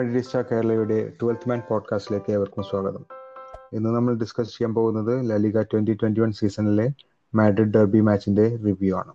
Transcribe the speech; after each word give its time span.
മഡ്രിസ്റ്റ 0.00 0.36
കേരളയുടെ 0.36 1.12
ട്വൽത്ത് 1.22 1.48
മാൻ 1.48 1.62
പോഡ്കാസ്റ്റിലേക്ക് 1.68 2.32
ഏവർക്കും 2.32 2.64
സ്വാഗതം. 2.64 3.02
ഇന്ന് 3.72 3.90
നമ്മൾ 3.90 4.12
ഡിസ്കസ് 4.14 4.48
ചെയ്യാൻ 4.48 4.74
പോകുന്നത് 4.74 5.30
La Liga 5.30 5.62
twenty 5.62 5.94
twenty 6.02 6.20
one 6.20 6.30
സീസണിലെ 6.32 6.86
മാഡ്രിഡ് 7.34 7.72
ഡെർബി 7.74 8.00
മാച്ചിന്റെ 8.00 8.44
റിവ്യൂ 8.66 8.96
ആണ്. 8.96 9.12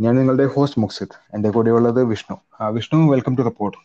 ഞാൻ 0.00 0.14
നിങ്ങളുടെ 0.14 0.46
ഹോസ്റ്റ് 0.46 0.80
മുക്സിദ് 0.80 1.16
എന്റെ 1.34 1.50
കൂടെയുള്ളത് 1.50 2.00
Vishnu. 2.04 2.36
Vishnu 2.70 3.10
welcome 3.10 3.36
to 3.36 3.42
report 3.42 3.78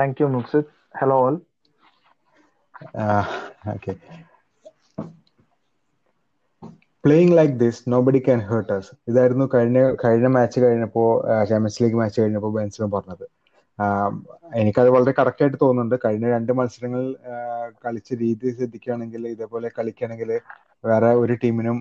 thank 0.00 0.22
you 0.22 0.26
Muksid 0.26 0.68
hello 1.00 1.16
all 1.16 1.40
okay 3.74 3.94
playing 7.04 7.36
like 7.36 7.54
this 7.64 7.82
nobody 7.88 8.18
can 8.18 8.38
hurt 8.38 8.72
us 8.72 8.92
ഇതായിരുന്നു 9.08 9.48
കഴിഞ്ഞ 9.54 9.94
കഴിഞ്ഞ 10.04 10.26
മാച്ച് 10.26 10.60
കഴിഞ്ഞപ്പോൾ 10.60 11.10
ചാമ്പ്യൻസ് 11.44 11.82
ലീഗ് 11.82 11.94
മാച്ച് 11.94 12.20
കഴിഞ്ഞപ്പോൾ 12.20 12.54
ബെൻസിനും 12.54 12.90
പറഞ്ഞത്. 12.90 13.26
എനിക്കത് 14.58 14.88
വളരെ 14.94 15.12
കറക്റ്റ് 15.18 15.42
ആയിട്ട് 15.44 15.58
തോന്നുന്നുണ്ട്. 15.60 15.96
കഴിഞ്ഞ 16.04 16.26
രണ്ട് 16.34 16.52
മത്സരങ്ങൾ 16.58 17.02
കളിച്ച 17.84 18.10
രീതി 18.22 18.48
ശ്രദ്ധിക്കുകയാണെങ്കിൽ 18.56 19.22
ഇതേപോലെ 19.28 19.68
കളിക്കുകയാണെങ്കിൽ 19.76 20.30
വേറെ 20.84 21.10
ഒരു 21.22 21.34
ടീമിനും 21.42 21.78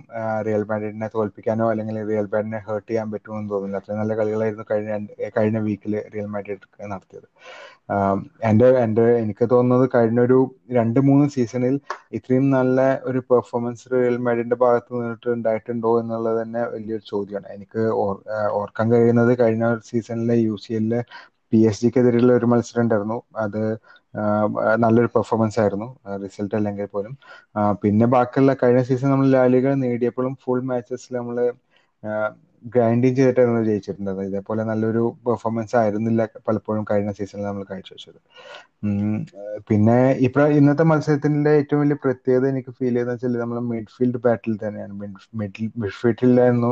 റിയൽ 0.48 0.64
മാഡ്രിഡിനെ 0.70 1.08
തോൽപ്പിക്കാനോ 1.16 1.66
അല്ലെങ്കിൽ 1.72 1.98
റിയൽ 2.10 2.28
മാഡ്രിഡിനെ 2.28 2.60
ഹേർട്ട് 2.68 2.88
ചെയ്യാൻ 2.88 3.08
പറ്റുമെന്ന് 3.14 3.50
തോന്നുന്നില്ല. 3.52 3.82
അത്രയും 3.82 4.00
നല്ല 4.00 4.14
കളികളായിരുന്നു 4.20 4.66
കഴിഞ്ഞ 4.72 4.92
കഴിഞ്ഞ 5.38 5.58
വീക്കിൽ 5.68 5.96
റിയൽ 6.14 6.28
മാഡ്രിഡ് 6.28 6.66
നടത്തിയത്. 6.94 7.28
എന്റെ 8.50 8.68
എന്റെ 8.86 9.06
എനിക്ക് 9.22 9.46
തോന്നുന്നത് 9.52 9.86
കഴിഞ്ഞ 9.94 10.20
ഒരു 10.22 10.40
രണ്ട് 10.78 11.00
മൂന്ന് 11.02 11.26
സീസണിൽ 11.36 11.76
ഇത്രയും 12.18 12.46
നല്ല 12.50 12.80
ഒരു 13.10 13.20
പെർഫോമൻസ് 13.30 13.86
റിയൽ 13.94 14.18
മാഡ്രിഡിന്റെ 14.26 14.58
ഭാഗത്ത് 14.64 14.92
നിന്നിട്ട് 14.96 15.30
ഉണ്ടായിട്ടുണ്ടോ 15.36 15.92
എന്നുള്ളത് 16.02 16.38
തന്നെ 16.42 16.62
വലിയൊരു 16.74 17.06
ചോദ്യമാണ്. 17.12 17.48
എനിക്ക് 17.56 17.82
ഓർക്കാൻ 18.60 18.88
കഴിയുന്നത് 18.94 19.32
കഴിഞ്ഞ 19.40 19.66
സീസണിലെ 19.90 20.38
യു 20.42 20.56
സി 20.58 20.74
എല്ലിലെ 20.74 21.02
പി 21.52 21.60
എസ് 21.68 21.82
ജിക്കെതിരെയുള്ള 21.84 22.32
ഒരു 22.34 22.48
മത്സരം 22.52 22.82
ഉണ്ടായിരുന്നു 22.84 23.16
അത് 23.44 23.62
നല്ലൊരു 24.84 25.10
പെർഫോമൻസ് 25.16 25.58
ആയിരുന്നു. 25.60 25.88
റിസൾട്ട് 26.24 26.56
അല്ലെങ്കിൽ 26.60 26.88
പോലും. 26.96 27.14
പിന്നെ 27.84 28.06
ബാക്കിയുള്ള 28.16 28.54
കഴിഞ്ഞ 28.64 28.82
സീസൺ 28.90 29.10
നമ്മൾ 29.14 29.28
ലാലികൾ 29.36 29.74
നേടിയപ്പോഴും 29.84 30.34
ഫുൾ 30.44 30.62
മാച്ചസിൽ 30.72 31.16
നമ്മൾ 31.20 31.38
ഗ്രൈൻഡിങ് 32.66 33.18
ചെയ്തിട്ടായിരുന്നു 33.18 33.62
ജയിച്ചിട്ടുണ്ടത് 33.68 34.22
ഇതേപോലെ 34.30 34.62
നല്ലൊരു 34.70 35.04
പെർഫോമൻസ് 35.28 35.76
ആയിരുന്നില്ല 35.82 36.22
പലപ്പോഴും 36.48 36.84
കഴിഞ്ഞ 36.90 37.12
സീസണിൽ 37.20 37.46
നമ്മൾ 37.46 37.64
കാഴ്ചവെച്ചത്. 37.70 38.20
പിന്നെ 39.70 39.98
ഇപ്പൊ 40.28 40.42
ഇന്നത്തെ 40.60 40.86
മത്സരത്തിന്റെ 40.92 41.52
ഏറ്റവും 41.60 41.82
വലിയ 41.84 41.98
പ്രത്യേകത 42.06 42.46
എനിക്ക് 42.54 42.72
ഫീൽ 42.78 42.90
ചെയ്തെന്ന് 42.90 43.16
വെച്ചാൽ 43.16 43.38
നമ്മൾ 43.44 43.60
മിഡ്ഫീൽഡ് 43.72 44.22
ബാറ്റിൽ 44.26 44.56
തന്നെയാണ്. 44.64 44.94
മിഡ്ഫീൽഡിലായിരുന്നു 45.84 46.72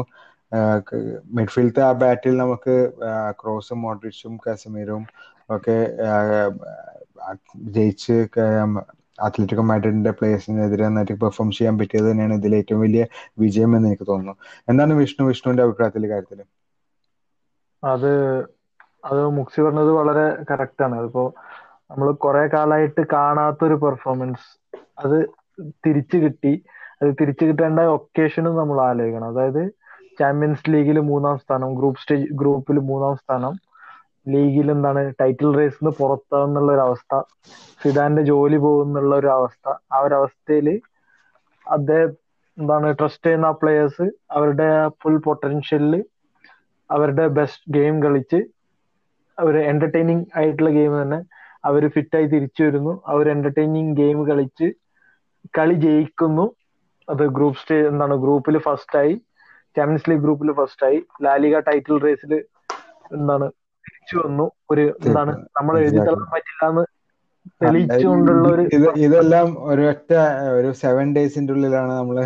മിഡ്ഫീൽഡത്തെ 1.37 1.83
ആ 1.83 1.91
ബാറ്റിൽ 2.01 2.37
നമുക്ക് 2.37 2.75
ക്രോസും 3.41 3.79
മോഡ്രിച്ചും 3.81 4.33
കാസമീറും 4.37 5.03
ഒക്കെ 5.49 5.77
ജയിച്ച് 7.77 8.15
അത്ലറ്റിക്കോ 9.19 9.63
മാഡ്രിഡിന്റെ 9.63 10.11
പ്ലേയേഴ്സിനെതിരെ 10.11 10.83
നന്നായിട്ട് 10.87 11.15
പെർഫോം 11.21 11.49
ചെയ്യാൻ 11.51 11.75
പറ്റിയത് 11.79 12.07
തന്നെയാണ് 12.11 12.33
ഇതിൽ 12.33 12.55
ഏറ്റവും 12.55 12.81
വലിയ 12.81 13.03
വിജയം 13.39 13.71
എന്ന് 13.77 13.89
എനിക്ക് 13.89 14.07
തോന്നുന്നു. 14.11 14.35
എന്താണ് 14.69 14.93
വിഷ്ണു 14.93 15.25
വിഷ്ണുവിന്റെ 15.29 15.63
അഭിപ്രായത്തിൽ 15.63 16.09
കാര്യത്തിൽ 16.09 16.41
അത് 17.83 18.11
അത് 19.09 19.21
മുക്സി 19.37 19.59
പറഞ്ഞത് 19.61 19.91
വളരെ 19.91 20.25
കറക്റ്റ് 20.51 20.83
ആണ്. 20.85 20.95
അതിപ്പോ 20.99 21.23
നമ്മൾ 21.91 22.07
കുറെ 22.23 22.43
കാലമായിട്ട് 22.53 23.01
കാണാത്തൊരു 23.13 23.75
പെർഫോമൻസ് 23.83 24.47
അത് 25.03 25.17
തിരിച്ചു 25.85 26.17
കിട്ടി. 26.17 26.53
അത് 27.01 27.09
തിരിച്ചു 27.21 27.43
കിട്ടേണ്ട 27.45 27.81
ഒക്കേഷനും 27.97 28.55
നമ്മൾ 28.61 28.77
ആലോചിക്കണം. 28.89 29.29
അതായത് 29.33 29.63
ചാമ്പ്യൻസ് 30.19 30.69
ലീഗിൽ 30.69 30.99
മൂന്നാം 30.99 31.37
സ്ഥാനം 31.37 31.75
ഗ്രൂപ്പ് 31.75 32.01
സ്റ്റേജ് 32.01 32.25
ഗ്രൂപ്പിൽ 32.33 32.79
മൂന്നാം 32.79 33.15
സ്ഥാനം. 33.15 33.53
ലീഗിൽ 34.27 34.71
എന്താണ്? 34.71 35.13
ടൈറ്റിൽ 35.21 35.57
റേസിന് 35.57 35.89
പുറത്താന്നുള്ള 35.89 36.71
ഒരു 36.71 36.79
അവസ്ഥ 36.79 37.21
സിദാന്റെ 37.83 38.21
ജോലി 38.21 38.57
പോകുന്നുള്ള 38.57 39.15
ഒരു 39.15 39.27
അവസ്ഥ. 39.27 39.73
ആ 39.93 39.99
ഒരു 39.99 40.15
അവസ്ഥയിൽ 40.15 40.81
അദ്ദേഹം 41.67 42.11
എന്താണ് 42.57 42.97
ട്രസ്റ്റ് 42.99 43.25
ചെയ്യുന്ന 43.25 43.51
പ്ലേയേഴ്സ് 43.51 44.11
അവരുടെ 44.31 44.87
ഫുൾ 44.87 45.17
പൊട്ടൻഷ്യലിൽ 45.17 46.05
അവരുടെ 46.91 47.27
ബെസ്റ്റ് 47.27 47.73
ഗെയിം 47.73 48.03
കളിച്ച് 48.03 48.39
അവർ 49.39 49.57
എന്റർടൈനിങ് 49.57 50.25
ആയിട്ടുള്ള 50.37 50.69
ഗെയിം 50.69 51.01
തന്നെ 51.01 51.19
അവർ 51.65 51.89
ഫിറ്റായി 51.89 52.25
തിരിച്ചു 52.25 52.63
വരുന്നു. 52.63 53.01
അവർ 53.07 53.29
എന്റർടൈനിങ് 53.29 53.95
ഗെയിം 53.95 54.27
കളിച്ച് 54.27 54.73
കളി 55.57 55.73
ജയിക്കുന്നു. 55.73 56.45
അത് 57.09 57.23
ഗ്രൂപ്പ് 57.27 57.59
സ്റ്റേ 57.61 57.87
എന്താണ് 57.87 58.15
ഗ്രൂപ്പിൽ 58.15 58.57
ഫസ്റ്റ് 58.57 58.99
ആയി 58.99 59.21
ചാമ്പ്യൻസ് 59.75 60.09
ലീഗ് 60.09 60.23
ഗ്രൂപ്പിൽ 60.23 60.51
ഫസ്റ്റ് 60.59 60.85
ആയി. 60.87 60.97
ലാലിക 61.25 61.59
ടൈറ്റിൽ 61.67 61.97
റേസിൽ 62.05 62.33
എന്താണ് 63.11 63.47
തിരിച്ചു 63.85 64.15
വന്നു. 64.23 64.45
ഒരു 64.71 64.83
എന്താണ് 64.99 65.31
നമ്മൾ 65.57 65.73
എഴുതി 65.81 65.99
തള്ളാൻ 66.07 66.27
പറ്റില്ല 66.33 66.65
എന്ന് 66.71 66.83
തെളിയിച്ചുകൊണ്ടുള്ള 67.61 68.45
ഒരു 68.53 68.63
ഇതെല്ലാം 69.05 69.47
ഒരൊറ്റ 69.69 70.11
ഒരു 70.57 70.69
സെവൻ 70.81 71.07
ഡേയ്സിന്റെ 71.15 71.53
ഉള്ളിലാണ് 71.55 71.93
നമ്മൾ 71.93 72.17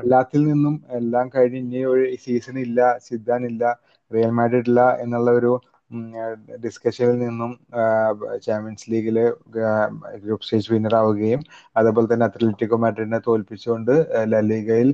എല്ലാത്തിൽ 0.00 0.40
നിന്നും 0.48 0.74
എല്ലാം 0.98 1.26
കഴിഞ്ഞ് 1.34 1.60
ഇനി 1.62 1.80
ഒരു 1.92 2.04
സീസൺ 2.24 2.56
ഇല്ല 2.64 2.80
സിദ്ധാൻ 3.06 3.42
ഇല്ല 3.50 3.62
റിയൽ 4.10 4.32
മാഡ്രിഡ് 4.38 4.68
ഇല്ല 4.68 4.80
എന്നുള്ള 5.04 5.30
ഒരു 5.40 5.52
ഡിസ്കഷനിൽ 6.64 7.18
നിന്നും 7.18 7.50
ചാമ്പ്യൻസ് 8.46 8.86
ലീഗിൽ 8.92 9.18
ഗ്രൂപ്പ് 10.24 10.44
സ്റ്റേജ് 10.44 10.70
വിന്നർ 10.72 10.94
ആവുകയും 11.00 11.40
അതേപോലെ 11.76 12.08
തന്നെ 12.12 12.26
അത്ലറ്റിക്കോ 12.28 12.76
മാഡ്രിഡിനെ 12.84 13.20
തോൽപ്പിച്ചുകൊണ്ട് 13.26 13.92
ലലീഗയിൽ 14.32 14.90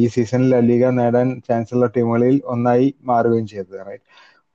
ഈ 0.00 0.04
സീസണിൽ 0.14 0.48
ലലീഗ 0.54 0.90
നേടാൻ 1.00 1.28
ചാൻസ് 1.48 1.74
ഉള്ള 1.76 1.86
ടീമുകളിൽ 1.96 2.36
ഒന്നായി 2.54 2.88
മാറുകയും 3.10 3.46
ചെയ്തത് 3.52 3.78
റൈറ്റ് 3.88 4.06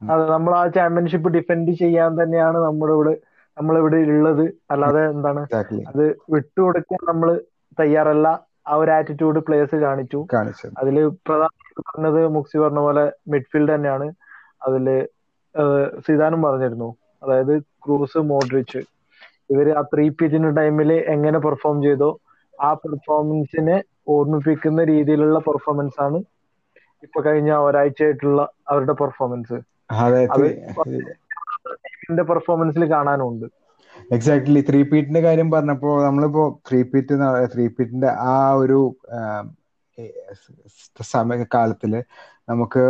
അതെ 0.02 0.25
നമ്മൾ 0.34 0.54
ആ 0.58 0.64
ചാമ്പ്യൻഷിപ്പ് 0.78 1.30
ഡിഫെൻഡ് 1.36 1.72
ചെയ്യാൻ 1.81 2.12
തന്നെയാണ് 2.19 2.58
നമ്മുടെ 2.66 2.94
ഇവിടെ 2.98 3.14
നമ്മളിവിടെ 3.58 4.00
ഉള്ളത് 4.16 4.44
അല്ലാതെ 4.74 5.04
എന്താണ് 5.14 5.44
അത് 5.90 6.04
വിട്ടുകൊടുക്കാൻ 6.34 7.00
നമ്മൾ 7.09 7.30
തയ്യാറല്ല. 7.78 8.28
ആ 8.69 8.75
ഒരു 8.81 8.92
ആറ്റിറ്റ്യൂഡ് 8.98 9.40
പ്ലേയേഴ്സ് 9.48 9.78
കാണിച്ചു. 9.86 10.19
അതിൽ 10.81 10.96
പ്രധാനമായിട്ട് 11.28 11.81
പറഞ്ഞത് 11.90 12.22
മുക്സി 12.36 12.58
പറഞ്ഞ 12.64 12.80
പോലെ 12.88 13.04
മിഡ്ഫീൽഡ് 13.34 13.72
തന്നെയാണ്. 13.75 14.08
അതിൽ 14.67 14.88
സിദാനും 16.07 16.41
പറഞ്ഞിരുന്നു. 16.41 16.89
അതായത് 17.23 17.53
ക്രൂസ് 17.85 18.19
മോഡ്രിച്ച്. 18.31 18.81
ഇവർ 19.50 19.67
ആ 19.78 19.81
ത്രീ 19.94 20.09
പിച്ചിന്റെ 20.09 20.50
ടൈമിൽ 20.50 20.94
എങ്ങനെ 20.94 21.39
പെർഫോം 21.39 21.78
ചെയ്തോ 21.81 22.09
ആ 22.61 22.73
പെർഫോമൻസിനെ 22.73 23.77
ഓർമ്മിപ്പിക്കുന്ന 24.07 24.83
രീതിയിലുള്ള 24.83 25.39
പെർഫോമൻസ് 25.39 26.01
ആണ് 26.01 26.19
ഇപ്പൊ 27.03 27.19
കഴിഞ്ഞ 27.22 27.51
ഒരാഴ്ചയായിട്ടുള്ള 27.67 28.41
അവരുടെ 28.69 28.94
പെർഫോമൻസ്. 28.94 29.57
ടീമിന്റെ 31.85 32.23
പെർഫോമൻസിൽ 32.23 32.83
കാണാനുണ്ട്. 32.91 33.45
എക്സാക്ട്ലി 34.13 34.61
ത്രീ 34.69 34.83
പീറ്റിന്റെ 34.83 35.22
കാര്യം 35.22 35.51
പറഞ്ഞപ്പോ 35.51 35.91
നമ്മളിപ്പോ 36.03 36.44
ത്രീ 36.69 36.79
പീറ്റ് 36.83 37.16
ത്രീ 37.53 37.67
പീറ്റിന്റെ 37.67 38.09
ആ 38.33 38.51
ഒരു 38.53 38.79
സമയ 41.03 41.45
കാലത്തിൽ 41.53 41.94
നമുക്ക് 42.50 42.83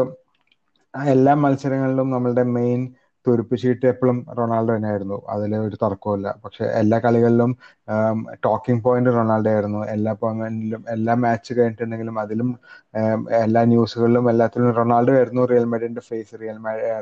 എല്ലാ 1.14 1.34
മത്സരങ്ങളിലും 1.44 2.08
നമ്മളുടെ 2.12 2.44
മെയിൻ 2.58 2.82
തുരുപ്പിച്ചീട്ട് 3.26 3.86
എപ്പോഴും 3.86 4.18
റൊണാൾഡോ 4.38 4.72
തന്നെയായിരുന്നു. 4.76 5.18
അതിൽ 5.30 5.52
ഒരു 5.58 5.78
തർക്കമില്ല 5.84 6.28
പക്ഷെ 6.44 6.66
എല്ലാ 6.82 6.98
കളികളിലും 7.00 7.52
ടോക്കിംഗ് 8.46 8.84
പോയിന്റ് 8.84 9.12
റൊണാൾഡോ 9.18 9.50
ആയിരുന്നു. 9.50 9.82
എല്ലാ 9.96 10.12
പോയിന്റിലും 10.22 10.84
എല്ലാ 10.90 11.14
മാച്ച് 11.24 11.52
കഴിഞ്ഞിട്ടുണ്ടെങ്കിലും 11.58 12.20
അതിലും 12.24 12.50
എല്ലാ 13.42 13.64
ന്യൂസുകളിലും 13.66 14.26
എല്ലാത്തിലും 14.30 14.72
റൊണാൾഡോ 14.80 15.14
ആയിരുന്നു 15.16 15.44
റിയൽ 15.46 15.66
മാഡ്രിഡിന്റെ 15.66 16.04
ഫേസ് 16.10 16.40
റിയൽ 16.42 16.58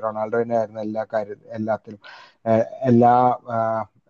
റൊണാൾഡോ 0.06 0.38
തന്നെ 0.42 0.58
ആയിരുന്നു 0.58 0.82
എല്ലാ 0.88 1.04
കാര്യ 1.14 1.36
എല്ലാത്തിലും. 1.58 2.00
എല്ലാ 2.90 3.14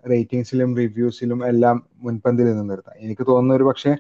റേറ്റിംഗ്സിലും 0.06 0.72
റിവ്യൂസിലും 0.78 1.40
എല്ലാം 1.48 1.78
മുൻപന്തിയിൽ 2.02 2.50
നിർത്താം 2.68 3.00
എനിക്ക് 3.00 3.24
തോന്നുന്ന 3.30 3.54
ഒരു 3.54 3.64
പക്ഷേ 3.64 3.92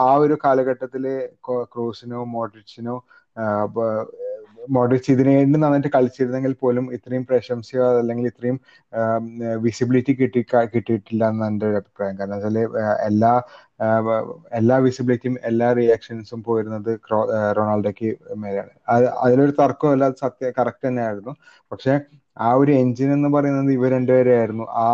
ആ 0.00 0.08
ഒരു 0.24 0.34
കാലഘട്ടത്തിൽ 0.44 1.04
ക്രൂസിനോ 1.72 2.20
മോഡ്രിച്ചിനോ 2.34 2.96
മോഡ്രിച്ച് 4.68 5.10
ഇതിനു 5.14 5.30
വേണ്ടി 5.36 5.58
നന്നായിട്ട് 5.58 5.90
കളിച്ചിരുന്നെങ്കിൽ 5.94 6.52
പോലും 6.62 6.84
ഇത്രയും 6.96 7.24
പ്രശംസയോ 7.30 7.84
അല്ലെങ്കിൽ 8.00 8.26
ഇത്രയും 8.30 8.56
വിസിബിലിറ്റി 9.66 10.12
കിട്ടി 10.20 10.40
കിട്ടിയിട്ടില്ല 10.74 11.22
എന്നാണ് 11.32 11.52
എന്റെ 11.52 11.66
ഒരു 11.70 11.78
അഭിപ്രായം. 11.82 12.16
കാരണം 12.20 12.36
വെച്ചാൽ 12.36 12.58
എല്ലാ 13.08 13.32
എല്ലാ 14.60 14.76
വിസിബിലിറ്റിയും 14.86 15.36
എല്ലാ 15.50 15.68
റിയാക്ഷൻസും 15.78 16.40
പോയിരുന്നത് 16.48 16.90
റൊണാൾഡോയ്ക്ക് 17.58 18.10
മേലെയാണ്. 18.42 18.72
അത് 18.94 19.06
അതിലൊരു 19.24 19.54
തർക്കമല്ല 19.60 20.08
സത്യ 20.22 20.50
കറക്റ്റ് 20.58 20.86
തന്നെയായിരുന്നു. 20.88 21.32
പക്ഷെ 21.72 21.94
ആ 22.46 22.50
ഒരു 22.62 22.72
എഞ്ചിൻ 22.82 23.08
എന്ന് 23.16 23.28
പറയുന്നത് 23.36 23.72
ഇവർ 23.78 23.90
രണ്ടുപേരെയായിരുന്നു. 23.96 24.66
ആ 24.84 24.88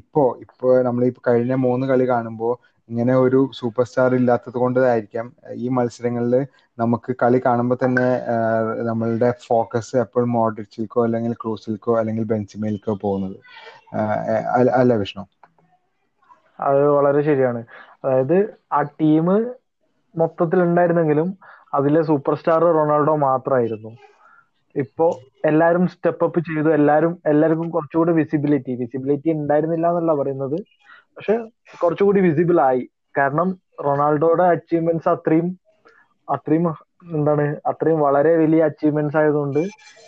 ഇപ്പോ 0.00 0.24
ഇപ്പോ 0.44 0.68
നമ്മൾ 0.86 1.02
ഈ 1.08 1.12
കഴിഞ്ഞ 1.28 1.54
മൂന്ന് 1.66 1.84
കളി 1.90 2.04
കാണുമ്പോൾ 2.10 2.52
ഇങ്ങനെ 2.88 3.14
ഒരു 3.24 3.40
സൂപ്പർ 3.58 3.84
സ്റ്റാർ 3.88 4.12
ഇല്ലാത്തത് 4.18 4.56
കൊണ്ടായിരിക്കാം 4.62 5.26
ഈ 5.56 5.68
മത്സരങ്ങളിൽ 5.76 6.34
നമുക്ക് 6.78 7.10
കളി 7.22 7.38
കാണുമ്പോൾ 7.46 7.78
തന്നെ 7.82 8.06
നമ്മളുടെ 8.88 9.30
ഫോക്കസ് 9.46 9.94
എപ്പോഴും 10.04 10.30
മോഡ്രിച്ചിൽക്കോ 10.38 11.00
അല്ലെങ്കിൽ 11.06 11.34
ക്രൂസിൽക്കോ 11.42 11.94
അല്ലെങ്കിൽ 12.00 12.26
ബെഞ്ചിമേൽക്കോ 12.32 12.94
പോകുന്നത്. 13.04 13.36
അല്ല 14.80 14.92
വിഷ്ണു. 15.02 15.24
അത് 16.58 16.82
വളരെ 16.96 17.20
ശരിയാണ്. 17.28 17.60
അതായത് 18.04 18.36
ആ 18.72 18.80
ടീം 19.00 19.26
മൊത്തത്തിൽ 20.14 20.58
ഉണ്ടായിരുന്നെങ്കിലും 20.66 21.28
അതിലെ 21.78 22.00
സൂപ്പർ 22.10 22.34
സ്റ്റാർ 22.40 22.62
റൊണാൾഡോ 22.78 23.14
മാത്രമായിരുന്നു 23.28 23.90
ഇപ്പോ 24.76 25.06
എല്ലാരും 25.50 25.84
സ്റ്റെപ്പ് 25.92 26.24
അപ്പ് 26.26 26.40
ചെയ്തു. 26.48 26.68
എല്ലാരും 26.78 27.12
എല്ലാവർക്കും 27.30 27.68
കുറച്ചുകൂടി 27.74 28.12
വിസിബിലിറ്റി 28.20 28.72
വിസിബിലിറ്റി 28.82 29.28
ഉണ്ടായിരുന്നില്ല 29.38 29.86
എന്നല്ല 29.92 30.12
പറയുന്നത്. 30.20 30.58
പക്ഷെ 31.18 31.48
കുറച്ചുകൂടി 31.82 32.20
വിസിബിൾ 32.20 32.60
ആയി. 32.60 32.90
കാരണം 33.18 33.58
റൊണാൾഡോയുടെ 33.84 34.42
അച്ചീവ്മെന്റ്സ് 34.42 35.08
അത്രയും 35.08 35.58
അത്രയും 36.30 36.70
എന്താണ് 37.12 37.56
അത്രയും 37.66 38.00
വളരെ 38.00 38.36
വലിയ 38.36 38.64
അച്ചീവ്മെന്റ്സ് 38.64 39.16
ആയതുകൊണ്ട് 39.16 39.58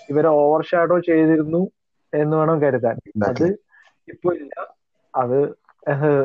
ഇവരെ 0.08 0.28
ഓവർ 0.28 0.64
ഷാഡോ 0.64 0.98
ചെയ്തിരുന്നു 0.98 1.70
എന്ന് 2.14 2.36
വേണം 2.36 2.62
കരുതാൻ. 2.62 2.96
അത്. 3.24 3.58
ഇപ്പൊ 4.08 4.34
ഇല്ല. 4.34 4.66
അത് 5.16 5.38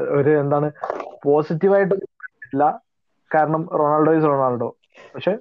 ഒരു 0.09 0.29
എന്താണ് 0.29 0.71
പോസിറ്റീവായിട്ട് 1.23 1.93
ഇല്ല. 1.93 2.81
കാരണം 3.35 3.69
റൊണാൾഡോ 3.73 4.13
ഇസ് 4.13 4.25
റൊണാൾഡോ. 4.25 4.75
പക്ഷെ 5.15 5.37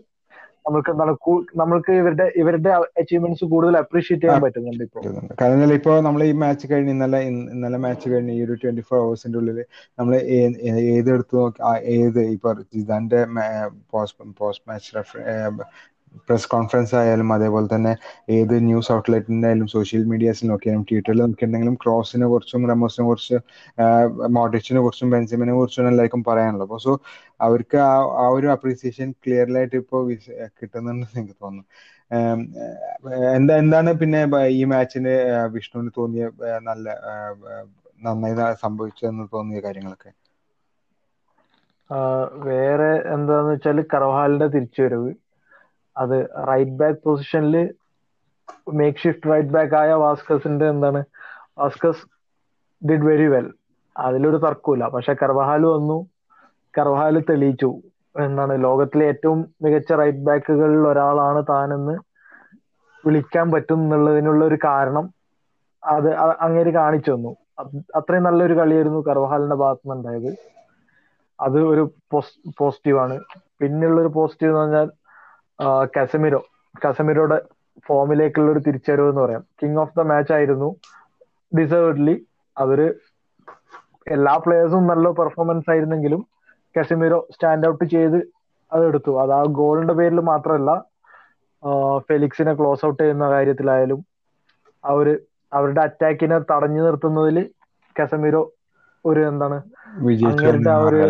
നമുക്ക് 0.67 0.91
എന്താണ് 0.93 1.13
നമ്മൾക്ക് 1.55 1.93
ഇവരുടെ 2.01 2.27
ഇവരുടെ 2.41 2.71
അച്ചീവ്മെന്റ്സ് 3.01 3.47
കൂടുതൽ 3.51 3.77
അപ്രീഷിയേറ്റ് 3.81 4.25
ചെയ്യാൻ 4.25 4.41
പറ്റുന്നുണ്ട് 4.45 4.85
ഇപ്പൊ 4.85 5.01
പറ്റുന്നുണ്ട്. 5.01 5.35
കാരണം 5.41 5.73
ഇപ്പൊ 5.79 5.93
നമ്മൾ 6.07 6.21
ഈ 6.25 6.33
മാച്ച് 6.43 6.67
കഴിഞ്ഞ് 6.71 6.93
ഇന്നലെ 6.93 7.21
ഇന്നലെ 7.31 7.79
മാച്ച് 7.85 8.07
കഴിഞ്ഞ് 8.13 8.33
ഈ 8.35 8.43
ഒരു 8.47 8.55
ട്വന്റി 8.63 8.85
ഫോർ 8.89 8.99
അവേഴ്സിന്റെ 9.01 9.39
ഉള്ളിൽ 9.41 9.59
നമ്മൾ 9.99 10.15
ഏത് 10.95 11.11
എടുത്തു 11.15 11.37
നോക്കി 11.39 11.61
ഏത് 11.97 12.21
ഇപ്പൊ 12.35 12.53
ജിദാന്റെ 12.75 13.21
post 13.93 14.31
post 14.41 14.65
match 14.65 14.91
press 16.27 16.49
conference 16.49 16.95
ആയാലും 16.95 17.29
അതേപോലെ 17.33 17.67
തന്നെ 17.73 17.93
ഏത് 18.37 18.55
ന്യൂസ് 18.67 18.91
ഔട്ട്ലെറ്റിന്റെ 18.93 19.47
ആയാലും 19.49 19.69
സോഷ്യൽ 19.75 20.03
മീഡിയാസിൽ 20.13 20.49
നോക്കിയാലും 20.53 20.83
ട്വിറ്ററിൽ 20.91 21.21
നോക്കിയിട്ടുണ്ടെങ്കിലും 21.23 21.77
ക്രോസിനെ 21.83 22.27
കുറിച്ചും 22.33 22.65
റമോസിനെ 22.73 23.07
കുറിച്ച് 23.09 23.39
മോഡിച്ചിനെ 24.37 24.83
കുറിച്ചും 24.85 25.11
ബെൻസിമിനെ 25.15 25.55
കുറിച്ചും 25.59 25.89
എല്ലാവർക്കും 25.93 26.23
പറയാനുള്ളത്. 26.29 26.67
അപ്പോൾ 26.69 26.81
സോ 26.81 26.93
അവർക്ക് 27.41 27.79
ആ 27.87 27.93
ആ 28.23 28.27
ഒരു 28.37 28.49
അപ്രീസിയേഷൻ 28.57 29.09
ക്ലിയർലായിട്ട് 29.25 29.77
ഇപ്പോൾ 29.83 30.03
കിട്ടുന്നുണ്ടെന്ന് 30.61 31.19
എനിക്ക് 31.21 31.37
തോന്നുന്നു. 31.43 31.65
എന്താ 33.37 33.55
എന്താണ് 33.63 33.91
പിന്നെ 34.01 34.21
ഈ 34.59 34.63
മാച്ചിന് 34.73 35.15
വിഷ്ണുവിന് 35.55 35.93
തോന്നിയ 35.99 36.27
നല്ല 36.69 36.87
നന്നായി 38.01 38.37
സംഭവിച്ചതെന്ന് 38.65 39.27
തോന്നിയ 39.35 39.59
കാര്യങ്ങളൊക്കെ? 39.67 40.11
വേറെ 42.47 42.91
എന്താന്ന് 43.15 43.51
വെച്ചാൽ 43.51 43.79
കർവാലിന്റെ 43.93 44.47
തിരിച്ചുവരവ്. 44.55 45.11
അത് 45.97 46.17
റൈറ്റ് 46.51 46.77
ബാക്ക് 46.81 47.01
പൊസിഷനിൽ 47.07 47.57
മേക്ക് 48.79 49.03
ഷിഫ്റ്റ് 49.03 49.31
റൈറ്റ് 49.33 49.55
ബാക്ക് 49.57 49.75
ആയ 49.83 49.93
വാസ്കസിന്റെ 50.07 50.67
എന്താണ്? 50.75 51.01
വാസ്കസ് 51.59 52.03
ഡിഡ് 52.83 53.07
വെരി 53.11 53.27
വെൽ 53.35 53.47
അതിലൊരു 53.97 54.37
തർക്കമില്ല 54.37 54.85
പക്ഷെ 54.95 55.13
കർവഹാൽ 55.23 55.63
വന്നു. 55.75 55.99
കർവഹാൽ 56.75 57.17
തെളിയിച്ചു 57.31 57.71
എന്താണ് 58.17 58.55
ലോകത്തിലെ 58.65 59.05
ഏറ്റവും 59.13 59.39
മികച്ച 59.63 59.93
റൈറ്റ് 60.01 60.25
ബാക്കുകളിൽ 60.29 60.83
ഒരാളാണ് 60.89 61.41
താനെന്ന് 61.51 61.95
വിളിക്കാൻ 63.05 63.47
പറ്റും 63.53 63.81
എന്നുള്ളതിനുള്ള 63.85 64.43
ഒരു 64.45 64.59
കാരണം 64.65 65.07
അത് 65.83 66.11
അങ്ങേര് 66.45 66.71
കാണിച്ചു 66.79 67.11
തന്നു. 67.11 67.33
അത്രയും 67.99 68.27
നല്ലൊരു 68.27 68.55
കളിയായിരുന്നു 68.61 69.01
കർവഹാലിന്റെ 69.09 69.57
ഭാഗത്തു 69.63 69.87
നിന്നുണ്ടായത് 69.89 70.31
അത് 71.39 71.59
ഒരു 71.73 71.83
പോസിറ്റീവ് 72.61 72.99
ആണ്. 73.05 73.17
പിന്നെയുള്ള 73.61 73.99
ഒരു 74.01 74.13
പോസിറ്റീവ് 74.19 74.51
എന്ന് 74.51 74.63
പറഞ്ഞാൽ 74.63 74.89
കസമിരോ 75.97 76.41
കസമിരോയുടെ 76.75 77.39
ഫോമിലേക്കുള്ള 77.87 78.49
ഒരു 78.51 78.61
തിരിച്ചറിവ് 78.67 79.09
എന്ന് 79.09 79.23
പറയാം. 79.23 79.43
കിങ് 79.61 79.81
ഓഫ് 79.83 79.97
ദ 79.99 80.03
മാച്ച് 80.11 80.33
ആയിരുന്നു. 80.33 80.69
ഡിസേർവ്ഡ്ലി 81.53 82.15
അവർ 82.57 82.81
എല്ലാ 84.15 84.33
പ്ലേയേഴ്സും 84.45 84.87
നല്ല 84.87 85.09
പെർഫോമൻസ് 85.21 85.71
ആയിരുന്നെങ്കിലും 85.71 86.23
കസമിരോ 86.75 87.19
സ്റ്റാൻഡ് 87.35 87.69
ഔട്ട് 87.69 87.85
ചെയ്ത് 87.95 88.19
അതെടുത്തു 88.73 89.13
അത് 89.23 89.33
ആ 89.33 89.43
ഗോളിന്റെ 89.59 89.95
പേരിൽ 89.99 90.21
മാത്രമല്ല 90.31 90.71
ഫെലിക്സിനെ 92.09 92.53
ക്ലോസ് 92.59 92.85
ഔട്ട് 92.87 93.01
ചെയ്യുന്ന 93.03 93.27
കാര്യത്തിലായാലും 93.35 94.01
അവർ 94.85 95.07
അവരുടെ 95.53 95.81
അറ്റാക്കിനെ 95.81 96.39
തടഞ്ഞു 96.51 96.81
നിർത്തുന്നതിൽ 96.87 97.39
കസമിരോ 97.97 98.43
ഒരു 99.05 99.21
എന്താണ് 99.31 99.59
വിജയിച്ചു 100.07 100.45
അങ്ങേരുടെ 100.45 100.73
ആ 100.75 100.81
ഒരു 100.89 101.01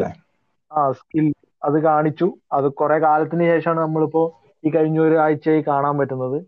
ആ 0.71 0.83
സ്കിൽ 1.01 1.27
അത് 1.69 1.77
കാണിച്ചു. 1.89 2.27
അത് 2.57 2.67
കുറെ 2.81 2.97
കാലത്തിന് 3.07 3.45
ശേഷമാണ് 3.53 3.81
നമ്മളിപ്പോ 3.87 4.23
ഈ 4.65 4.71
കഴിഞ്ഞ 4.77 4.99
ഒരു 5.09 5.17
ആഴ്ചയായി 5.25 5.63
കാണാൻ 5.71 5.95
പറ്റുന്നത്. 6.01 6.39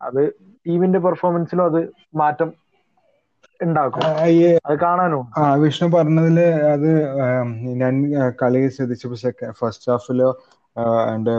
അത് 0.00 0.20
ടീമിന്റെ 0.66 1.00
പെർഫോമൻസിലും 1.06 1.64
അത് 1.70 1.80
മാറ്റം 2.20 2.48
ഉണ്ടാക്കും. 3.60 4.02
അത് 4.66 4.76
കാണാനും 4.84 5.24
ആ 5.38 5.42
വിഷ്ണു 5.62 5.86
പറഞ്ഞതിൽ 5.94 6.38
അത് 6.74 6.90
ഞാൻ 7.82 7.94
കളി 8.40 8.60
ശ്രദ്ധിച്ചപ്പോൾ 8.76 9.52
ഫസ്റ്റ് 9.60 9.90
ഹാഫിൽ 9.92 10.20
ആൻഡ് 11.10 11.34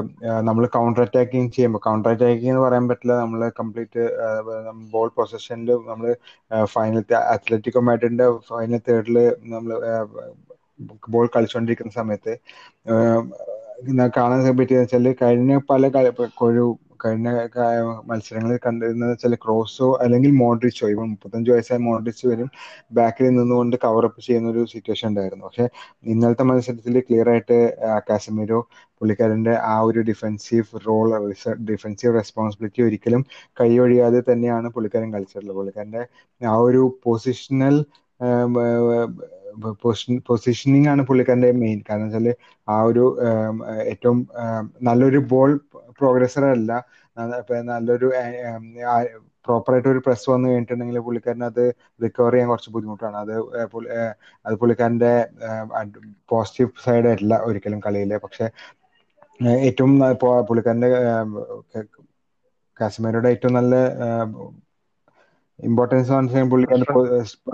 നമ്മൾ 0.48 0.63
കൗണ്ടർ 0.75 1.01
അറ്റാക്കിങ് 1.06 1.51
ചെയ്യുമ്പോൾ 1.56 1.81
കൗണ്ടർ 1.88 2.10
അറ്റാക്കിംഗ് 2.13 2.51
എന്ന് 2.54 2.63
പറയാൻ 2.63 2.86
പറ്റില്ല. 2.90 3.16
നമ്മൾ 3.24 3.42
കംപ്ലീറ്റ് 3.60 4.04
ബോൾ 4.94 5.10
പൊസഷനിൽ 5.18 5.72
നമ്മൾ 5.90 6.07
ഫൈനൽ 6.74 7.04
അത്ലറ്റിക്കോ 7.36 7.83
മാഡ്രിഡിന്റെ 7.90 8.28
ഫൈനൽ 8.50 8.81
തേർഡിൽ 8.88 9.19
നമ്മൾ 9.54 9.72
ബോൾ 11.09 11.27
കളിച്ചുകൊണ്ടിരിക്കുന്ന 11.35 11.94
സമയത്ത് 11.94 12.33
കാണാൻ 14.18 14.39
പറ്റിയെന്ന് 14.59 14.85
വെച്ചാൽ 14.85 15.07
കഴിഞ്ഞ 15.21 15.53
പല 15.69 15.89
ഒരു 16.47 16.65
കഴിഞ്ഞ 17.03 17.29
മത്സരങ്ങളിൽ 18.07 18.59
കണ്ടിരുന്നത് 18.65 19.12
വെച്ചാൽ 19.12 19.33
ക്രോസോ 19.44 19.88
അല്ലെങ്കിൽ 20.03 20.31
മോഡ്രിച്ചോ 20.39 20.85
ഇപ്പൊ 20.89 21.03
മുപ്പത്തഞ്ച് 21.12 21.50
വയസ്സായ 21.51 21.79
മോഡ്രിച്ച് 21.88 22.25
വരും 22.27 22.50
ബാക്കിൽ 22.94 23.25
നിന്നുകൊണ്ട് 23.29 23.75
കവറപ്പ് 23.83 24.19
ചെയ്യുന്ന 24.21 24.47
ഒരു 24.50 24.63
സിറ്റുവേഷൻ 24.74 25.07
ഉണ്ടായിരുന്നു. 25.07 25.45
പക്ഷെ 25.45 25.65
ഇന്നലത്തെ 26.06 26.45
മത്സരത്തിൽ 26.50 26.97
ക്ലിയർ 27.07 27.30
ആയിട്ട് 27.30 27.57
കാസമിരോ 28.09 28.59
പുള്ളിക്കാരന്റെ 29.01 29.53
ആ 29.65 29.75
ഒരു 29.88 30.00
ഡിഫെൻസീവ് 30.09 30.80
റോൾ 30.88 31.07
ഡിഫെൻസീവ് 31.71 32.13
റെസ്പോൺസിബിലിറ്റി 32.15 32.81
ഒരിക്കലും 32.81 33.23
കൈയൊഴിയാതെ 33.59 34.21
തന്നെയാണ് 34.30 34.69
പുള്ളിക്കാരൻ 34.75 35.09
കളിച്ചിട്ടുള്ളത്. 35.13 35.57
പുള്ളിക്കാരന്റെ 35.59 36.03
ആ 36.41 36.56
ഒരു 36.68 36.83
പൊസിഷണൽ 37.06 37.77
പൊസിഷനിങ് 40.27 40.89
ആണ് 40.89 41.01
പുള്ളിക്കാരന്റെ 41.07 41.51
മെയിൻ 41.62 41.80
കാരണം 41.89 42.07
വെച്ചാൽ 42.09 42.27
ആ 42.68 42.77
ഒരു 42.89 43.04
ഏറ്റവും 43.92 44.19
നല്ലൊരു 44.88 45.19
ബോൾ 45.31 45.51
പ്രോഗ്രസർ 46.00 46.45
അല്ല. 46.56 46.71
നല്ലൊരു 47.71 48.07
പ്രോപ്പറായിട്ട് 49.45 49.89
ഒരു 49.89 50.01
പ്രസ് 50.06 50.25
വന്നു 50.30 50.48
കഴിഞ്ഞിട്ടുണ്ടെങ്കിൽ 50.48 51.00
പുള്ളിക്കാരന് 51.06 51.45
അത് 51.45 51.63
റിക്കവർ 52.04 52.33
ചെയ്യാൻ 52.33 52.50
കുറച്ച് 52.51 52.71
ബുദ്ധിമുട്ടാണ്. 52.75 53.18
അത് 53.18 53.33
അത് 54.45 54.56
പുള്ളിക്കാരന്റെ 54.62 55.12
പോസിറ്റീവ് 56.31 56.83
സൈഡ് 56.86 57.09
അല്ല 57.15 57.33
ഒരിക്കലും 57.50 57.80
കളിയിലെ. 57.88 58.18
പക്ഷെ 58.25 58.48
ഏറ്റവും 59.63 59.92
പുള്ളിക്കാരന്റെ 60.50 60.89
കാശ്മീരുടെ 62.80 63.30
ഏറ്റവും 63.36 63.54
നല്ല 63.54 63.75
ഇമ്പോർട്ടൻസ് 65.59 66.12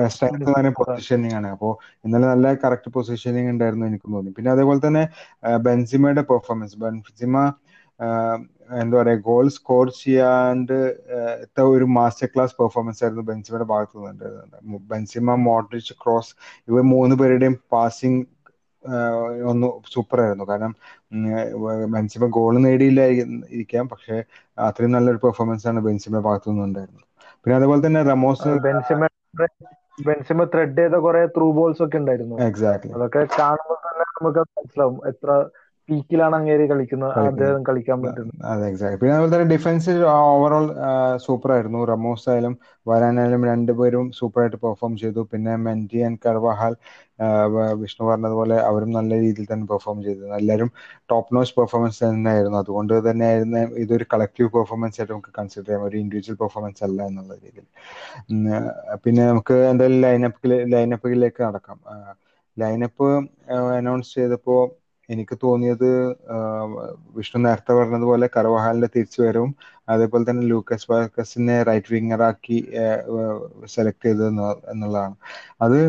സ്ട്രെങ്ത് 0.10 0.46
പൊസിഷനിങ് 0.80 1.36
ആണ്. 1.36 1.50
അപ്പോൾ 1.56 1.72
ഇന്നലെ 2.06 2.28
നല്ല 2.28 2.54
കറക്റ്റ് 2.64 2.90
പൊസിഷനിങ് 2.96 3.52
ഉണ്ടായിരുന്നു 3.54 3.86
എനിക്ക് 3.86 4.08
തോന്നി. 4.14 4.32
പിന്നെ 4.38 4.52
അതേപോലെ 4.52 4.82
തന്നെ 4.88 5.04
ആ, 5.44 5.52
ബെൻസിമയുടെ 5.68 6.24
പെർഫോമൻസ് 6.32 6.78
ബെൻസിമ 6.84 7.36
ആ, 8.00 8.08
എന്താ 8.82 8.96
പറയാ 9.00 9.18
ഗോൾ 9.26 9.46
സ്കോർ 9.56 9.88
ചെയ്യാണ്ട് 9.98 10.78
ത്തെ 11.48 11.62
ഒരു 11.74 11.86
മാസ്റ്റർ 11.98 12.28
ക്ലാസ് 12.28 12.56
പെർഫോമൻസ് 12.60 13.02
ആയിരുന്നു 13.04 13.24
ബെൻസിമയുടെ 13.30 13.68
ഭാഗത്ത് 13.72 13.96
നിന്നുണ്ടായിരുന്നത് 13.98 14.60
ബെൻസിമ 14.92 15.36
മോഡ്രിച്ച് 15.48 15.94
ക്രോസ് 16.02 16.32
ഇവ 16.70 16.82
മൂന്ന് 16.94 17.16
പേരുടെയും 17.22 17.56
പാസിംഗ് 17.74 18.22
ഒന്ന് 19.52 19.68
സൂപ്പർ 19.94 20.20
ആയിരുന്നു. 20.24 20.46
കാരണം 20.50 20.72
ബെൻസിമ 21.94 22.26
ഗോൾ 22.38 22.56
നേടിയില്ല 22.66 23.02
ഇരിക്കാം. 23.56 23.86
പക്ഷെ 23.94 24.16
അത്രയും 24.68 24.92
നല്ലൊരു 24.92 25.22
പെർഫോമൻസ് 25.26 25.68
ആണ് 25.72 25.82
ബെൻസിമയുടെ 25.88 26.26
ഭാഗത്തു 26.28 26.50
നിന്നുണ്ടായിരുന്നത്. 26.52 27.06
പിന്നെ 27.46 27.56
അതുപോലെ 27.58 27.82
തന്നെ 27.86 28.02
റമോസ് 28.06 28.52
ബെൻസിമ 28.66 29.02
ബെൻസിമ 30.00 30.44
ത്രെഡ് 30.46 30.78
ചെയ്ത 30.80 30.96
കുറെ 31.02 31.22
ത്രൂ 31.36 31.48
ബോൾസ് 31.56 31.82
ഒക്കെ 31.86 31.98
ഉണ്ടായിരുന്നു. 31.98 32.40
എക്സാക്ട് 32.46 32.92
അതൊക്കെ 32.94 33.22
കാണുമ്പോൾ 33.38 33.78
തന്നെ 33.84 34.06
നമുക്ക് 34.12 34.42
മനസ്സിലാവും 34.52 34.98
എത്ര 35.12 35.30
പീക്കിലാണ് 35.90 36.36
അങ്ങേര് 36.40 36.66
കളിക്കുന്നത്. 36.72 37.16
അദ്ദേഹം 37.30 37.62
കളിക്കാൻ 37.70 38.00
പറ്റുന്നത്. 38.04 38.40
അതെ 38.50 38.66
എക്സാക്ട് 38.70 39.00
പിന്നെ 39.02 39.14
അതുപോലെ 39.16 39.32
തന്നെ 39.34 39.48
ഡിഫൻസ് 39.54 39.92
ഓവറോൾ 40.30 40.66
സൂപ്പർ 41.26 41.50
ആയിരുന്നു 41.56 41.80
റമോസ് 41.92 42.26
ആയാലും 42.32 42.54
വരാനായാലും 42.86 43.42
രണ്ടുപേരും 43.52 44.06
സൂപ്പർ 44.20 44.42
ആയിട്ട് 44.44 44.60
പെർഫോം 44.66 44.94
ചെയ്തു. 45.04 45.22
പിന്നെ 45.32 45.54
മെന്റി 45.66 46.00
ആൻഡ് 46.08 46.22
കർവഹാൽ 46.26 46.74
വിഷ്ണു 47.82 48.04
പറഞ്ഞതുപോലെ 48.10 48.56
അവരും 48.70 48.92
നല്ല 48.98 49.12
രീതിയിൽ 49.24 49.48
തന്നെ 49.52 49.66
പെർഫോം 49.72 49.98
ചെയ്തു. 50.08 50.24
എല്ലാവരും 50.40 50.70
ടോപ്പ് 51.12 51.36
നോച്ച് 51.36 51.54
പെർഫോമൻസ് 51.60 52.00
തന്നെയായിരുന്നു. 52.06 52.58
അതുകൊണ്ട് 52.64 52.94
തന്നെയായിരുന്നു 53.10 53.52
ഇതൊരു 53.84 54.06
കളക്റ്റീവ് 54.14 54.50
പെർഫോമൻസ് 54.56 54.98
ആയിട്ട് 55.00 55.14
നമുക്ക് 55.14 55.34
കൺസിഡർ 55.40 55.66
ചെയ്യാം. 55.68 55.86
ഒരു 55.90 55.98
ഇൻഡിവിജ്വൽ 56.04 56.38
പെർഫോമൻസ് 56.44 56.84
അല്ല 56.88 57.00
എന്നുള്ള 57.12 57.34
രീതിയിൽ. 57.44 57.68
പിന്നെ 59.06 59.24
നമുക്ക് 59.32 59.56
എന്തായാലും 59.72 60.02
ലൈനപ്പിൽ 60.06 60.54
ലൈനപ്പിലേക്ക് 60.76 61.42
നടക്കാം. 61.48 61.80
ലൈനപ്പ് 62.58 63.08
അനൗൺസ് 63.78 64.14
ചെയ്തപ്പോൾ 64.18 64.62
എനിക്ക് 65.10 65.36
തോന്നിയത് 65.44 65.90
വിഷ്ണു 67.16 67.40
നേരത്തെ 67.42 67.74
പറഞ്ഞതുപോലെ 67.74 68.28
കർവഹാലിന്റെ 68.36 68.90
തിരിച്ചുവരവും 68.96 69.52
അതേപോലെ 69.88 70.24
തന്നെ 70.30 70.44
ലൂക്കസ് 70.46 70.90
വാക്കസിനെ 70.92 71.58
റൈറ്റ് 71.64 71.94
വിങ്ങറാക്കി 71.96 72.58
സെലക്ട് 73.76 74.06
ചെയ്തത് 74.06 74.28
എന്നുള്ളതാണ്. 74.74 75.16
അത് 75.62 75.80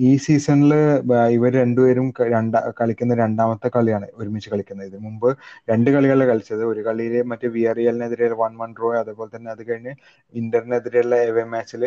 ഈ 0.00 0.10
സീസണിൽ 0.24 0.72
ഇവർ 1.36 1.50
രണ്ടുപേരും 1.54 2.06
രണ്ടാ 2.34 2.60
കളിക്കുന്ന 2.80 3.14
രണ്ടാമത്തെ 3.14 3.68
കളിയാണ് 3.68 4.06
ഒരുമിച്ച് 4.14 4.50
കളിക്കുന്നത്. 4.52 4.88
ഇത് 4.90 4.98
മുമ്പ് 5.06 5.28
രണ്ട് 5.68 5.88
കളികളിൽ 5.94 6.24
കളിച്ചത്. 6.30 6.62
ഒരു 6.72 6.80
കളിയിൽ 6.88 7.14
മറ്റേ 7.32 7.48
വിയറിയലിനെതിരെ 7.56 8.28
വൺ 8.42 8.54
വൺ 8.60 8.70
ഡ്രോ 8.72 8.90
അതേപോലെ 9.02 9.30
തന്നെ 9.36 9.50
അത് 9.54 9.62
കഴിഞ്ഞ് 9.68 9.94
ഇന്റർനെതിരെയുള്ള 10.34 11.16
എവേ 11.30 11.44
മാച്ചിൽ 11.54 11.84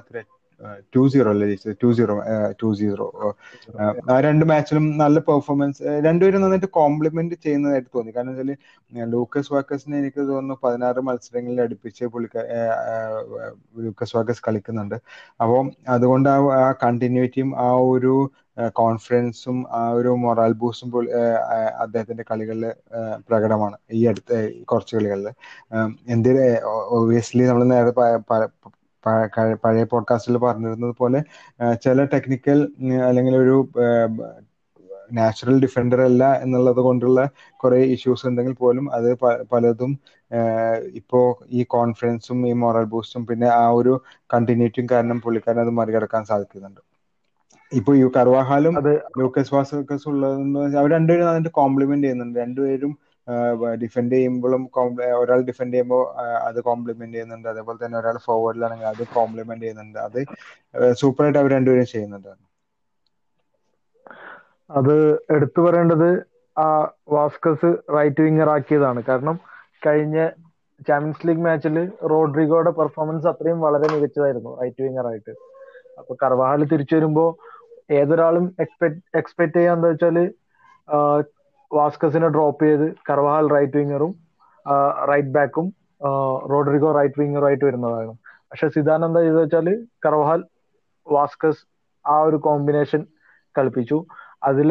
എത്ര 0.00 0.16
ടു 0.94 1.02
സീറോ 1.12 1.30
അല്ലേ 1.34 1.46
ടു 1.82 1.88
സീറോ 1.98 2.14
ടു 2.60 2.68
സീറോ 2.80 3.06
ആ 4.08 4.16
രണ്ട് 4.26 4.44
മാച്ചിലും 4.50 4.84
നല്ല 5.02 5.18
പെർഫോമൻസ് 5.28 5.82
രണ്ടുപേരും 6.06 6.42
നന്നായിട്ട് 6.42 6.70
കോംപ്ലിമെന്റ് 6.78 7.36
ചെയ്യുന്നതായിട്ട് 7.44 7.90
തോന്നി. 7.96 8.12
കാരണം 8.16 8.32
വെച്ചാൽ 8.34 8.50
ലൂക്കസ് 9.14 9.52
വാക്കസിനെ 9.54 9.96
എനിക്ക് 10.02 10.22
തോന്നുന്നു 10.30 10.56
പതിനാറ് 10.64 11.00
മത്സരങ്ങളിൽ 11.08 11.60
അടുപ്പിച്ച് 11.64 12.04
പുള്ളിക്ക 12.14 12.38
ലൂക്കസ് 13.84 14.14
വാക്കസ് 14.16 14.42
കളിക്കുന്നുണ്ട്. 14.46 14.96
അപ്പോൾ 15.40 15.62
അതുകൊണ്ട് 15.96 16.28
ആ 16.60 16.68
കണ്ടിന്യൂറ്റിയും 16.84 17.50
ആ 17.66 17.70
ഒരു 17.92 18.14
കോൺഫിഡൻസും 18.78 19.58
ആ 19.72 19.82
ഒരു 19.98 20.10
മൊറാൽ 20.24 20.52
ബൂസും 20.62 20.88
അദ്ദേഹത്തിന്റെ 21.84 22.24
കളികളിൽ 22.30 22.64
പ്രകടമാണ്. 23.28 23.76
ഈ 23.92 24.02
അടുത്ത 24.10 24.32
കുറച്ച് 24.70 24.94
കളികളിൽ 24.96 25.28
എന്തിന് 26.14 26.44
ഒബിയസ്ലി 26.98 27.44
നമ്മൾ 27.50 27.64
നേരെ 27.74 27.92
പഴയ 29.62 29.84
പോഡ്കാസ്റ്റിൽ 29.84 30.36
പറഞ്ഞിരുന്നത് 30.38 30.94
പോലെ 30.98 31.20
ചില 31.82 32.04
ടെക്നിക്കൽ 32.12 32.58
അല്ലെങ്കിൽ 33.08 33.36
ഒരു 33.36 33.56
നാച്ചുറൽ 35.10 35.56
ഡിഫൻഡർ 35.62 36.00
അല്ല 36.00 36.24
എന്നുള്ളത് 36.42 36.80
കൊണ്ടുള്ള 36.80 37.20
കുറെ 37.60 37.78
ഇഷ്യൂസ് 37.94 38.26
ഉണ്ടെങ്കിൽ 38.28 38.54
പോലും 38.54 38.84
അത് 38.92 39.08
പലതും 39.52 39.92
ഇപ്പോ 41.00 41.20
ഈ 41.50 41.62
കോൺഫിഡൻസും 41.70 42.38
ഈ 42.48 42.54
മോറൽ 42.62 42.86
ബൂസ്റ്റും 42.86 43.24
പിന്നെ 43.26 43.48
ആ 43.56 43.66
ഒരു 43.78 43.94
കണ്ടിന്യൂറ്റിയും 44.30 44.88
കാരണം 44.92 45.18
പുള്ളിക്കാരൻ 45.20 45.60
അത് 45.60 45.72
മറികടക്കാൻ 45.72 46.22
സാധിക്കുന്നുണ്ട്. 46.24 46.80
ഇപ്പൊ 47.72 47.92
ഈ 47.94 48.04
കർവാഹാലും 48.16 48.74
ലൂക്കസ് 49.20 49.54
വാസക്കസ് 49.54 50.06
ഉള്ളതെന്ന് 50.08 50.62
അവർ 50.78 50.90
രണ്ടുപേരും 50.90 51.30
അതിന്റെ 51.30 51.52
കോംപ്ലിമെന്റ് 51.58 52.06
ചെയ്യുന്നുണ്ട്. 52.06 52.38
രണ്ടുപേരും 52.42 52.92
ഡിഫെൻഡ് 53.82 54.14
ചെയ്യുമ്പോഴും 54.16 54.62
ഒരാൾ 55.20 55.40
ഡിഫെൻഡ് 55.50 55.72
ചെയ്യുമ്പോൾ 55.74 56.02
അത് 56.48 56.58
കോംപ്ലിമെന്റ് 56.68 57.14
ചെയ്യുന്നുണ്ട്. 57.16 57.48
അതേപോലെ 57.52 57.78
തന്നെ 57.84 57.98
ഒരാൾ 58.02 58.16
ഫോർവേഡിലാണെങ്കിൽ 58.26 58.88
അത് 58.94 59.02
കോംപ്ലിമെന്റ് 59.18 59.64
ചെയ്യുന്നുണ്ട്. 59.64 59.98
അത് 60.08 60.20
സൂപ്പർ 61.02 61.24
ആയിട്ട് 61.26 61.40
അവർ 61.42 61.50
രണ്ടുപേരും 61.56 61.88
ചെയ്യുന്നുണ്ട്. 61.94 62.32
അത് 64.70 64.94
എടുത്തു 65.34 65.60
പറയേണ്ടത് 65.66 66.08
ആ 66.56 66.68
വാസ്കസ് 67.16 67.70
റൈറ്റ് 67.96 68.22
വിങ്ങർ 68.26 68.48
ആക്കിയതാണ്. 68.56 69.00
കാരണം 69.10 69.36
കഴിഞ്ഞ 69.86 70.18
ചാമ്പ്യൻസ് 70.88 71.26
ലീഗ് 71.26 71.44
മാച്ചിൽ 71.46 71.76
റോഡ്രിഗോയുടെ 72.12 72.72
പെർഫോമൻസ് 72.78 73.28
അത്രയും 73.32 73.58
വളരെ 73.66 73.88
മികച്ചതായിരുന്നു 73.94 74.52
റൈറ്റ് 74.60 74.82
വിങ്ങർ 74.86 75.06
ആയിട്ട്. 75.10 75.32
അപ്പൊ 76.00 76.12
കർവാഹാൽ 76.22 76.62
തിരിച്ചു 76.72 76.94
വരുമ്പോ 76.98 77.24
ഏതൊരാളും 78.00 78.44
എക്സ്പെക്ട് 78.64 79.00
എക്സ്പെക്ട് 79.20 79.56
ചെയ്യാന്ന് 79.58 79.88
വെച്ചാൽ 79.92 80.16
വാസ്കസിനെ 81.72 82.28
ഡ്രോപ്പ് 82.34 82.64
ചെയ്ത് 82.66 82.86
കർവാഹാൽ 83.08 83.46
റൈറ്റ് 83.54 83.78
വിങ്ങറും 83.80 84.12
റൈറ്റ് 85.10 85.34
ബാക്കും 85.36 85.66
റോഡ്രിഗോ 86.52 86.90
റൈറ്റ് 86.98 87.20
വിങ്ങറും 87.22 87.46
ആയിട്ട് 87.48 87.64
വരുന്നതാണ് 87.68 88.12
പക്ഷെ 88.50 88.66
സിദാൻ 88.74 89.00
എന്താ 89.06 89.20
ചെയ്തെന്ന് 89.20 89.44
വെച്ചാൽ 89.44 89.68
കർവാഹാൽ 90.04 90.40
വാസ്കസ് 91.06 91.62
ആ 92.04 92.16
ഒരു 92.28 92.38
കോമ്പിനേഷൻ 92.46 93.00
കളിപ്പിച്ചു. 93.54 93.98
അതിൽ 94.48 94.70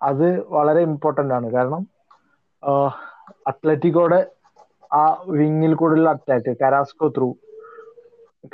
അത് 0.00 0.26
വളരെ 0.56 0.80
ഇമ്പോർട്ടന്റ് 0.88 1.34
ആണ്. 1.38 1.46
കാരണം 1.56 1.82
അത്ലറ്റിക്കോടെ 3.50 4.20
ആ 4.90 5.04
വിങ്ങിൽ 5.40 5.72
കൂടുതലുള്ള 5.80 6.10
അറ്റാക്ക് 6.16 6.52
കരാസ്കോ 6.62 7.08
ത്രൂ 7.16 7.28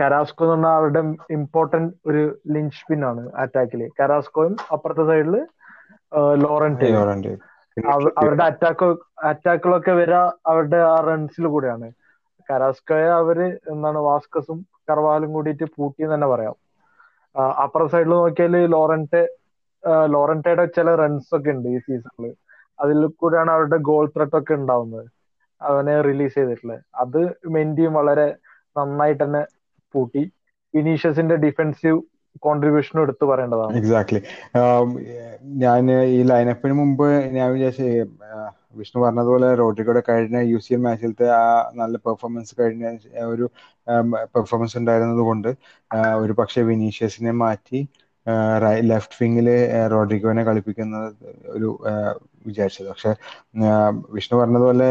കരാസ്കോ 0.00 0.44
എന്ന് 0.44 0.54
പറഞ്ഞാൽ 0.54 0.76
അവരുടെ 0.78 1.02
ഇമ്പോർട്ടന്റ് 1.36 1.92
ഒരു 2.08 2.22
ലിഞ്ച് 2.54 2.82
പിൻ 2.88 3.00
ആണ് 3.10 3.22
അറ്റാക്കിൽ 3.42 3.82
കരാസ്കോയും 4.00 4.54
അപ്പുറത്തെ 4.74 5.04
സൈഡിൽ 5.10 5.36
ലോറന്റ് 6.14 6.86
അവരുടെ 8.18 8.44
അറ്റാക്ക് 8.44 8.86
അറ്റാക്കുകളൊക്കെ 9.22 9.92
വരിക 9.92 10.14
അവരുടെ 10.46 10.76
ആ 10.76 10.94
റൺസിൽ 11.00 11.46
കൂടെയാണ്. 11.46 11.92
കരാസ്കോയെ 12.50 13.08
അവർ 13.20 13.58
എന്താണ് 13.70 13.98
വാസ്കസും 13.98 14.66
കർവാലും 14.90 15.32
കൂടിയിട്ട് 15.32 15.64
പൂട്ടി 15.76 16.02
എന്ന് 16.02 16.14
തന്നെ 16.14 16.26
പറയാം. 16.26 16.56
അപ്പർ 17.62 17.86
സൈഡിൽ 17.86 18.08
നോക്കിയാൽ 18.08 18.66
ലോറന്റ് 18.66 19.22
ലോറന്റയുടെ 20.06 20.64
ചില 20.64 20.94
റൺസ് 20.94 21.36
ഒക്കെ 21.36 21.50
ഉണ്ട് 21.50 21.68
ഈ 21.68 21.78
സീസണിൽ 21.78 22.34
അതിൽ 22.80 23.06
കൂടെയാണ് 23.06 23.50
അവരുടെ 23.50 23.76
ഗോൾ 23.76 24.06
ത്രെട്ട് 24.16 24.36
ഒക്കെ 24.36 24.54
ഉണ്ടാവുന്നത്. 24.54 25.06
അവനെ 25.62 26.00
റിലീസ് 26.00 26.34
ചെയ്തിട്ടുള്ളത്. 26.34 26.80
അത് 26.94 27.34
മെന്റിയും 27.48 27.94
വളരെ 27.94 28.36
നന്നായിട്ട് 28.76 29.24
തന്നെ 29.24 29.46
പൂട്ടി. 29.92 30.32
വിനീഷ്യസിന്റെ 30.74 31.36
ഡിഫെൻസീവ് 31.36 32.00
കോൺട്രിബ്യൂഷനും 32.44 33.02
എടുത്ത് 33.02 33.24
പറയേണ്ടതാണ്. 33.30 33.78
എക്സാക്ട്ലി 33.80 34.20
ഞാൻ 35.64 35.90
ഈ 36.16 36.18
ലൈനപ്പിന് 36.30 36.74
മുമ്പ് 36.80 37.06
ഞാൻ 37.36 37.48
വിചാരിച്ച 37.52 37.82
വിഷ്ണു 38.80 38.98
പറഞ്ഞതുപോലെ 39.02 39.48
റോഡ്രിഗോയുടെ 39.54 40.02
കഴിഞ്ഞ 40.08 40.38
യു 40.52 40.58
സി 40.58 40.72
എൽ 40.74 40.80
മാച്ചിലത്തെ 40.86 41.28
ആ 41.40 41.44
നല്ല 41.74 41.96
പെർഫോമൻസ് 42.06 42.52
കഴിഞ്ഞ 42.60 42.84
ഒരു 43.32 43.46
പെർഫോമൻസ് 44.34 44.76
ഉണ്ടായിരുന്നത് 44.80 45.22
കൊണ്ട് 45.30 45.50
ഒരു 46.22 46.32
പക്ഷെ 46.40 46.62
വിനീഷ്യസിനെ 46.70 47.32
മാറ്റി 47.44 47.80
ലെഫ്റ്റ് 48.90 49.18
വിങ്ങിൽ 49.20 49.48
റോഡ്രിഗോനെ 49.92 50.42
കളിപ്പിക്കുന്നത് 50.44 51.08
ഒരു 51.56 51.68
വിചാരിച്ചത്. 52.46 52.88
പക്ഷെ 52.88 53.12
വിഷ്ണു 54.16 54.36
പറഞ്ഞതുപോലെ 54.40 54.88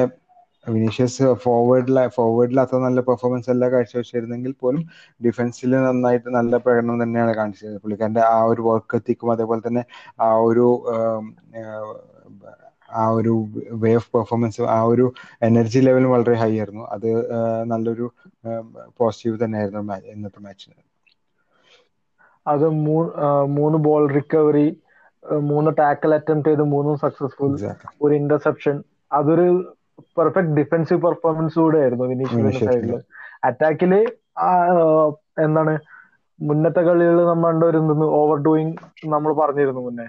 വിനീഷ്യസ് 0.66 1.26
ഫോർവേഡിൽ 1.44 1.98
ഫോർവേഡിൽ 2.16 2.58
അത്ര 2.62 2.78
നല്ല 2.86 3.00
പെർഫോമൻസ് 3.08 3.50
അല്ല 3.54 3.66
കാഴ്ചവെച്ചിരുന്നെങ്കിൽ 3.72 4.54
പോലും 4.62 4.82
ഡിഫൻസിൽ 5.22 5.72
നന്നായിട്ട് 5.80 6.30
നല്ല 6.38 6.58
പ്രകടനം 6.66 6.98
തന്നെയാണ് 7.04 7.34
കാണിച്ചത്. 7.40 7.76
പുള്ളിക്കാരന്റെ 7.84 8.24
ആ 8.30 8.40
ഒരു 8.52 8.64
വർക്ക് 8.70 8.98
എത്തിക്കും 9.00 9.32
അതേപോലെ 9.36 9.64
തന്നെ 9.68 9.84
ആ 10.22 10.30
ഒരു 10.48 10.68
ആ 12.96 13.06
ഒരു 13.18 13.34
വേ 13.82 13.92
ഓഫ് 13.96 14.10
പെർഫോമൻസ് 14.14 14.62
ആ 14.72 14.80
ഒരു 14.92 15.06
എനർജി 15.42 15.80
ലെവലും 15.86 16.12
വളരെ 16.14 16.36
ഹൈ 16.42 16.52
ആയിരുന്നു. 16.56 16.84
അത് 16.96 17.10
നല്ലൊരു 17.72 18.08
പോസിറ്റീവ് 19.00 19.38
തന്നെയായിരുന്നു 19.44 19.82
ഇന്നത്തെ 20.14 20.42
മാച്ചിന് 20.46 20.76
അത് 22.46 22.66
മൂന്ന് 23.56 23.78
ബോൾ 23.86 24.04
റിക്കവറി 24.16 24.68
മൂന്ന് 25.46 25.72
ടാക്കൽ 25.80 26.12
അറ്റംപ്റ്റ് 26.18 26.50
ചെയ്ത് 26.50 26.64
മൂന്നും 26.74 26.98
സക്സസ്ഫുൾ 27.04 27.54
ഒരു 28.02 28.14
ഇന്റർസെപ്ഷൻ 28.22 28.76
അതൊരു 29.12 29.48
പെർഫെക്റ്റ് 30.18 30.56
ഡിഫൻസീവ് 30.60 31.02
പെർഫോമൻസ് 31.06 31.58
കൂടെ 31.64 31.78
ആയിരുന്നു 31.84 32.06
വിനീഷ്യസിന്റെ 32.12 32.54
സൈഡിൽ 32.70 32.94
അറ്റാക്കിൽ 33.50 33.94
എന്താണ് 35.46 35.74
മുന്നത്തെ 36.40 36.82
കളികൾ 36.88 37.18
നമ്മൾ 37.32 37.50
കണ്ടുവരുന്നത് 37.52 38.06
ഓവർ 38.20 38.38
ഡൂയിങ് 38.46 38.74
നമ്മൾ 39.14 39.32
പറഞ്ഞിരുന്നു 39.42 39.82
മുന്നേ. 39.88 40.08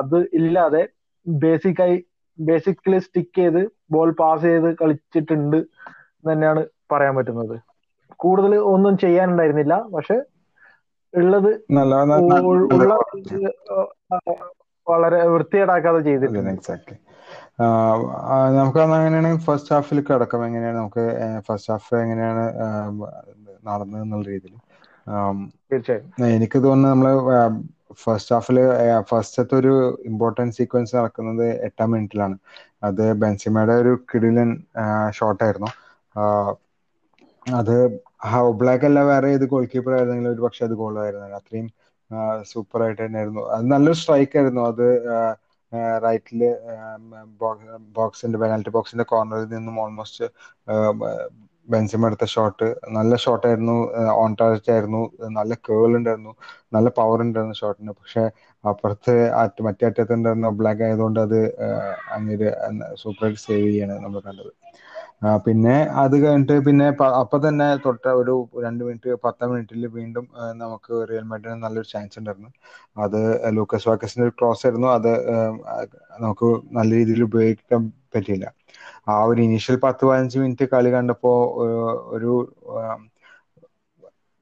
അത് 0.00 0.18
ഇല്ലാതെ 0.38 0.82
ബേസിക്കായി 1.26 1.96
ബേസിക്കലി 2.38 2.98
സ്റ്റിക്ക് 3.06 3.38
ചെയ്ത് 3.40 3.60
ബോൾ 3.94 4.10
പാസ് 4.20 4.44
ചെയ്ത് 4.50 4.68
കളിച്ചിട്ടുണ്ട് 4.80 5.58
തന്നെയാണ് 6.28 6.62
പറയാൻ 6.92 7.14
പറ്റുന്നത്. 7.18 7.56
കൂടുതൽ 8.24 8.52
ഒന്നും 8.72 8.94
ചെയ്യാനുണ്ടായിരുന്നില്ല 9.02 9.76
പക്ഷെ 9.94 10.16
ഉള്ളത് 11.14 11.50
ഉള്ള 12.76 12.92
വളരെ 14.86 15.18
വൃത്തിയേടാക്കാതെ 15.32 16.00
ചെയ്തിട്ടുണ്ട്. 16.08 16.92
നമുക്ക് 18.56 18.80
അങ്ങനെയാണെങ്കിൽ 18.84 19.42
ഫസ്റ്റ് 19.46 19.72
ഹാഫിൽ 19.74 19.98
കിടക്കാം 20.08 20.42
എങ്ങനെയാണ്? 20.46 20.78
നമുക്ക് 20.78 21.04
ഫസ്റ്റ് 21.48 21.70
ഹാഫ് 21.72 21.94
എങ്ങനെയാണ് 22.04 22.44
നടന്നത് 23.68 24.02
എന്നുള്ള 24.04 24.26
രീതിയിൽ 24.32 24.56
തീർച്ചയായും. 25.70 26.08
എനിക്ക് 26.36 26.58
തോന്നുന്നു 26.64 26.90
നമ്മൾ 26.92 27.08
ഫസ്റ്റ് 28.02 28.32
ഹാഫിൽ 28.34 28.58
ഫസ്റ്റത്തെ 29.10 29.54
ഒരു 29.60 29.72
ഇമ്പോർട്ടന്റ് 30.10 30.56
സീക്വൻസ് 30.58 30.94
നടക്കുന്നത് 30.98 31.46
എട്ടാം 31.68 31.90
മിനിറ്റിലാണ്. 31.94 32.36
അത് 32.88 33.04
ബെൻസിമയുടെ 33.22 33.74
ഒരു 33.82 33.92
കിടിലൻ 34.10 34.50
ഷോട്ടായിരുന്നു 35.18 35.70
അത് 37.46 37.76
ബ്ലാക്ക് 38.60 38.86
അല്ല 38.88 39.00
വേറെ 39.10 39.28
ഏത് 39.36 39.44
ഗോൾ 39.52 39.64
കീപ്പർ 39.72 39.92
ആയിരുന്നെങ്കിൽ 39.96 40.28
ഒരു 40.34 40.42
പക്ഷെ 40.46 40.62
അത് 40.66 40.74
ഗോളായിരുന്നു 40.82 41.38
അത്രയും 41.40 41.68
സൂപ്പർ 42.52 42.80
ആയിട്ട് 42.84 43.00
തന്നെയായിരുന്നു. 43.02 43.42
അത് 43.54 43.64
നല്ലൊരു 43.72 43.98
സ്ട്രൈക്ക് 44.02 44.36
ആയിരുന്നു. 44.38 44.62
അത് 44.72 44.86
റൈറ്റിൽ 46.04 46.40
ബോക്സിന്റെ 47.94 48.38
പെനാൽറ്റി 48.38 48.70
ബോക്സിന്റെ 48.70 49.04
കോർണറിൽ 49.04 49.48
നിന്നും 49.54 49.76
ഓൾമോസ്റ്റ് 49.80 50.26
ബെൻസിമ 51.68 52.06
എടുത്ത 52.06 52.24
ഷോട്ട് 52.32 52.66
നല്ല 52.96 53.12
ഷോട്ടായിരുന്നു 53.24 53.74
ഓൺ 54.16 54.30
ടാർജറ്റ് 54.34 54.70
ആയിരുന്നു. 54.72 55.02
നല്ല 55.36 55.52
കേൾ 55.66 55.92
ഉണ്ടായിരുന്നു. 55.98 56.32
നല്ല 56.72 56.88
പവർ 56.98 57.18
ഉണ്ടായിരുന്നു 57.24 57.56
ഷോട്ടിന് 57.60 57.92
പക്ഷെ 58.00 58.24
അപ്പുറത്ത് 58.64 59.14
മറ്റേ 59.68 59.86
അറ്റത്ത് 59.88 60.14
ഉണ്ടായിരുന്ന 60.18 60.50
ബ്ലാക്ക് 60.60 60.84
ആയതുകൊണ്ട് 60.88 61.20
അത് 61.20 61.38
അങ്ങനെ 62.16 62.50
സൂപ്പറായിട്ട് 63.02 63.42
സേവ് 63.46 63.66
ചെയ്യാണ് 63.68 63.96
നമ്മൾ 63.98 64.20
കണ്ടത്. 64.22 64.52
പിന്നെ 65.46 65.72
അത് 66.02 66.14
കഴിഞ്ഞിട്ട് 66.22 66.54
പിന്നെ 66.66 66.86
അപ്പൊ 67.20 67.36
തന്നെ 67.44 67.66
തൊട്ട 67.84 68.04
ഒരു 68.20 68.34
രണ്ട് 68.64 68.82
മിനിറ്റ് 68.84 69.10
പത്താം 69.24 69.50
മിനിറ്റിൽ 69.52 69.84
വീണ്ടും 69.96 70.24
നമുക്ക് 70.62 70.94
റിയൽ 71.10 71.24
മാഡ്രിഡിന് 71.30 71.60
നല്ലൊരു 71.64 71.88
ചാൻസ് 71.92 72.18
ഉണ്ടായിരുന്നു. 72.20 72.50
അത് 73.04 73.18
ലൂക്കസ് 73.56 73.88
വാക്കസിന്റെ 73.90 74.26
ഒരു 74.28 74.34
ക്രോസ് 74.38 74.64
ആയിരുന്നു. 74.66 74.88
അത് 74.96 75.10
നമുക്ക് 76.20 76.48
നല്ല 76.78 76.90
രീതിയിൽ 76.94 77.22
ഉപയോഗിക്കാൻ 77.28 77.82
പറ്റിയില്ല. 78.14 78.46
ആ 79.08 79.16
ഒരു 79.30 79.40
ഇനീഷ്യൽ 79.46 79.76
പത്ത് 79.84 80.02
പതിനഞ്ച് 80.02 80.38
മിനിറ്റ് 80.42 80.64
കളി 80.72 80.90
കണ്ടപ്പോ 80.94 81.32
ഒരു 82.14 82.32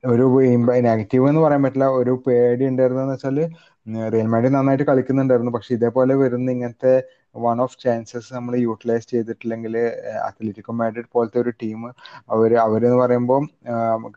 ഒരു 0.04 0.24
നെഗറ്റീവ് 0.86 1.24
എന്ന് 1.30 1.40
പറയാൻ 1.40 1.62
പറ്റില്ല 1.64 1.86
ഒരു 2.00 2.12
പേടി 2.26 2.64
ഉണ്ടായിരുന്നെന്ന് 2.70 3.14
വെച്ചാൽ 3.16 3.38
റിയൽ 4.12 4.28
മാഡ്രിഡ് 4.32 4.54
നന്നായിട്ട് 4.54 4.86
കളിക്കുന്നുണ്ടായിരുന്നു. 4.90 5.52
പക്ഷെ 5.56 5.70
ഇതേപോലെ 5.76 6.14
വരുന്ന 6.22 6.54
ഇങ്ങനത്തെ 6.56 6.94
വൺ 7.34 7.58
ഓഫ് 7.64 7.78
ചാൻസസ് 7.78 8.30
നമ്മൾ 8.34 8.54
യൂട്ടിലൈസ് 8.60 9.06
ചെയ്തിട്ടില്ലെങ്കിൽ 9.12 9.74
അത്ലറ്റിക്കോ 10.28 10.72
മാഡ്രിഡ് 10.80 11.10
പോലത്തെ 11.14 11.38
ഒരു 11.44 11.52
ടീം 11.62 11.80
അവർ 12.34 12.52
അവരെന്ന് 12.66 12.98
പറയുമ്പോൾ 13.04 13.42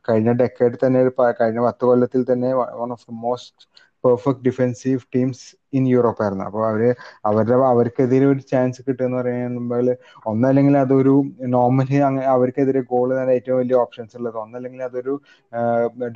കഴിഞ്ഞ 0.08 0.32
ഡെക്കേഡിൽ 0.42 0.80
തന്നെ 0.86 1.02
കഴിഞ്ഞ 1.42 1.62
പത്ത് 1.68 1.84
കൊല്ലത്തിൽ 1.90 2.24
തന്നെ 2.32 2.52
one 2.82 2.92
of 2.98 3.06
the 3.06 3.16
most 3.26 3.66
perfect 4.04 4.44
defensive 4.48 5.02
teams 5.14 5.44
in 5.78 5.84
Europe 5.92 6.22
ആയിരുന്നു. 6.24 6.46
അപ്പോൾ 6.48 6.64
അവർ 6.70 6.82
അവരുടെ 7.30 7.56
അവർക്കെതിരെ 7.70 8.26
ഒരു 8.32 8.42
ചാൻസ് 8.52 8.80
കിട്ടുക 8.88 9.06
എന്ന് 9.06 9.18
പറയുമ്പോൾ 9.20 9.88
ഒന്നല്ലെങ്കിൽ 10.32 10.76
അതൊരു 10.82 11.14
നോർമലി 11.56 11.98
അങ്ങനെ 12.08 12.28
അവർക്കെതിരെ 12.34 12.82
ഗോൾ 12.92 13.08
നേടാൻ 13.12 13.32
ഏറ്റവും 13.38 13.60
വലിയ 13.62 13.78
ഓപ്ഷൻസ് 13.84 14.18
ഉള്ളത് 14.20 14.38
ഒന്നല്ലെങ്കിൽ 14.44 14.82
അതൊരു 14.90 15.14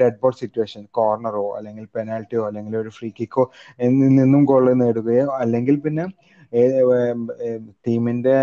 ഡെഡ് 0.02 0.20
ബോൾ 0.22 0.34
സിറ്റുവേഷൻ 0.42 0.84
കോർണറോ 1.00 1.46
അല്ലെങ്കിൽ 1.58 1.86
പെനാൽറ്റിയോ 1.98 2.44
അല്ലെങ്കിൽ 2.50 2.76
ഒരു 2.84 2.92
ഫ്രീ 2.98 3.10
കിക്കോ 3.20 3.46
എന്നിൽ 3.80 4.14
നിന്നും 4.20 4.44
ഗോൾ 4.52 4.68
നേടുകയോ 4.84 5.28
അല്ലെങ്കിൽ 5.44 5.78
പിന്നെ 5.86 6.06
ടീമിന്റെ 7.88 8.36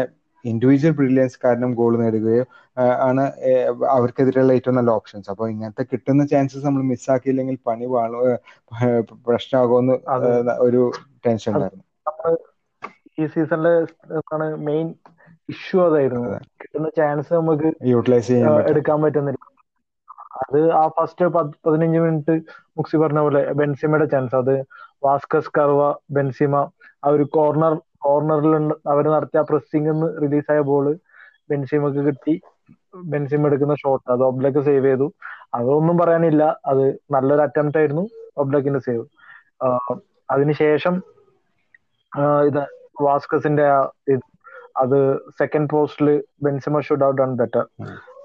ഇൻഡിവിജ്വൽ 0.45 0.93
ബ്രില്യൻസ് 0.99 1.39
കാരണം 1.45 1.71
ഗോൾ 1.75 1.93
നേടുകയോ 2.01 2.43
ആണ് 3.09 3.25
അവർക്കെതിരെയുള്ള 3.97 4.53
ഏറ്റവും 4.59 4.77
നല്ല 4.79 4.91
ഓപ്ഷൻസ് 4.91 5.31
അപ്പോൾ 5.33 5.47
ഇങ്ങനത്തെ 5.51 5.85
കിട്ടുന്ന 5.93 6.23
ചാൻസസ് 6.33 6.67
നമ്മൾ 6.67 6.83
മിസ്സാക്കിയില്ലെങ്കിൽ 6.93 7.57
പണി 7.69 7.87
വാള 7.95 8.13
പ്രശ്നമാകുമെന്ന് 9.29 9.97
ഒരു 10.67 10.83
ടെൻഷൻ 11.27 11.53
ഉണ്ടായിരുന്നു. 11.55 11.85
ഈ 13.21 13.27
സീസണിലെ 13.35 13.75
മെയിൻ 14.69 14.87
ഇഷ്യൂ 15.49 15.79
അതായിരുന്നു. 15.87 16.31
കിട്ടുന്ന 16.63 16.89
ചാൻസ് 16.99 17.33
നമുക്ക് 17.41 17.69
യൂട്ടിലൈസ് 17.93 18.29
ചെയ്യാൻ 18.29 18.69
എടുക്കാൻ 18.71 18.99
പറ്റുന്നില്ല. 19.05 19.41
അത് 20.45 20.61
ആ 20.81 20.85
ഫസ്റ്റ് 20.97 21.27
പതിനഞ്ച് 21.65 21.99
മിനിറ്റ് 22.05 22.35
മുക്സി 22.79 22.97
പറഞ്ഞ 23.03 23.21
പോലെ 23.27 23.43
ബെൻസിമയുടെ 23.61 24.07
ചാൻസ് 24.15 24.37
അത് 24.43 24.55
വാസ്കസ് 25.07 25.53
കർവ 25.59 25.81
ബെൻസിമ 26.17 26.55
ആ 27.05 27.11
ഒരു 27.17 27.25
കോർണർ 27.37 27.75
കോർണറിൽ 28.07 28.55
അവർ 28.93 29.05
നടത്തിയ 29.15 29.43
പ്രസ്സിംഗ് 29.51 29.89
നിന്ന് 29.93 30.09
റിലീസായ 30.23 30.61
ബോൾ 30.71 30.87
ബെൻസിമക്ക് 31.51 32.03
കിട്ടി. 32.09 32.35
ബെൻസിം 33.13 33.43
എടുക്കുന്ന 33.49 33.75
ഷോട്ട് 33.83 34.07
അത് 34.15 34.23
ഒബ്ലക്ക് 34.31 34.61
സേവ് 34.69 34.85
ചെയ്തു. 34.87 35.07
അതൊന്നും 35.59 35.97
പറയാനില്ല. 36.03 36.43
അത് 36.71 36.85
നല്ലൊരു 37.15 37.43
അറ്റംപ്റ്റ് 37.47 37.81
ആയിരുന്നു 37.81 38.05
ഒബ്ലക്കിന്റെ 38.43 38.81
സേവ് 38.89 39.05
അതിനുശേഷം 40.35 40.95
ഇത് 42.49 42.63
വാസ്കസിന്റെ 43.09 43.67
ഇത് 44.15 44.25
അത് 44.83 44.99
സെക്കൻഡ് 45.41 45.71
പോസ്റ്റിൽ 45.73 46.09
Benzema 46.45 46.81
should 46.87 47.05
out 47.09 47.19
done 47.21 47.33
better 47.41 47.65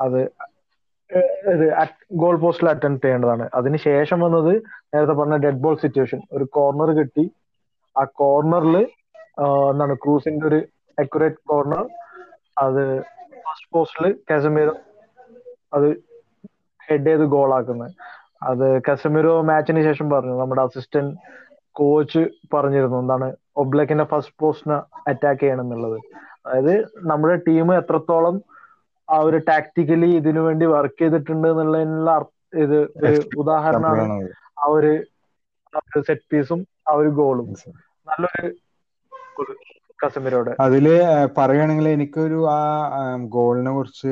അത് 0.05 0.19
ഗോൾ 2.21 2.35
പോസ്റ്റിൽ 2.43 2.67
അറ്റംപ്റ്റ് 2.71 3.05
ചെയ്യേണ്ടതാണ്. 3.05 3.45
അതിനുശേഷം 3.59 4.19
വന്നത് 4.25 4.51
നേരത്തെ 4.91 5.15
പറഞ്ഞ 5.19 5.37
ഡെഡ് 5.45 5.61
ബോൾ 5.63 5.75
സിറ്റുവേഷൻ 5.83 6.19
ഒരു 6.37 6.45
കോർണർ 6.57 6.89
കിട്ടി. 6.99 7.25
ആ 7.95 8.03
കോർണറിൽ 8.21 8.75
എന്താണ് 9.69 9.93
ക്രൂസിന്റെ 10.03 10.45
ഒരു 10.47 10.59
അക്യുറേറ്റ് 10.97 11.41
കോർണർ 11.49 11.83
അത് 12.57 12.83
ഫസ്റ്റ് 13.43 13.69
പോസ്റ്റിൽ 13.73 14.05
കാസമീറോ 14.29 14.73
അത് 15.73 15.87
ഹെഡ് 16.79 17.07
ചെയ്ത് 17.07 17.25
ഗോളാക്കുന്നത് 17.33 17.91
അത് 18.43 18.65
കസമിരോ 18.87 19.33
മാച്ചിന് 19.49 19.81
ശേഷം 19.83 20.07
പറഞ്ഞു 20.09 20.35
നമ്മുടെ 20.41 20.61
അസിസ്റ്റന്റ് 20.61 21.13
കോച്ച് 21.75 22.21
പറഞ്ഞിരുന്നു 22.53 22.97
എന്താണ് 23.01 23.27
ഒബ്ലക്കിന്റെ 23.57 24.05
ഫസ്റ്റ് 24.11 24.37
പോസ്റ്റിനെ 24.39 24.77
അറ്റാക്ക് 25.07 25.41
ചെയ്യണം 25.41 25.65
എന്നുള്ളത്. 25.65 25.97
അതായത് 26.45 26.73
നമ്മുടെ 27.09 27.35
ടീം 27.47 27.69
എത്രത്തോളം 27.75 28.35
ആ 29.07 29.17
ഒരു 29.27 29.37
ടാക്ടിക്കലി 29.49 30.09
ഇതിനു 30.19 30.41
വേണ്ടി 30.47 30.65
വർക്ക് 30.73 30.99
ചെയ്തിട്ടുണ്ട് 30.99 31.47
എന്നുള്ളതിനുള്ള 31.49 32.11
ഇത് 32.63 32.77
ഒരു 33.01 33.11
ഉദാഹരണമാണ് 33.41 34.05
ആ 34.57 34.67
ഒരു 34.77 34.91
സെറ്റ് 36.03 36.27
പീസും 36.31 36.59
ആ 36.87 36.93
ഒരു 36.93 37.09
ഗോളും 37.19 37.47
നല്ലൊരു 38.07 38.49
കസമിരോടെ 39.99 40.53
അതിൽ 40.63 40.85
പറയുകയാണെങ്കിൽ 41.37 41.87
എനിക്കൊരു 41.89 42.37
ആ 42.49 42.59
ഗോളിനെ 43.33 43.71
കുറിച്ച് 43.71 44.11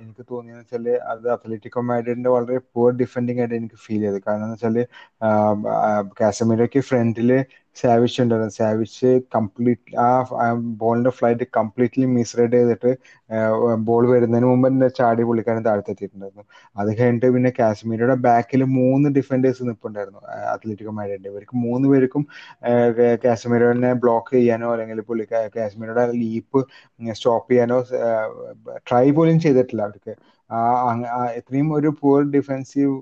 എനിക്ക് 0.00 0.22
തോന്നിയെന്ന് 0.30 0.62
വെച്ചാൽ 0.62 0.86
അത് 1.12 1.26
അത്ലറ്റിക്കോ 1.34 1.80
മാഡ്രിഡിന്റെ 1.88 2.30
വളരെ 2.30 2.56
പുവർ 2.74 2.92
ഡിഫെൻഡിങ് 3.02 3.40
ആയിട്ട് 3.40 3.54
എനിക്ക് 3.54 3.78
ഫീൽ 3.84 4.02
ചെയ്തു. 4.06 4.20
കാരണം 4.26 4.44
എന്ന് 4.44 4.56
വെച്ചാൽ 4.56 4.76
കാസമിരോക്ക് 6.20 6.82
ഫ്രണ്ടിൽ 6.88 7.30
സാവിച്ച് 7.76 8.18
ഉണ്ടായിരുന്നു 8.22 8.54
സാവിഷ് 8.56 9.10
കംപ്ലീറ്റ് 9.34 9.92
ആ 10.00 10.06
ബോളിന്റെ 10.80 11.12
ഫ്ലൈറ്റ് 11.18 11.44
കംപ്ലീറ്റ്ലി 11.58 12.06
മിസ്റൈഡ് 12.16 12.56
ചെയ്തിട്ട് 12.56 12.90
ബോൾ 13.88 14.04
വരുന്നതിന് 14.12 14.46
മുമ്പ് 14.50 14.66
തന്നെ 14.68 14.88
ചാടി 14.98 15.22
പുള്ളിക്കാരൻ 15.28 15.62
താഴ്ത്തെത്തിയിട്ടുണ്ടായിരുന്നു. 15.68 16.44
അത് 16.76 16.90
കഴിഞ്ഞിട്ട് 16.98 17.28
പിന്നെ 17.36 17.52
കാശ്മീരിയുടെ 17.60 18.16
ബാക്കിൽ 18.26 18.62
മൂന്ന് 18.78 19.08
ഡിഫൻഡേഴ്സ് 19.18 19.62
നിൽപ്പുണ്ടായിരുന്നു 19.68 20.22
അത്ലറ്റിക്കോ 20.54 20.94
മാഡ്രിഡിന്റെ 20.98 21.30
ഇവർക്ക് 21.32 21.56
മൂന്ന് 21.66 21.86
പേർക്കും 21.92 22.24
കാശ്മീരിനെ 23.24 23.92
ബ്ലോക്ക് 24.04 24.32
ചെയ്യാനോ 24.36 24.68
അല്ലെങ്കിൽ 24.74 25.00
പുള്ളി 25.10 25.26
കാശ്മീരിയുടെ 25.56 26.04
ലീപ്പ് 26.20 26.60
സ്റ്റോപ്പ് 27.14 27.50
ചെയ്യാനോ 27.52 27.78
ട്രൈ 28.88 29.06
പോലും 29.18 29.38
ചെയ്തിട്ടില്ല 29.46 29.82
അവർക്ക്. 29.88 30.12
ഇത്രയും 31.38 31.68
ഒരു 31.78 31.88
പുവർ 32.00 32.22
ഡിഫൻസീവ് 32.36 32.94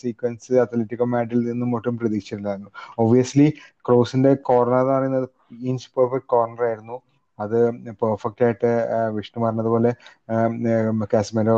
സീക്വൻസ് 0.00 0.52
അത്ലറ്റിക്കോ 0.64 1.06
മാഡിൽ 1.14 1.40
നിന്നും 1.50 1.74
ഒട്ടും 1.78 1.96
പ്രതീക്ഷയില്ലായിരുന്നു 2.02 2.70
ഒബ്വിയസ്ലി 3.04 3.48
ക്രോസിന്റെ 3.88 4.32
കോർണർ 4.50 4.78
എന്ന് 4.80 4.94
പറയുന്നത് 4.94 5.28
ഇഞ്ച് 5.70 5.88
പെർഫെക്റ്റ് 5.96 6.30
കോർണർ 6.34 6.62
ആയിരുന്നു. 6.68 6.96
അത് 7.38 7.56
പെർഫെക്റ്റ് 8.02 8.44
ആയിട്ട് 8.44 8.68
വിഷ്ണു 9.16 9.38
പറഞ്ഞതുപോലെ 9.44 9.90
കാശ്മീരോ 11.12 11.56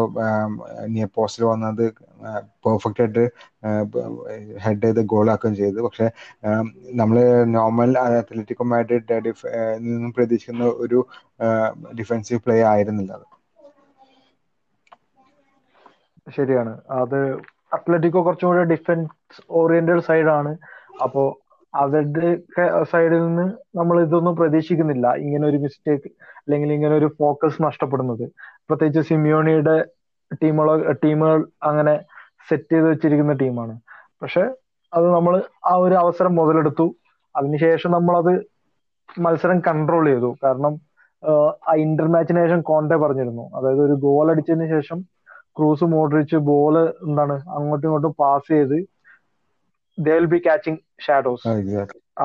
നിയർ 0.95 1.11
പോസ്റ്റിൽ 1.17 1.45
വന്നത് 1.51 1.85
പെർഫെക്റ്റ് 2.67 3.03
ആയിട്ട് 3.05 3.25
ഹെഡ് 4.65 4.83
ചെയ്ത് 4.87 5.01
ഗോളാക്കുകയും 5.15 5.57
ചെയ്തു. 5.63 5.79
പക്ഷെ 5.87 6.07
നമ്മൾ 7.01 7.19
നോർമൽ 7.57 7.93
അത്ലറ്റിക്കോ 8.05 8.67
മാഡ്രിഡ് 8.75 9.19
നിന്നും 9.87 10.13
പ്രതീക്ഷിക്കുന്ന 10.19 10.67
ഒരു 10.87 11.01
ഡിഫൻസീവ് 12.01 12.43
പ്ലേ 12.47 12.57
ആയിരുന്നില്ല 12.73 13.13
അത്. 13.19 13.27
ശരിയാണ്. 16.37 16.81
അത് 16.91 17.35
അത്ലറ്റിക്കോ 17.73 18.27
കുറച്ചും 18.27 18.49
കൂടെ 18.49 18.65
ഡിഫൻസ് 18.65 19.43
ഓറിയന്റഡ് 19.51 20.01
സൈഡാണ്. 20.01 20.57
അപ്പോ 21.03 21.41
അവരുടെ 21.75 22.41
സൈഡിൽ 22.83 23.27
നിന്ന് 23.27 23.79
നമ്മൾ 23.79 24.03
ഇതൊന്നും 24.03 24.37
പ്രതീക്ഷിക്കുന്നില്ല. 24.37 25.15
ഇങ്ങനെ 25.15 25.49
ഒരു 25.49 25.57
മിസ്റ്റേക്ക് 25.57 26.05
അല്ലെങ്കിൽ 26.39 26.73
ഇങ്ങനെ 26.73 26.95
ഒരു 26.97 27.11
ഫോക്കസ് 27.19 27.63
നഷ്ടപ്പെടുന്നത്. 27.63 28.31
പ്രത്യേകിച്ച് 28.69 29.09
സിമിയോണിയുടെ 29.09 29.85
ടീമുകളോ 30.43 30.93
ടീമുകൾ 30.93 31.47
അങ്ങനെ 31.63 32.01
സെറ്റ് 32.49 32.73
ചെയ്ത് 32.73 32.89
വെച്ചിരിക്കുന്ന 32.89 33.33
ടീമാണ്. 33.33 33.81
പക്ഷെ 34.23 34.41
അത് 34.95 35.11
നമ്മൾ 35.11 35.43
ആ 35.67 35.75
ഒരു 35.75 35.95
അവസരം 35.95 36.35
മുതലെടുത്തു. 36.35 36.95
അതിനുശേഷം 37.37 37.91
നമ്മൾ 37.91 38.17
അത് 38.17 38.47
മത്സരം 39.21 39.61
കൺട്രോൾ 39.61 40.07
ചെയ്തു. 40.07 40.35
കാരണം 40.45 40.81
ആ 41.69 41.75
ഇന്റർ 41.75 42.07
മാച്ചിന് 42.07 42.47
ശേഷം 42.47 42.61
കോണ്ടെ 42.61 42.97
പറഞ്ഞിരുന്നു. 42.97 43.51
അതായത് 43.57 43.81
ഒരു 43.81 43.93
ഗോൾ 43.93 44.31
അടിച്ചതിന് 44.31 44.69
ശേഷം 44.69 45.05
ക്രൂസ് 45.59 45.87
മോഡറിച്ച് 45.95 46.39
ബോൾ 46.51 46.75
എന്താണ് 47.07 47.37
അങ്ങോട്ടും 47.57 47.87
ഇങ്ങോട്ടും 47.89 48.15
പാസ് 48.23 48.49
ചെയ്ത് 48.55 48.77
they 49.99 50.13
will 50.19 50.29
be 50.35 50.41
catching 50.47 50.83
shadows 51.07 51.47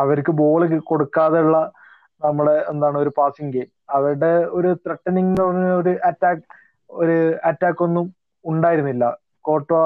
അവർക്ക് 0.01 0.33
ബോൾ 0.41 0.61
കൊടുക്കാതെയുള്ള 0.91 1.57
നമ്മുടെ 2.21 2.55
എന്താണ് 2.71 2.97
ഒരു 3.03 3.11
പാസിംഗ് 3.19 3.53
ഗെയിം 3.55 3.69
അവരുടെ 3.95 4.33
ഒരു 4.57 4.69
ത്രട്ടനിങ് 4.83 5.45
ഒരു 5.79 5.91
അറ്റാക്ക് 6.09 6.43
ഒരു 6.89 7.15
അറ്റാക്ക് 7.49 7.81
ഒന്നും 7.87 8.05
ഉണ്ടായിരുന്നില്ല. 8.45 9.03
കോട്ടോ 9.47 9.79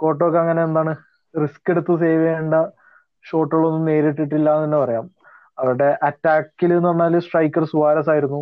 കോട്ടോക്ക് 0.00 0.38
അങ്ങനെ 0.42 0.60
എന്താണ് 0.68 0.92
റിസ്ക് 1.34 1.70
എടുത്ത് 1.72 1.94
സേവ് 2.02 2.22
ചെയ്യേണ്ട 2.24 2.54
ഷോട്ടുകളൊന്നും 3.24 3.84
നേരിട്ടിട്ടില്ല 3.90 4.48
എന്ന് 4.56 4.66
തന്നെ 4.66 4.78
പറയാം. 4.84 5.06
അവരുടെ 5.60 5.88
അറ്റാക്കിൽ 6.08 6.70
എന്ന് 6.76 6.88
പറഞ്ഞാൽ 6.90 7.24
സ്ട്രൈക്കർ 7.26 7.64
സുവാരസ് 7.72 8.10
ആയിരുന്നു. 8.14 8.40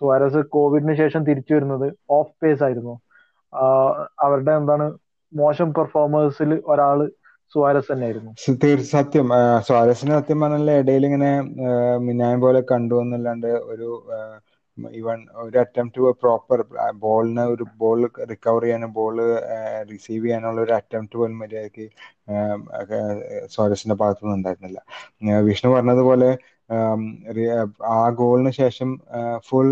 സുവാരസ് 0.00 0.40
കോവിഡിന് 0.54 0.94
ശേഷം 1.02 1.22
തിരിച്ചു 1.28 1.52
വരുന്നത് 1.56 1.86
ഓഫ് 2.18 2.34
പേസ് 2.42 2.62
ആയിരുന്നു. 2.66 2.94
അവരുടെ 4.24 4.52
എന്താണ് 4.52 4.86
മോശം 5.32 5.68
പെർഫോമേഴ്സിൽ 5.72 6.52
ഒരാൾ 6.66 6.98
സുവാരസ് 7.52 7.90
തന്നെയായിരുന്നു 7.92 8.32
സത്യം 8.90 9.28
സുവാരസിന് 9.66 10.12
സത്യം 10.12 10.40
പറഞ്ഞാൽ 10.42 10.70
ഇടയിൽ 10.80 11.04
ഇങ്ങനെ 11.08 11.30
മിന്നായം 12.06 12.40
പോലെ 12.40 12.60
കണ്ടു 12.70 12.96
എന്നല്ലാണ്ട് 13.04 13.50
ഒരു 13.72 13.88
ഈവൻ 14.96 15.20
ഒരു 15.44 15.56
അറ്റംപ്റ്റ് 15.62 16.10
പ്രോപ്പർ 16.20 16.58
ബോളിന് 17.00 17.44
ഒരു 17.52 17.64
ബോൾ 17.80 18.00
റിക്കവർ 18.30 18.62
ചെയ്യാനും 18.62 18.90
ബോൾ 18.92 19.16
റിസീവ് 19.90 20.24
ചെയ്യാനുള്ള 20.24 20.60
ഒരു 20.60 20.74
അറ്റംപ്റ്റ് 20.78 21.18
പോലും 21.20 21.38
മര്യാദയ്ക്ക് 21.38 21.86
സോരസിന്റെ 23.50 23.96
ഭാഗത്തുനിന്ന് 23.96 24.36
ഉണ്ടായിരുന്നില്ല 24.38 24.80
വിഷ്ണു 25.48 25.70
പറഞ്ഞതുപോലെ 25.74 26.30
ആ 27.92 28.00
ഗോളിന് 28.18 28.52
ശേഷം 28.60 28.88
ഫുൾ 29.48 29.70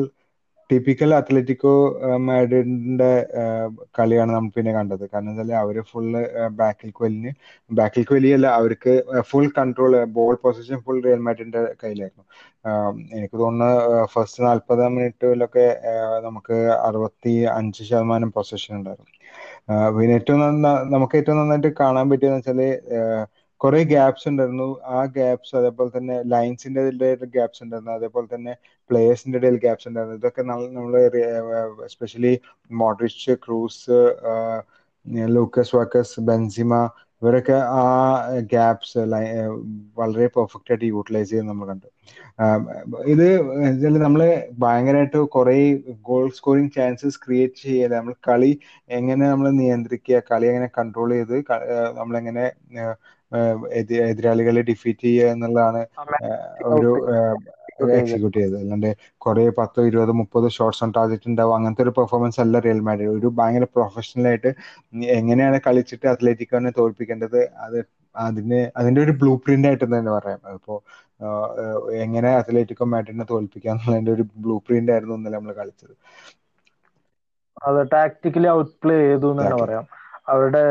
ടിപ്പിക്കൽ 0.71 1.11
അത്ലറ്റിക്കോ 1.19 1.73
മാഡ്രിഡിന്റെ 2.27 3.11
കളിയാണ് 3.99 4.31
നമ്മൾ 4.33 4.51
പിന്നെ 4.55 4.73
കണ്ടത്. 4.73 5.05
കാരണം 5.13 5.31
വെച്ചാൽ 5.33 5.53
അവർ 5.63 5.77
ഫുള്ള് 5.91 6.23
ബാക്കിൽ 6.61 6.91
കൊലിന് 6.93 7.31
ബാക്കിൽ 7.71 8.05
കൊലിയല്ല 8.05 8.47
അവർക്ക് 8.59 8.95
full 9.31 9.47
control 9.59 9.95
ball 10.17 10.35
position 10.45 10.79
full 10.87 10.99
Real 11.07 11.23
മാഡ്രിഡിന്റെ 11.27 11.63
കയ്യിലായിരുന്നു. 11.83 12.25
എനിക്ക് 13.17 13.37
തോന്നുന്നു 13.37 13.71
ഫസ്റ്റ് 14.15 14.41
നാൽപ്പതാം 14.47 14.95
മിനിറ്റിലൊക്കെ 14.97 15.67
നമുക്ക് 16.27 16.57
അറുപത്തി 16.87 17.21
അഞ്ച് 17.57 17.83
ശതമാനം 17.83 18.31
പൊസിഷൻ 18.37 18.73
ഉണ്ടായിരുന്നു. 18.79 19.13
പിന്നെ 19.97 20.15
ഏറ്റവും 20.19 20.41
നമുക്ക് 20.95 21.17
ഏറ്റവും 21.21 21.39
നന്നായിട്ട് 21.41 21.71
കാണാൻ 21.83 22.07
പറ്റിയെന്ന് 22.11 22.41
വെച്ചാൽ 22.41 22.61
കുറെ 23.61 23.81
ഗ്യാപ്സ് 23.87 24.27
ഉണ്ടായിരുന്നു 24.29 24.67
ആ 24.91 25.01
ഗ്യാപ്സ് 25.13 25.53
അതേപോലെ 25.57 25.91
തന്നെ 25.95 26.17
ലൈൻസിന്റെ 26.33 26.83
ഗ്യാപ്സ് 27.35 27.61
ഉണ്ടായിരുന്നു 27.65 27.93
അതേപോലെ 27.93 28.27
തന്നെ 28.35 28.53
പ്ലേയേഴ്സിന്റെ 28.91 29.39
ഇടയിൽ 29.41 29.57
ഗ്യാപ്സ് 29.59 29.89
ഉണ്ടായിരുന്നു 29.89 30.19
ഇതൊക്കെ 30.21 30.43
നമ്മൾ 30.49 30.95
especially 31.87 32.35
Modric 32.71 33.35
Kroos 33.45 33.99
Lucas 35.31 35.75
Vazquez 35.77 36.21
Benzema 36.23 36.73
ഇവരൊക്കെ 37.23 37.57
ആ 37.75 37.83
ഗ്യാപ്സ് 38.51 39.03
വളരെ 39.97 40.27
പെർഫെക്റ്റ് 40.35 40.73
ആയിട്ട് 40.73 40.87
യൂട്ടിലൈസ് 40.89 41.31
ചെയ്യുന്നത് 41.31 41.53
നമ്മൾ 41.53 41.69
കണ്ടു. 41.71 41.89
ഇത് 43.13 43.27
നമ്മൾ 44.03 44.23
ഭയങ്കരമായിട്ട് 44.59 45.21
കുറെ 45.35 45.55
ഗോൾ 46.09 46.27
സ്കോറിങ് 46.37 46.75
ചാൻസസ് 46.77 47.21
ക്രിയേറ്റ് 47.25 47.61
ചെയ്യാതെ 47.65 47.95
നമ്മൾ 47.97 48.15
കളി 48.29 48.53
എങ്ങനെ 48.91 49.25
നമ്മൾ 49.29 49.49
നിയന്ത്രിക്കുക 49.61 50.21
കളി 50.31 50.47
എങ്ങനെ 50.47 50.69
കൺട്രോൾ 50.77 51.13
ചെയ്ത് 51.17 51.37
നമ്മളെങ്ങനെ 51.99 52.45
എതിരാളികളെ 54.07 54.63
ഡിഫീറ്റ് 54.69 55.05
ചെയ്യുക 55.07 55.33
എന്നുള്ളതാണ് 55.35 55.83
ഒരു 56.71 56.93
എക്സിക്യൂട്ട് 57.97 58.37
ചെയ്തത്. 58.39 58.57
അല്ലാണ്ട് 58.61 58.91
കുറെ 59.25 59.45
പത്തോ 59.59 59.81
ഇരുപതോ 59.89 60.13
മുപ്പതോ 60.21 60.49
ഷോട്ട്സ് 60.57 60.83
ഓൺ 60.85 60.91
ടാർഗറ്റ് 60.97 61.29
ഉണ്ടാവും 61.31 61.55
അങ്ങനത്തെ 61.57 61.85
ഒരു 61.87 61.93
പെർഫോമൻസ് 61.99 62.39
അല്ല 62.45 62.61
റിയൽ 62.67 62.81
മാഡ്രിഡ് 62.87 63.13
ഒരു 63.19 63.29
ഭയങ്കര 63.39 63.67
പ്രൊഫഷണൽ 63.77 64.27
ആയിട്ട് 64.31 64.51
എങ്ങനെയാണ് 65.19 65.59
കളിച്ചിട്ട് 65.67 66.07
അത്ലറ്റിക്കോനെ 66.15 66.73
തോൽപ്പിക്കേണ്ടത്? 66.79 67.41
അത് 67.67 67.79
അതിന് 68.15 68.61
അതിന്റെ 68.81 69.01
ഒരു 69.07 69.13
ബ്ലൂ 69.21 69.33
പ്രിന്റ് 69.45 69.69
ആയിട്ട് 69.71 69.85
തന്നെ 69.85 70.13
പറയാം. 70.19 70.41
അപ്പോ 70.55 70.75
എങ്ങനെ 72.05 72.31
അത്ലറ്റിക്കോ 72.41 72.87
മാഡ്രിഡിനെ 72.93 73.27
തോൽപ്പിക്കുക 73.33 73.71
എന്നുള്ളതിന്റെ 73.73 74.13
ഒരു 74.17 74.25
ബ്ലൂ 74.45 74.57
പ്രിന്റ് 74.67 74.93
ആയിരുന്നു 74.95 75.17
ഇന്നലെ 75.19 75.37
നമ്മൾ 75.39 75.55
കളിച്ചത്. 75.61 75.95
അത് 77.67 77.81
ടാക്ടിക്കലി 77.95 78.49
ഔട്ട് 78.57 78.75
പ്ലേ 78.83 78.97
ചെയ്തു 79.05 79.29
എന്ന് 79.33 79.43
തന്നെ 79.43 79.59
പറയാം. 79.63 79.85
അവരുടെ 80.33 80.65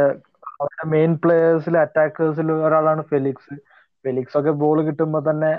അവരുടെ 0.54 0.86
മെയിൻ 0.94 1.12
പ്ലേയേഴ്സിൽ 1.24 1.76
അറ്റാക്കേഴ്സിൽ 1.84 2.50
ഒരാളാണ് 2.68 3.02
ഫെലിക്സ് 3.12 3.56
ഫെലിക്സ് 4.06 4.38
ഒക്കെ 4.40 4.52
ബോൾ 4.62 4.78
കിട്ടുമ്പോൾ 4.88 5.24
തന്നെ 5.30 5.52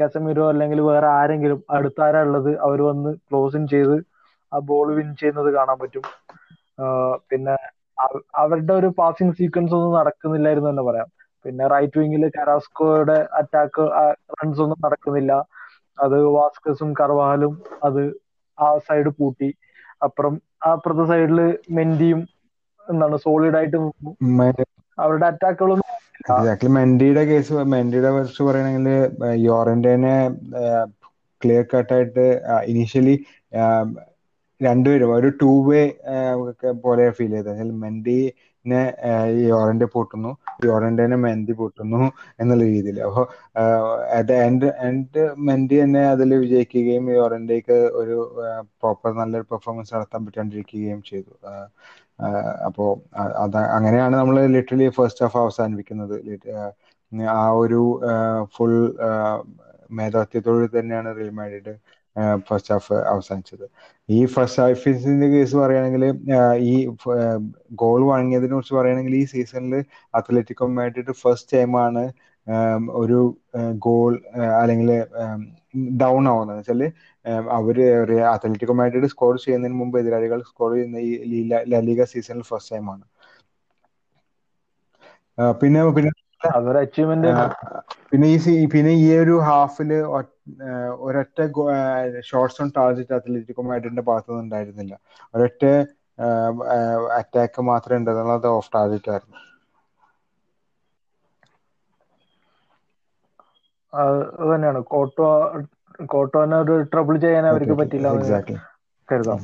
കസമിരോ 0.00 0.44
അല്ലെങ്കിൽ 0.52 0.80
വേറെ 0.90 1.08
ആരെങ്കിലും 1.18 1.60
അടുത്താരാ 1.76 2.20
ഉള്ളത്? 2.26 2.50
അവർ 2.66 2.80
വന്ന് 2.82 3.10
ക്ലോസിങ് 3.26 3.70
ചെയ്ത് 3.74 3.96
ആ 4.52 4.58
ബോൾ 4.70 4.88
വിൻ 4.98 5.08
ചെയ്യുന്നത് 5.20 5.50
കാണാൻ 5.56 5.78
പറ്റും. 5.82 6.04
പിന്നെ 7.30 7.54
അവരുടെ 8.42 8.72
ഒരു 8.72 8.88
പാസിംഗ് 8.98 9.36
സീക്വൻസ് 9.38 9.74
ഒന്നും 9.78 9.96
നടക്കുന്നില്ലായിരുന്നു 9.98 10.70
തന്നെ 10.70 10.84
പറയാം. 10.88 11.08
പിന്നെ 11.44 11.64
റൈറ്റ് 11.72 11.98
വിങ്ങിൽ 11.98 12.24
കരാസ്കോയുടെ 12.36 13.18
അറ്റാക്ക് 13.38 13.84
റൺസ് 14.38 14.62
ഒന്നും 14.64 14.78
നടക്കുന്നില്ല. 14.86 15.32
അത് 15.98 16.16
വാസ്കസും 16.38 16.90
കർവാലും 17.00 17.52
അത് 17.84 18.02
ആ 18.58 18.68
സൈഡ് 18.88 19.10
പൂട്ടി. 19.18 19.50
അപ്പുറം 20.06 20.34
അപ്പുറത്തെ 20.70 21.04
സൈഡിൽ 21.12 21.40
മെന്റിയും 21.76 22.20
എന്താണ് 22.88 23.16
സോളിഡ് 23.26 23.56
ആയിട്ട് 23.56 23.78
അവരുടെ 24.98 25.26
അറ്റാക്കുകളൊന്നും 25.30 25.89
എക്സാക്ട്ലി 26.30 26.70
മെൻഡിയുടെ 26.78 27.22
കേസ് 27.30 27.64
മെൻഡിയുടെ 27.74 28.10
കുറിച്ച് 28.16 28.42
പറയണെങ്കിൽ 28.48 28.88
യോറന്റേനെ 29.48 30.14
ക്ലിയർ 31.40 31.64
കട്ടായിട്ട് 31.72 32.26
ഇനീഷ്യലി 32.72 33.14
രണ്ടുപേരും 34.60 35.10
ഒരു 35.18 35.28
ടൂ 35.40 35.52
വേ 35.68 35.82
പോലെ 36.84 37.04
ഫീൽ 37.18 37.32
ചെയ്തത്. 37.36 37.52
മെൻഡിനെ 37.84 38.80
യോറന്റെ 39.50 39.86
പൊട്ടുന്നു 39.94 40.30
യോറന്റേനെ 40.68 41.16
മെൻഡി 41.24 41.54
പൊട്ടുന്നു 41.60 42.00
എന്നുള്ള 42.42 42.64
രീതിയിൽ. 42.74 42.98
അപ്പോൾ 43.08 43.24
അത് 44.18 44.32
എൻഡ് 44.46 44.68
എൻഡ് 44.88 45.22
മെൻഡി 45.48 45.76
തന്നെ 45.82 46.02
അതിൽ 46.12 46.32
വിജയിക്കുകയും 46.44 47.06
യോറന്റേക്ക് 47.18 47.78
ഒരു 48.02 48.16
പ്രോപ്പർ 48.82 49.12
നല്ലൊരു 49.20 49.46
പെർഫോമൻസ് 49.52 49.94
നടത്താൻ 49.96 50.20
പറ്റാണ്ടിരിക്കുകയും 50.26 51.00
ചെയ്തു. 51.10 51.32
അപ്പോൾ 52.68 52.88
അത് 53.44 53.56
അങ്ങനെയാണ് 53.76 54.14
നമ്മൾ 54.16 54.36
ലിറ്ററലി 54.56 54.88
ഫസ്റ്റ് 54.98 55.24
ഹാഫ് 55.24 55.38
അവസാനിപ്പിക്കുന്നത്. 55.38 56.16
ആ 57.36 57.44
ഒരു 57.62 57.80
ഫുൾ 58.56 58.74
മേധാവിത്വത്തോട് 59.90 60.64
തന്നെയാണ് 60.76 61.10
റിയൽ 61.18 61.32
മാഡ്രിഡ് 61.38 61.72
ഫസ്റ്റ് 62.48 62.72
ഹാഫ് 62.74 62.96
അവസാനിച്ചത്. 63.12 63.64
ഈ 64.08 64.20
ഫസ്റ്റ് 64.34 64.60
ഹാഫിന്റെ 64.62 65.28
കേസ് 65.34 65.54
പറയുകയാണെങ്കിൽ 65.56 66.04
ഈ 66.70 66.74
ഗോൾ 67.82 68.00
വാങ്ങിയതിനെ 68.12 68.54
കുറിച്ച് 68.54 68.74
പറയുകയാണെങ്കിൽ 68.74 69.14
ഈ 69.20 69.24
സീസണിൽ 69.34 69.74
അത്ലറ്റിക്കോ 70.14 70.66
മാഡ്രിഡ് 70.78 71.14
ഫസ്റ്റ് 71.22 71.52
ടൈമാണ് 71.54 72.04
ഒരു 73.00 73.20
ഗോൾ 73.86 74.12
അല്ലെങ്കിൽ 74.62 74.90
ഡൗൺ 75.96 76.24
ആവുന്നത്. 76.28 76.58
വെച്ചാൽ 76.60 76.82
അവർ 77.58 77.76
അത്ലറ്റിക്കോ 78.32 78.74
മാഡ്രിഡ് 78.74 79.10
സ്കോർ 79.12 79.34
ചെയ്യുന്നതിന് 79.44 79.78
മുമ്പ് 79.80 79.96
എതിരാളികൾ 80.00 80.40
സ്കോർ 80.50 80.70
ചെയ്യുന്ന 80.74 80.98
ഈ 81.08 81.12
ലലിക 81.72 82.04
സീസണിൽ 82.12 82.44
ഫസ്റ്റ് 82.50 82.74
ടൈം 82.74 82.88
ആണ്. 82.90 83.04
പിന്നെ 85.60 85.80
പിന്നെ 85.96 86.10
പിന്നെ 88.10 88.26
ഈ 88.34 88.36
പിന്നെ 88.66 88.92
ഈ 89.00 89.08
ഒരു 89.18 89.34
ഹാഫിൽ 89.48 89.90
ഒരൊറ്റ 91.06 91.38
ഷോർട്സ് 92.30 92.60
ഓൺ 92.62 92.68
ടാർജറ്റ് 92.76 93.14
അത്ലറ്റിക്കോ 93.18 93.62
മാഡ്രിഡിന്റെ 93.62 94.04
ഭാഗത്തുനിന്ന് 94.08 94.44
ഉണ്ടായിരുന്നില്ല. 94.44 94.94
ഒരൊറ്റ 95.34 95.64
അറ്റാക്ക് 97.20 97.60
മാത്രമേ 97.70 97.98
ഉണ്ടായിരുന്നുള്ളൂ 98.00 98.36
അത് 98.40 98.48
ഓഫ് 98.54 98.70
ടാർജറ്റ് 98.74 99.10
ആയിരുന്നു. 99.12 99.38
അത് 103.92 104.42
തന്നെയാണ്. 104.52 104.80
കോട്ടോ 104.92 105.28
കോട്ടോനെ 106.12 106.56
ഒരു 106.64 106.74
ട്രബിൾ 106.92 107.14
ചെയ്യാൻ 107.24 107.46
അവർക്ക് 107.52 107.74
പറ്റില്ല 107.80 108.08
കരുതാം. 109.08 109.38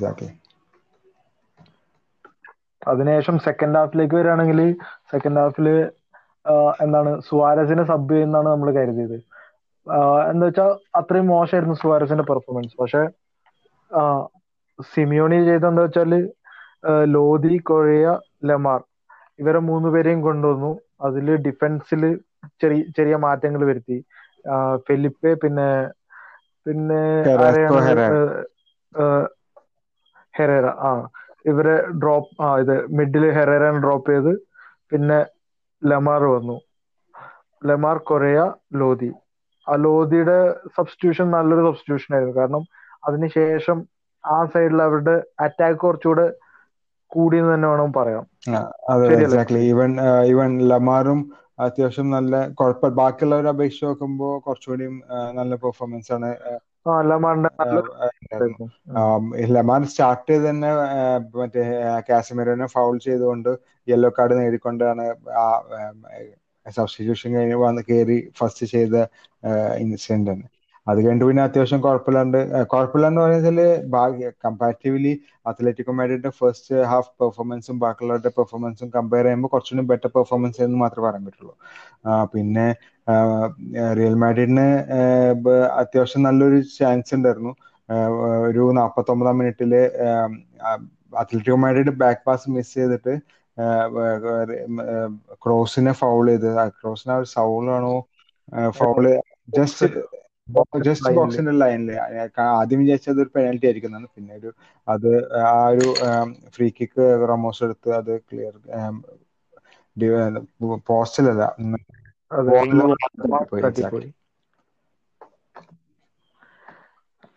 അതിനുശേഷം 2.90 3.36
സെക്കൻഡ് 3.46 3.78
ഹാഫിലേക്ക് 3.78 4.16
വരികയാണെങ്കിൽ 4.18 4.60
സെക്കൻഡ് 5.12 5.40
ഹാഫിൽ 5.42 5.68
എന്താണ് 6.84 7.10
സുവാരസിനെ 7.28 7.84
സബ് 7.90 8.12
ചെയ്യുന്നതാണ് 8.14 8.48
നമ്മൾ 8.54 8.68
കരുതിയത്. 8.76 9.16
എന്താ 10.30 10.46
വെച്ചാൽ 10.48 10.70
അത്രയും 10.98 11.26
മോശമായിരുന്നു 11.32 11.76
സുവാരസിന്റെ 11.82 12.24
പെർഫോമൻസ് 12.30 12.76
പക്ഷെ 12.80 13.02
സിമിയോണി 14.92 15.36
ചെയ്ത 15.48 15.66
എന്താ 15.70 15.82
വെച്ചാൽ 15.86 16.12
ലോധി 17.16 17.54
കൊഴിയ 17.68 18.06
ലെമാർ 18.48 18.80
ഇവരെ 19.42 19.60
മൂന്ന് 19.70 19.88
പേരെയും 19.94 20.20
കൊണ്ടുവന്നു. 20.26 20.70
അതിൽ 21.06 21.26
ഡിഫൻസിൽ 21.46 22.02
ചെറിയ 22.62 22.82
ചെറിയ 22.96 23.14
മാറ്റങ്ങൾ 23.26 23.62
വരുത്തി. 23.70 23.98
ഫെലിപ്പെ 24.86 25.32
പിന്നെ 25.42 25.68
പിന്നെ 26.66 27.00
ഹെറേറ. 30.34 30.66
ആ. 30.82 30.90
ഇവരെ 31.44 31.74
ഡ്രോപ്പ് 31.96 32.30
ആ 32.42 32.58
ഇത് 32.58 32.74
മിഡിൽ 32.96 33.24
ഹെറേറാൻ 33.36 33.74
ഡ്രോപ്പ് 33.80 34.10
ചെയ്ത് 34.10 34.32
പിന്നെ 34.90 35.18
ലമാർ 35.82 36.22
വന്നു. 36.32 36.56
ലമാർ 37.62 37.96
കൊറയ 38.08 38.38
ലോധി 38.76 39.10
ആ 39.66 39.74
ലോധിയുടെ 39.84 40.38
സബ്സ്റ്റിറ്റ്യൂഷൻ 40.76 41.26
നല്ലൊരു 41.30 41.62
സബ്സ്റ്റിറ്റ്യൂഷൻ 41.68 42.10
ആയിരുന്നു. 42.14 42.34
കാരണം 42.40 42.64
അതിനുശേഷം 43.02 43.78
ആ 44.24 44.38
സൈഡിൽ 44.52 44.80
അവരുടെ 44.82 45.14
അറ്റാക്ക് 45.44 45.78
കുറച്ചുകൂടെ 45.78 46.26
കൂടിയെന്ന് 47.10 47.52
തന്നെ 47.54 47.68
വേണം 47.68 47.90
പറയാം 47.92 48.24
ഈവൻ 49.64 49.90
ഈവൻ 50.30 50.50
ലമാറും 50.70 51.20
അത്യാവശ്യം 51.58 52.08
നല്ല 52.10 52.34
കുഴപ്പം 52.50 52.94
ബാക്കിയുള്ളവരെ 52.94 53.48
അപേക്ഷിച്ച് 53.48 53.86
നോക്കുമ്പോൾ 53.86 54.32
കുറച്ചുകൂടി 54.40 54.86
നല്ല 55.34 55.54
പെർഫോമൻസ് 55.56 56.12
ആണ് 56.12 56.30
ലമാൻ 59.50 59.82
സ്റ്റാർട്ട് 59.84 60.26
ചെയ്ത് 60.30 60.44
തന്നെ 60.48 60.70
മറ്റേ 61.36 61.62
കാശ്മീരിനെ 62.08 62.66
ഫൗൾ 62.66 62.96
ചെയ്തുകൊണ്ട് 62.98 63.50
യെല്ലോ 63.88 64.10
കാർഡ് 64.18 64.34
നേടിക്കൊണ്ടാണ് 64.38 65.06
ആ 65.36 65.46
സബ്സ്റ്റിറ്റ്യൂഷൻ 66.66 67.30
കഴിഞ്ഞ് 67.34 67.56
വന്ന് 67.56 67.82
കയറി 67.82 68.18
ഫസ്റ്റ് 68.38 68.66
ചെയ്ത 68.66 68.96
ഇൻസിഡന്റ് 69.76 70.30
തന്നെ 70.30 70.46
അത് 70.86 70.98
കഴിഞ്ഞിട്ട് 70.98 71.26
പിന്നെ 71.28 71.42
അത്യാവശ്യം 71.44 71.80
കുഴപ്പമില്ലാണ്ട് 71.84 72.38
കുഴപ്പമില്ലാന്ന് 72.72 73.20
പറഞ്ഞാൽ 73.22 73.60
ഭാഗ്യ 73.94 74.26
കമ്പാരിറ്റീവ്ലി 74.44 75.12
അത്ലറ്റിക്കോ 75.50 75.92
മാഡ്രിഡിന്റെ 75.98 76.32
ഫസ്റ്റ് 76.38 76.76
ഹാഫ് 76.92 77.12
പെർഫോമൻസും 77.20 77.76
ബാക്കിയുള്ളവരുടെ 77.84 78.32
പെർഫോമൻസും 78.38 78.88
കമ്പയർ 78.96 79.26
ചെയ്യുമ്പോൾ 79.26 79.52
കുറച്ചുകൂടി 79.54 79.84
ബെറ്റർ 79.92 80.10
പെർഫോമൻസ് 80.16 80.62
എന്ന് 80.66 80.78
മാത്രമേ 80.84 81.06
പറയാൻ 81.06 81.24
പറ്റുള്ളൂ. 81.28 81.54
പിന്നെ 82.34 82.66
റിയൽ 83.98 84.16
മാഡ്രിഡിന് 84.22 84.68
അത്യാവശ്യം 85.82 86.22
നല്ലൊരു 86.28 86.58
ചാൻസ് 86.78 87.14
ഉണ്ടായിരുന്നു. 87.16 87.52
ഒരു 88.48 88.62
നാൽപ്പത്തി 88.78 89.12
ഒമ്പതാം 89.14 89.36
മിനിറ്റിൽ 89.40 89.72
Atletico 91.20 91.56
Madrid 91.64 91.92
back 92.02 92.22
pass 92.26 92.50
miss 92.54 92.74
ചെയ്തിട്ട് 92.76 93.14
ക്രോസിനെ 95.44 95.92
ഫൗൾ 96.00 96.26
ചെയ്ത് 96.32 96.48
ക്രോസിനെ 96.78 97.14
ഒരു 97.20 97.28
സൗളാണോ 97.36 97.94
ഫൗൾ 98.78 99.04
ജസ്റ്റ് 99.48 99.86
ജസ്റ്റ് 100.84 101.10
ബോക്സിന്റെ 101.14 101.52
ലൈനിൽ 101.60 101.90
ആദ്യം 102.54 102.80
വിചാരിച്ചത് 102.82 103.20
ഒരു 103.22 103.30
പെനാൽറ്റി 103.34 103.66
ആയിരിക്കുന്നതാണ്. 103.68 104.08
പിന്നെ 104.10 104.32
ഒരു 104.40 104.50
അത് 104.88 105.10
ആ 105.46 105.58
ഒരു 105.70 105.86
ഫ്രീ 106.54 106.68
കിക്ക് 106.78 107.04
റമോസ് 107.30 107.62
എടുത്ത് 107.66 107.90
അത് 108.00 108.12
ക്ലിയർ 108.26 108.54
പോസ്റ്റിലല്ല 110.86 111.42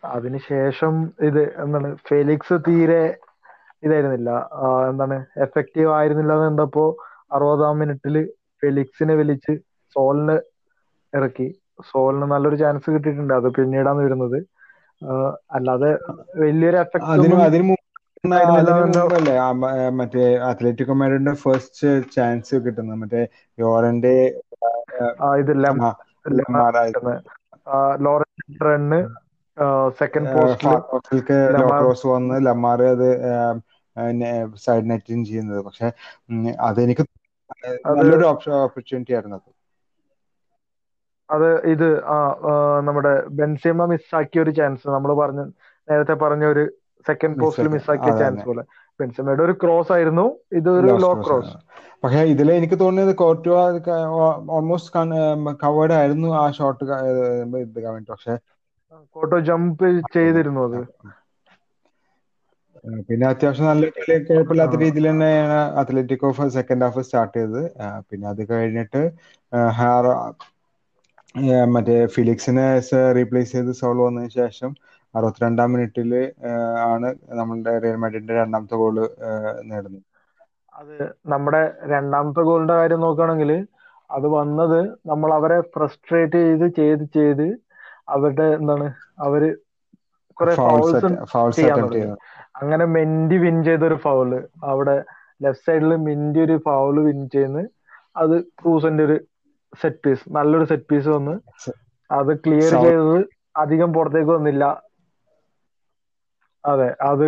അതിനുശേഷം 0.10 0.94
ഇത് 1.28 1.42
എന്താണ് 1.64 1.90
ഫെലിക്സ് 2.08 2.56
തീരെ 2.68 3.04
ഇതായിരുന്നില്ല. 3.84 4.30
എന്താണ് 4.90 5.18
എഫക്റ്റീവ് 5.46 5.92
ആയിരുന്നില്ല 5.98 6.34
എന്ന് 6.38 6.48
കണ്ടപ്പോ 6.50 6.86
അറുപതാം 7.36 7.80
മിനിറ്റിൽ 7.82 8.16
ഫെലിക്സിനെ 8.64 9.16
വിളിച്ച് 9.20 9.54
സോളിന് 9.96 10.38
ഇറക്കി. 11.14 11.48
സോളിന് 11.90 12.28
നല്ലൊരു 12.34 12.58
ചാൻസ് 12.62 12.88
കിട്ടിയിട്ടുണ്ട്. 12.94 13.34
അത് 13.40 13.48
പിന്നീടാണ് 13.58 14.02
വരുന്നത്. 14.06 14.40
അല്ലാതെ 15.58 15.92
വലിയൊരു 16.42 16.78
എഫക്ട് 16.84 17.22
മറ്റേ 20.00 20.24
അത്ലറ്റിക് 20.50 20.94
മാഡ്രിഡിന്റെ 21.00 21.34
ഫസ്റ്റ് 21.44 21.88
ചാൻസ് 22.16 22.56
കിട്ടുന്നത്. 22.66 23.00
മറ്റേ 23.04 23.22
യോറന്റെ 23.58 24.16
ഇത് 25.42 25.52
ലോറൻസ് 28.06 28.64
റണ്ണ് 28.68 29.00
സെക്കൻഡ് 30.00 30.30
പോസ്റ്റിലേക്ക് 30.34 31.38
ക്രോസ് 31.78 32.06
വന്ന് 32.14 32.36
ലമാർ 32.48 32.82
അത് 32.94 33.08
സൈഡ് 34.66 34.90
നെറ്റിങ് 34.92 35.26
ചെയ്യുന്നത്. 35.30 35.62
പക്ഷെ 35.68 35.88
അതെനിക്ക് 36.70 37.04
നല്ലൊരു 37.98 38.26
ഓപ്പർച്യൂണിറ്റി 38.32 39.14
ആയിരുന്നു 39.16 39.38
അത്. 39.40 39.50
അത് 41.30 41.48
ഇത് 41.74 41.88
ആ 42.08 42.18
നമ്മുടെ 42.88 43.12
ബെൻസിമ 43.40 43.86
മിസ്സാക്കിയ 43.86 44.44
ഒരു 44.44 44.52
ചാൻസ് 44.52 44.88
നമ്മൾ 44.88 45.12
പറഞ്ഞ 45.22 45.42
നേരത്തെ 45.88 46.16
പറഞ്ഞ 46.24 46.44
ഒരു 46.54 46.64
സെക്കൻഡ് 47.06 47.38
പോസ്റ്റിൽ 47.38 47.68
മിസ്സാക്കിയ 47.76 48.14
ചാൻസ് 48.14 48.44
പോലെ. 48.46 48.64
ബെൻസിമയുടെ 49.00 49.44
ഒരു 49.44 49.54
ക്രോസ് 49.62 49.92
ആയിരുന്നു. 49.92 50.26
ഇത് 50.60 50.70
ഒരു 50.80 50.92
ലോ 50.98 51.12
ക്രോസ് 51.20 51.54
പക്ഷെ 52.04 52.22
ഇതിൽ 52.34 52.50
എനിക്ക് 52.54 52.78
തോന്നിയത് 52.82 53.14
കോർട്ടുവ 53.18 53.56
ഓൾമോസ്റ്റ് 54.56 54.92
കവേർഡ് 55.64 55.96
ആയിരുന്നു 56.00 56.30
ആ 56.36 56.46
ഷോട്ട് 56.58 56.84
പക്ഷെ 58.12 58.36
കോട്ടോ 59.16 59.38
ജമ്പ് 59.50 59.86
ചെയ്തിരുന്നു 60.14 60.62
അത്. 60.68 60.80
പിന്നെ 63.08 63.26
അത്യാവശ്യം 63.30 63.68
നല്ല 63.68 63.86
കളി 63.96 64.16
കുഴപ്പമില്ലാത്ത 64.28 64.76
രീതിയിൽ 64.84 65.06
തന്നെയാണ് 65.10 65.58
അത്ലറ്റിക്കോ 65.82 66.28
സെക്കൻഡ് 66.58 66.86
ഹാഫ് 66.86 67.04
സ്റ്റാർട്ട് 67.08 67.36
ചെയ്തത്. 67.38 67.62
പിന്നെ 68.10 68.28
അത് 68.32 68.42
കഴിഞ്ഞിട്ട് 68.52 69.02
മറ്റേ 71.74 71.96
ഫിലിക്സിനെ 72.14 72.66
റീപ്ലേസ് 73.18 73.52
ചെയ്ത് 73.52 73.72
സോൾ 73.80 73.98
വന്നതിന് 74.02 74.36
ശേഷം 74.40 74.72
അറുപത്തിരണ്ടാം 75.14 75.70
മിനിറ്റിൽ 75.74 76.12
ആണ് 76.92 77.10
നമ്മളുടെ 77.40 77.74
റിയൽ 77.84 77.98
മാഡ്രിഡിന്റെ 78.02 78.36
രണ്ടാമത്തെ 78.42 78.78
ഗോൾ 78.82 78.96
നേടുന്നത്. 79.70 80.04
അത് 80.76 80.98
നമ്മുടെ 81.32 81.62
രണ്ടാമത്തെ 81.94 82.42
ഗോളിന്റെ 82.50 82.76
കാര്യം 82.80 83.02
നോക്കുകയാണെങ്കിൽ 83.06 83.52
അത് 84.10 84.28
വന്നത് 84.36 84.80
നമ്മൾ 85.10 85.30
അവരെ 85.38 85.58
ഫ്രസ്ട്രേറ്റ് 85.74 86.40
ചെയ്ത് 86.46 86.68
ചെയ്ത് 86.80 87.06
ചെയ്ത് 87.18 87.48
അവരുടെ 88.14 88.48
എന്താണ് 88.58 88.88
അവർ 89.26 89.42
കുറെ 90.38 90.54
ഫൗൾസ് 90.62 91.10
ചെയ്യാൻ 91.56 92.12
അങ്ങനെ 92.60 92.86
മെന്റി 92.96 93.38
വിൻ 93.44 93.58
ചെയ്ത 93.68 93.84
ഒരു 93.90 93.98
ഫൗൾ 94.06 94.30
അവിടെ 94.72 94.96
ലെഫ്റ്റ് 95.42 95.66
സൈഡിൽ 95.68 95.92
മെന്റി 96.08 96.40
ഒരു 96.46 96.56
ഫൗൾ 96.68 96.96
വിൻ 97.08 97.20
ചെയ്യുന്ന. 97.34 97.60
അത് 98.16 98.36
ക്രൂസിന്റെ 98.60 99.04
ഒരു 99.08 99.18
സെറ്റ് 99.74 100.02
പീസ് 100.04 100.24
നല്ലൊരു 100.36 100.66
സെറ്റ് 100.72 100.88
പീസ് 100.88 101.10
വന്ന് 101.16 101.36
അത് 102.10 102.32
ക്ലിയർ 102.46 102.74
ചെയ്തത് 102.78 103.18
അധികം 103.64 103.90
പുറത്തേക്ക് 103.94 104.32
വന്നില്ല. 104.32 104.64
അതെ 106.64 106.88
അത് 107.10 107.24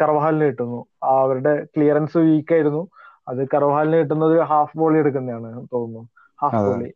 കർവഹാലിന് 0.00 0.46
കിട്ടുന്നു. 0.50 0.80
അവരുടെ 1.14 1.52
ക്ലിയറൻസ് 1.74 2.18
വീക്ക് 2.26 2.54
ആയിരുന്നു. 2.56 2.82
അത് 3.26 3.40
കർവഹാലിന് 3.52 3.98
കിട്ടുന്നത് 4.02 4.36
ഹാഫ് 4.50 4.76
ബോളി 4.78 4.98
എടുക്കുന്നതാണ് 5.02 5.50
തോന്നുന്നു. 5.72 6.02
ഹാഫ് 6.38 6.62
ബോളി 6.62 6.88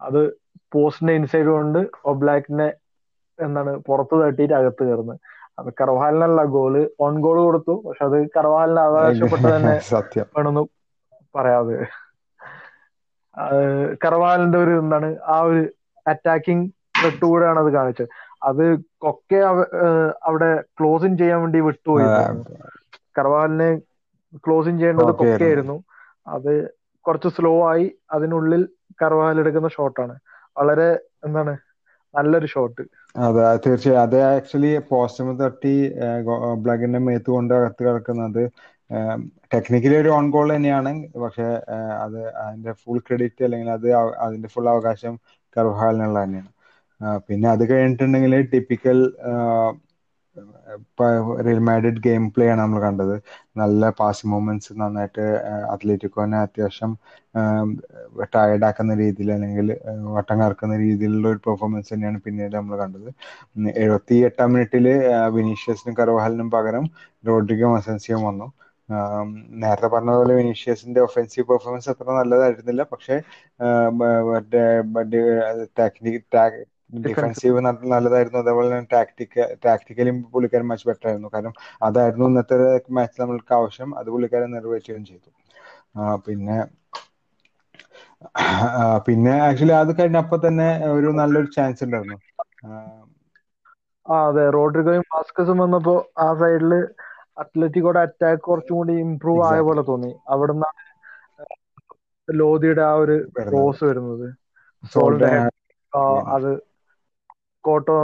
അത് 0.00 0.20
പോസ്റ്റിന്റെ 0.72 1.14
ഇൻസൈഡ് 1.18 1.50
കൊണ്ട് 1.50 1.80
ഒബ്ലാക്കിനെ 2.12 2.68
എന്താണ് 3.38 3.72
പുറത്ത് 3.88 4.14
തട്ടിയിട്ട് 4.22 4.54
അകത്ത് 4.54 4.82
കയറുന്നു. 4.82 5.14
അത് 5.58 5.68
കർവാലിനല്ല 5.80 6.40
ഗോൾ 6.54 6.74
ഓൺ 6.98 7.14
ഗോൾ 7.20 7.38
കൊടുത്തു. 7.44 7.74
പക്ഷെ 7.86 8.04
അത് 8.08 8.16
കർവാലിന് 8.36 8.82
അവകാശപ്പെട്ട് 8.86 9.46
തന്നെ 9.48 9.76
വേണമെന്ന് 10.34 10.62
പറയാതെ. 11.34 11.78
കർവാലിന്റെ 14.04 14.58
ഒരു 14.58 14.74
എന്താണ് 14.82 15.08
ആ 15.28 15.38
ഒരു 15.42 15.62
അറ്റാക്കിംഗ് 16.06 16.66
ാണ് 17.42 17.58
അത് 17.58 17.70
കാണിച്ചത്. 17.72 18.08
അത് 18.42 18.62
കൊക്കെ 18.98 19.40
അവിടെ 20.26 20.48
ക്ലോസിങ് 20.78 21.18
ചെയ്യാൻ 21.18 21.38
വേണ്ടി 21.40 21.58
വിട്ടുപോയി 21.60 22.08
കറവാലിനെ 23.16 23.68
ക്ലോസിങ് 24.44 24.78
ചെയ്യേണ്ടത് 24.78 25.12
കൊക്കെയായിരുന്നു. 25.14 25.76
അത് 26.26 26.52
കുറച്ച് 27.06 27.28
സ്ലോ 27.36 27.68
ആയി 27.68 27.86
അതിനുള്ളിൽ 28.10 28.62
കറവാൽ 29.02 29.40
എടുക്കുന്ന 29.40 29.68
ഷോട്ടാണ് 29.68 30.14
വളരെ 30.56 30.88
എന്താണ് 31.26 31.54
നല്ലൊരു 32.14 32.46
ഷോട്ട് 32.46 32.82
അതെ 33.24 33.44
തീർച്ചയായും. 33.64 34.02
അത് 34.02 34.16
ആക്ച്വലി 34.24 34.70
പോസ്റ്റമ 34.88 35.32
തട്ടി 35.40 35.74
ബ്ലഗിന്റെ 36.64 37.00
മേത്ത് 37.00 37.30
കൊണ്ട് 37.30 37.54
അകത്ത് 37.54 37.82
കിടക്കുന്നത് 37.86 38.42
ടെക്നിക്കലി 39.52 39.96
ഒരു 39.96 40.10
ഓൺ 40.10 40.26
ഗോൾ 40.30 40.48
തന്നെയാണ്. 40.54 40.92
പക്ഷെ 41.24 41.46
അത് 42.04 42.18
അതിന്റെ 42.44 42.72
ഫുൾ 42.80 42.98
ക്രെഡിറ്റ് 43.06 43.44
അല്ലെങ്കിൽ 43.46 43.70
അത് 43.72 43.88
അതിന്റെ 44.26 44.48
ഫുൾ 44.54 44.68
അവകാശം 44.74 45.14
കർഹാലിനുള്ള 45.56 46.18
തന്നെയാണ്. 46.24 46.50
പിന്നെ 47.28 47.48
അത് 47.54 47.64
കഴിഞ്ഞിട്ടുണ്ടെങ്കിൽ 47.70 48.34
typical 48.52 48.98
Real 51.40 51.60
Madrid 51.68 52.00
game 52.00 52.24
play 52.34 52.46
ആണ് 52.52 52.60
നമ്മൾ 52.60 52.80
കണ്ടത്. 52.82 53.14
നല്ല 53.56 53.90
പാസ് 54.00 54.26
മൂവ്മെന്റ്സ് 54.26 54.72
നന്നായിട്ട് 54.80 55.24
അത്ലറ്റിക്കോനെ 55.74 56.38
അത്യാവശ്യം 56.38 56.92
ടയർഡ് 58.34 58.66
ആക്കുന്ന 58.68 58.92
രീതിയിൽ 59.02 59.30
അല്ലെങ്കിൽ 59.32 59.68
വട്ടം 60.16 60.36
കറക്കുന്ന 60.42 60.76
രീതിയിലുള്ള 60.84 61.26
ഒരു 61.28 61.40
പെർഫോമൻസ് 61.46 61.90
തന്നെയാണ് 61.92 62.20
പിന്നീട് 62.20 62.56
നമ്മൾ 62.56 62.76
കണ്ടത്. 62.82 63.08
എഴുപത്തി 63.76 64.16
എട്ടാം 64.28 64.50
മിനിറ്റിൽ 64.52 64.86
വിനീഷ്യസിനും 65.36 65.94
കർവാലിനും 65.94 66.48
പകരം 66.50 66.84
റോഡ്രിഗോ 67.24 67.68
മസൻസിയും 67.76 68.22
വന്നു. 68.28 68.48
നേരത്തെ 69.58 69.88
പറഞ്ഞ 69.88 70.10
പോലെ 70.12 70.34
വിനീഷ്യസിന്റെ 70.34 71.00
ഒഫൻസീവ് 71.00 71.46
പെർഫോമൻസ് 71.48 71.90
അത്ര 71.92 72.06
നല്ലതായിരുന്നില്ല. 72.18 72.82
പക്ഷെ 72.92 73.16
ഡിഫൻസീവ് 77.06 77.58
നല്ലതായിരുന്നു. 77.86 78.38
അതേപോലെ 78.38 78.68
തന്നെ 78.68 78.88
ടാക്ടിക്ക 78.94 79.34
ടാക്ടിക്കലി 79.66 80.12
പുള്ളിക്കാരൻ 80.32 80.66
മച്ച് 80.70 80.86
ബെറ്റർ 80.88 81.08
ആയിരുന്നു. 81.08 81.30
കാരണം 81.34 81.54
അതായിരുന്നു 81.82 82.26
ഇന്നത്തെ 82.30 82.56
മാച്ച് 82.98 83.20
നമ്മൾക്ക് 83.22 83.54
ആവശ്യം. 83.58 83.90
അത് 84.00 84.08
പുള്ളിക്കാരൻ 84.14 84.50
നിറവേറ്റുകയും 84.56 85.04
ചെയ്തു. 85.10 85.28
പിന്നെ 86.26 86.58
പിന്നെ 89.06 89.34
ആക്ച്വലി 89.46 89.74
അത് 89.78 89.92
കഴിഞ്ഞപ്പോ 89.98 90.36
തന്നെ 90.46 90.68
ഒരു 90.92 91.08
നല്ലൊരു 91.20 91.48
ചാൻസ് 91.56 91.82
ഉണ്ടായിരുന്നു. 91.84 92.18
ആ 94.06 94.18
അതെ. 94.22 94.44
റോഡ്രിഗോയും 94.56 95.04
മാസ്കസും 95.08 95.58
വന്നപ്പോ 95.58 95.94
ആ 96.18 96.28
സൈഡിൽ 96.40 96.72
അത്ലറ്റിക്കോടെ 97.38 98.00
അറ്റാക്ക് 98.04 98.42
കുറച്ചും 98.46 98.76
കൂടി 98.78 98.94
ഇമ്പ്രൂവ് 99.04 99.42
ആയ 99.50 99.60
പോലെ 99.68 99.82
തോന്നി. 99.90 100.10
അവിടെ 100.34 100.52
നിന്നാണ് 100.54 100.76
ലോധിയുടെ 102.28 102.82
ആ 102.88 102.94
ഒരു 103.02 103.16
ക്രോസ് 103.42 103.82
വരുന്നത്. 103.84 104.26
അത് 106.32 106.50
കോട്ടോ 107.64 107.94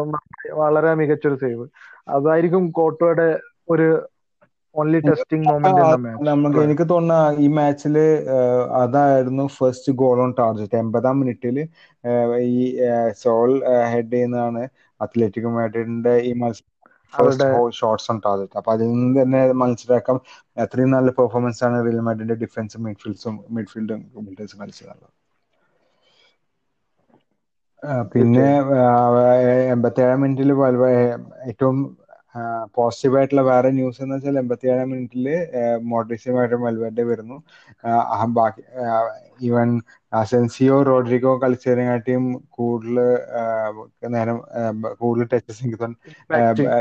വളരെ 0.61 0.91
മികച്ചൊരു 1.01 1.37
സേവ് 1.43 1.67
അതായിരിക്കും 2.15 2.65
കോട്ടോയുടെ 2.79 3.29
ഒരു 3.69 3.89
ഓൺലി 4.75 5.01
ടെസ്റ്റിംഗ് 5.09 5.47
മൊമെന്റ് 5.49 5.83
നമുക്ക് 6.29 6.63
എനിക്ക് 6.65 6.85
തോന്നുന്ന 6.85 7.15
ഈ 7.39 7.49
മാച്ചിൽ 7.57 7.97
അതായിരുന്നു 8.83 9.45
ഫസ്റ്റ് 9.57 9.93
ഗോൾ 10.01 10.19
ഓൺ 10.21 10.31
ടാർജറ്റ് 10.39 10.77
എൺപതാം 10.77 11.17
മിനിറ്റിൽ 11.21 11.59
ഈ 12.49 12.61
സോൾ 13.23 13.53
ഹെഡ് 13.93 14.13
ചെയ്യുന്നതാണ് 14.13 14.63
അത്ലറ്റിക് 15.01 15.51
മാഡ്രിഡിന്റെ 15.57 16.15
ഈ 16.23 16.33
മത്സരം 16.43 16.73
ഷോട്ട്സ് 17.79 18.09
ഓൺ 18.09 18.19
ടാർഗറ്റ് 18.25 18.57
അപ്പൊ 18.57 18.71
അതിൽ 18.75 18.89
നിന്ന് 18.93 19.15
തന്നെ 19.21 19.41
മനസ്സിലാക്കാം. 19.63 20.19
അത്രയും 20.65 20.91
നല്ല 20.91 21.11
പെർഫോമൻസ് 21.19 21.63
ആണ് 21.63 21.79
റിയൽ 21.87 22.01
മാഡിന്റെ 22.03 22.37
ഡിഫൻസും 22.45 22.83
മിഡ്ഫീൽഡ്സും 22.87 23.37
മിഡ്ഫീൽഡും 23.57 24.01
മിഡ്ഫീൽഡ്സും 24.19 24.61
കളിച്ചത് 24.63 25.07
പിന്നെ 28.13 28.47
എൺപത്തിയേഴാം 29.73 30.21
മിനിറ്റിൽ 30.23 30.51
ഏറ്റവും 31.49 31.79
പോസിറ്റീവ് 32.77 33.17
ആയിട്ടുള്ള 33.19 33.43
വേറെ 33.51 33.69
ന്യൂസ് 33.71 34.01
എന്ന് 34.03 34.15
വെച്ചാൽ 34.17 34.39
എൺപത്തി 34.43 34.67
ഏഴാം 34.73 34.89
മിനിറ്റിൽ 34.93 35.27
മോഡ്രിസുമായിട്ട് 35.93 36.57
മൽവേർഡെ 36.65 37.05
വരുന്നു. 37.11 37.37
അഹം 38.15 38.31
ബാക്കി 38.39 38.63
ഈവൻ 39.49 39.69
അസെൻസിയോ 40.21 40.77
റോഡ്രിഗോ 40.91 41.33
കളിച്ചതിനെക്കാട്ടിയും 41.43 42.25
കൂടുതൽ 42.57 42.99
നേരം 44.15 44.39
കൂടുതൽ 45.03 45.29
ടച്ചസ് 45.33 45.65
എനിക്ക് 45.65 45.89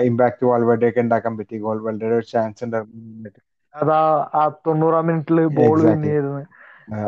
ഇമ്പാക്ട് 0.09 0.45
വാൾവേർഡെ 0.51 0.89
ഒക്കെ 0.91 1.05
ഉണ്ടാക്കാൻ 1.05 1.33
പറ്റി. 1.39 1.55
ഗോൾ 1.65 1.77
വാൾവേർഡയുടെ 1.85 2.17
ഒരു 2.21 2.27
ചാൻസ് 2.33 2.63
ഉണ്ടായിരുന്നു 2.67 3.31
അതാ 3.73 3.99
ആ 4.39 4.41
തൊണ്ണൂറാം 4.67 5.05
മിനിറ്റിൽ 5.07 5.39
ബോൾ 5.59 5.77
വിൻ 5.85 6.03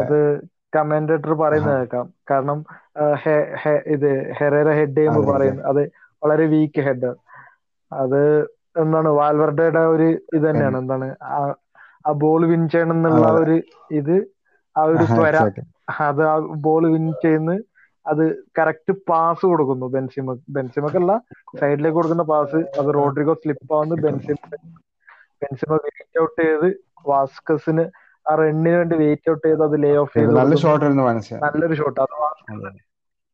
അത് 0.01 0.17
കമന്റേറ്റർ 0.75 1.33
പറയുന്നത് 1.41 1.77
കേൾക്കാം. 1.79 2.05
കാരണം 2.29 2.59
ഇത് 3.95 4.09
ഹെറേറ 4.39 4.69
ഹെഡ് 4.79 4.97
ചെയ്യുമ്പോൾ 4.97 5.25
പറയുന്നത് 5.33 5.67
അത്. 5.71 5.83
വളരെ 6.21 6.45
വീക്ക് 6.53 6.81
ഹെഡ് 6.87 7.11
അത് 7.91 8.21
എന്താണ് 8.81 9.09
വാൽവർഡയുടെ 9.19 9.81
ഒരു 9.93 10.07
ഇത് 10.35 10.43
തന്നെയാണ്. 10.47 10.77
എന്താണ് 10.81 11.07
ആ 12.05 12.11
ബോൾ 12.21 12.41
വിൻ 12.49 12.63
ചെയ്യണം 12.73 12.97
എന്നുള്ള 12.99 13.27
ഒരു 13.41 13.55
ഇത് 13.99 14.15
ആ 14.75 14.83
ഒരു 14.89 15.05
ത്വര 15.11 15.35
അത് 16.03 16.21
ആ 16.25 16.35
ബോൾ 16.65 16.83
വിൻ 16.93 17.05
ചെയ്യുന്ന 17.23 17.51
അത് 18.05 18.23
കറക്റ്റ് 18.57 18.93
പാസ് 19.07 19.43
കൊടുക്കുന്നു 19.51 19.85
ബെൻസിമ 19.93 20.33
ബെൻസിമക്കല്ല 20.55 21.11
സൈഡിലേക്ക് 21.59 21.97
കൊടുക്കുന്ന 21.97 22.25
പാസ് 22.31 22.59
അത് 22.79 22.89
റോഡ്രിഗോ 22.97 23.33
സ്ലിപ്പ് 23.41 23.71
ആവുന്നു 23.75 23.95
ബെൻസിമ 24.03 24.37
ബെൻസിമ 25.41 25.71
വെയിറ്റ് 25.85 26.19
ഔട്ട് 26.23 26.41
ചെയ്ത് 26.41 26.67
വാസ്കസിന് 27.07 27.85
ആ 28.25 28.35
റണ്ണിന് 28.39 28.75
വേണ്ടി 28.77 28.95
വെയിറ്റ് 29.01 29.31
ഔട്ട് 29.31 29.45
ചെയ്ത് 29.47 29.63
അത് 29.65 29.75
ലേ 29.83 29.91
ഓഫ് 30.03 30.13
ചെയ്ത് 30.15 30.31
നല്ല 30.39 30.55
ഷോട്ട് 30.63 30.85
നല്ലൊരു 31.45 31.75
ഷോട്ട് 31.81 31.99
അത്. 32.01 32.13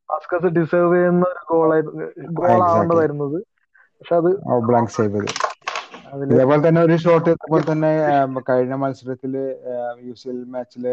വാസ്കസ് 0.10 0.50
ഡിസേർവ് 0.58 0.96
ചെയ്യുന്ന 0.96 1.26
ഒരു 1.30 1.42
ഗോളായിരുന്നു 1.52 2.06
ഗോൾ 2.40 2.62
ആവേണ്ടതായിരുന്നത് 2.68 3.38
പക്ഷെ 4.02 4.16
അത് 4.22 4.30
ബ്ലാങ്ക് 4.68 4.94
സേവ് 4.96 5.12
ചെയ്ത്. 5.16 5.32
ഇതേപോലെ 6.34 6.62
തന്നെ 6.66 6.82
ഒരു 6.88 6.96
ഷോട്ട് 7.04 7.30
ഇതേപോലെ 7.34 7.64
തന്നെ 7.70 7.90
കഴിഞ്ഞ 8.50 8.74
മത്സരത്തിൽ 8.84 9.34
യു 10.08 10.14
സി 10.22 10.28
എൽ 10.34 10.40
മാച്ചിൽ 10.54 10.86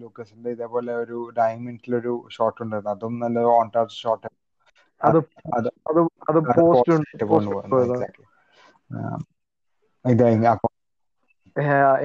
ലൂക്കസിന്റെ 0.00 0.50
ഇതേപോലെ 0.56 0.92
ഒരു 1.04 1.18
നയൻ 1.38 1.58
മിനിറ്റിൽ 1.66 1.94
ഒരു 2.00 2.14
ഷോട്ട് 2.36 2.60
ഉണ്ടായിരുന്നു. 2.64 2.94
അതും 2.96 3.14
നല്ല 3.24 3.46
ഓൺ 3.56 3.68
ടാർജ് 3.76 3.98
ഷോട്ട് 4.02 4.26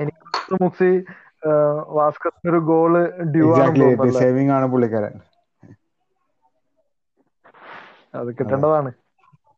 എനിക്ക് 0.02 0.22
മുക്സി 0.64 0.92
ഒരു 2.50 2.60
ഗോൾ 2.70 2.94
ഡ്യൂ 3.34 3.48
ആണ് 3.58 3.72
പുള്ളിക്കാരൻ. 4.74 5.16
അത് 8.20 8.30
കിട്ടേണ്ടതാണ്. 8.40 8.92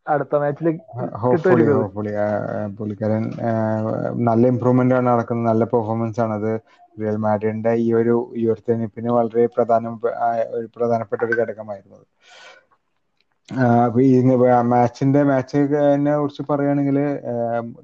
അടുത്ത 0.08 0.36
മാച്ചിൽ. 0.42 0.68
പുള്ളിക്കാരൻ 2.78 3.24
നല്ല 4.28 4.44
ഇമ്പ്രൂവ്മെന്റ് 4.54 4.96
ആണ് 4.96 5.08
നടക്കുന്നത്. 5.10 5.48
നല്ല 5.50 5.64
പെർഫോമൻസ് 5.74 6.22
ആണ് 6.26 6.36
അത്. 6.40 6.52
റിയൽ 6.98 7.18
മാഡ്രിഡിന്റെ 7.24 7.72
ഈ 7.84 7.94
ഒരു 7.94 8.14
ഉയർത്തെഴുന്നേൽപ്പിന് 8.36 9.10
വളരെ 9.18 9.46
പ്രധാന 9.56 9.88
ഒരു 10.58 10.68
പ്രധാനപ്പെട്ട 10.76 11.22
ഒരു 11.28 11.36
ഘടകമായിരുന്നു 11.42 12.00
ഈ 14.04 14.08
മാച്ചിന്റെ 14.72 15.22
മാച്ചിനെ 15.24 15.74
കുറിച്ച് 16.16 16.44
പറയുകയാണെങ്കിൽ 16.48 16.98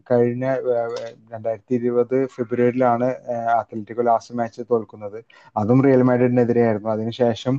കഴിഞ്ഞ 0.10 0.46
രണ്ടായിരത്തി 1.34 1.74
ഇരുപത് 1.80 2.16
ഫെബ്രുവരിയിലാണ് 2.34 3.08
അത്ലറ്റിക്കോ 3.58 4.04
ലാസ്റ്റ് 4.04 4.36
മാച്ച് 4.36 4.64
തോൽക്കുന്നത്. 4.72 5.20
അതും 5.56 5.82
റിയൽ 5.86 6.04
മാഡ്രിഡിനെതിരെയായിരുന്നു. 6.10 6.90
അതിനുശേഷം 6.90 7.56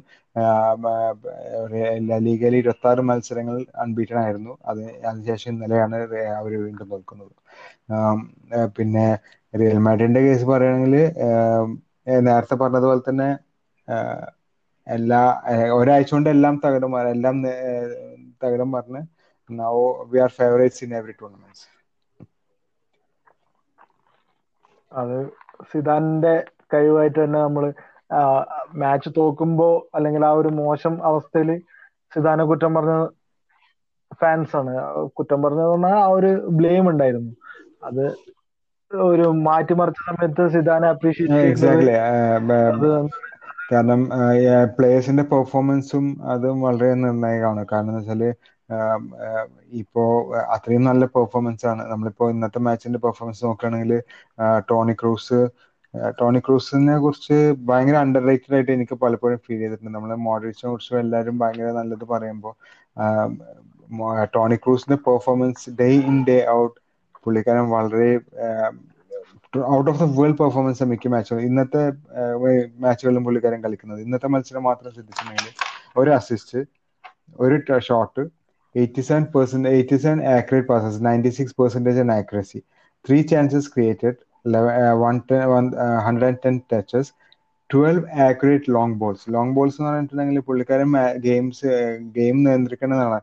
ലീഗയിൽ 2.27 2.57
ഇരുപത്തി 2.57 2.89
ആറ് 2.91 3.03
മത്സരങ്ങൾ 3.11 3.57
അൺബീറ്റൺ 3.83 4.19
ആയിരുന്നു. 4.25 4.53
അത് 4.71 4.81
അതിനുശേഷം 5.03 5.51
ഇന്നലെയാണ് 5.55 5.97
അവർ 6.41 6.53
വീണ്ടും 6.65 6.89
തോൽക്കുന്നത്. 6.93 7.35
പിന്നെ 8.77 9.07
റിയൽ 9.55 9.79
മാഡ്രിഡിന്റെ 9.87 10.21
കേസ് 10.21 10.45
പറയുകയാണെങ്കിൽ 10.51 10.97
നേരത്തെ 12.27 12.57
പറഞ്ഞതുപോലെ 12.57 13.03
തന്നെ 13.09 13.29
എല്ലാ 14.87 15.21
ഒരാഴ്ച 15.77 16.11
കൊണ്ട് 16.11 16.29
എല്ലാം 16.35 16.55
തകിടം 16.65 16.93
മാറി 16.95 17.11
എല്ലാം 17.17 17.37
തകിടം 18.43 18.71
മറിഞ്ഞ് 18.75 19.03
now 19.51 19.75
we 20.13 20.21
are 20.25 20.33
favourites 20.39 20.83
in 20.87 20.93
every 21.01 21.15
tournaments 21.21 21.67
അത് 24.93 25.17
സിദാന്റെ 25.71 26.35
കഴിവായിട്ട് 26.73 27.19
തന്നെ 27.21 27.39
നമ്മൾ 27.47 27.65
മാച്ച് 28.83 29.11
തോക്കുമ്പോ 29.19 29.69
അല്ലെങ്കിൽ 29.97 30.23
ആ 30.29 30.33
ഒരു 30.41 30.51
മോശം 30.61 30.95
അവസ്ഥയിൽ 31.11 31.51
സിദാനെ 32.13 32.45
കുറ്റം 32.51 32.73
പറഞ്ഞ 32.77 32.95
ഫാൻസ് 34.21 34.55
ആണ്. 34.61 34.73
കുറ്റം 35.19 35.39
പറഞ്ഞത് 35.45 35.71
പറഞ്ഞാൽ 35.73 35.97
ആ 36.01 36.09
ഒരു 36.17 36.31
ബ്ലെയിം 36.59 36.85
ഉണ്ടായിരുന്നു. 36.93 37.33
അത് 37.89 38.05
ഒരു 38.91 39.27
മാറ്റിമറിച്ച 39.47 40.01
സമയത്ത് 40.09 40.43
സിദാനെ 40.55 40.87
അപ്രീഷിയേറ്റ് 40.95 41.39
കാരണം 43.73 44.01
പ്ലേയേഴ്സിന്റെ 44.77 45.25
പെർഫോമൻസും 45.33 46.05
അതും 46.33 46.57
വളരെ 46.67 46.89
നിർണായകമാണ്. 47.05 47.63
കാരണം 47.73 47.91
എന്ന് 47.93 48.03
വെച്ചാൽ 48.03 48.23
ഇപ്പോ 49.83 50.03
അത്രയും 50.55 50.85
നല്ല 50.91 51.05
പെർഫോമൻസ് 51.17 51.65
ആണ്. 51.73 51.83
നമ്മളിപ്പോ 51.93 52.25
ഇന്നത്തെ 52.35 52.61
മാച്ചിന്റെ 52.69 53.01
പെർഫോമൻസ് 53.07 53.45
നോക്കുകയാണെങ്കിൽ 53.47 53.93
ടോണി 54.71 54.95
ക്രൂസ് 55.03 55.41
ടോണി 56.21 56.41
ക്രൂസിനെ 56.47 56.95
കുറിച്ച് 56.99 57.39
ഭയങ്കര 57.69 57.97
അണ്ടർ 58.05 58.23
റേറ്റഡ് 58.29 58.55
ആയിട്ട് 58.55 58.73
എനിക്ക് 58.77 58.97
പലപ്പോഴും 59.03 59.39
ഫീൽ 59.47 59.59
ചെയ്തിട്ടുണ്ട്. 59.63 59.95
നമ്മളെ 59.97 60.17
മോഡറേറ്റ്സിനെ 60.29 60.71
കുറിച്ചും 60.73 61.01
എല്ലാവരും 61.01 61.37
ഭയങ്കര 61.43 61.71
നല്ലത് 61.81 62.05
പറയുമ്പോൾ 62.13 62.55
Tony 64.35 64.57
ക്രൂസിന്റെ 64.63 64.99
performance 65.09 65.71
day 65.81 65.89
in 66.11 66.19
day 66.29 66.37
out 66.55 66.77
പുള്ളിക്കാരൻ 67.25 67.67
വളരെ 67.71 68.09
out 69.77 69.89
of 69.91 69.99
the 70.01 70.07
world 70.19 70.39
performance 70.41 70.85
മിക്ക 70.93 71.09
മാച്ചുകളും 71.15 71.47
ഇന്നത്തെ 71.49 71.83
മാച്ചുകളിലും 72.85 73.25
പുള്ളിക്കാരൻ 73.27 73.61
കളിക്കുന്നത്. 73.65 74.01
ഇന്നത്തെ 74.07 74.29
മത്സരം 74.35 74.65
മാത്രം 74.69 74.93
ശ്രദ്ധിച്ചിട്ടുണ്ടെങ്കിൽ 74.95 75.53
ഒരു 75.97 76.11
അസിസ്റ്റ് 76.19 76.61
ഒരു 77.45 77.57
shot 77.89 78.23
eighty 78.75 79.03
seven 79.09 79.25
percent 79.35 79.71
eighty 79.77 79.97
seven 80.05 80.19
accurate 80.37 80.69
passes 80.71 81.01
ninety 81.07 81.33
six 81.39 81.57
percentage 81.61 82.01
and 82.05 82.15
accuracy 82.19 82.61
three 83.05 83.19
chances 83.33 83.71
created 83.75 84.19
one 85.03 85.17
ten 85.31 85.43
one 85.53 85.67
hundred 86.07 86.29
and 86.29 86.41
ten 86.45 86.57
touches 86.73 87.11
twelve 87.71 88.05
accurate 88.27 88.73
long 88.77 88.97
balls 89.03 89.25
long 89.35 89.55
balls 89.57 89.77
എന്ന് 89.79 89.91
പറഞ്ഞിട്ടുണ്ടെങ്കിൽ 89.91 90.41
പുള്ളിക്കാരൻ 90.49 90.89
ഗെയിംസ് 91.27 91.69
ഗെയിം 92.19 92.39
നിയന്ത്രിക്കുന്നതാണ് 92.47 93.19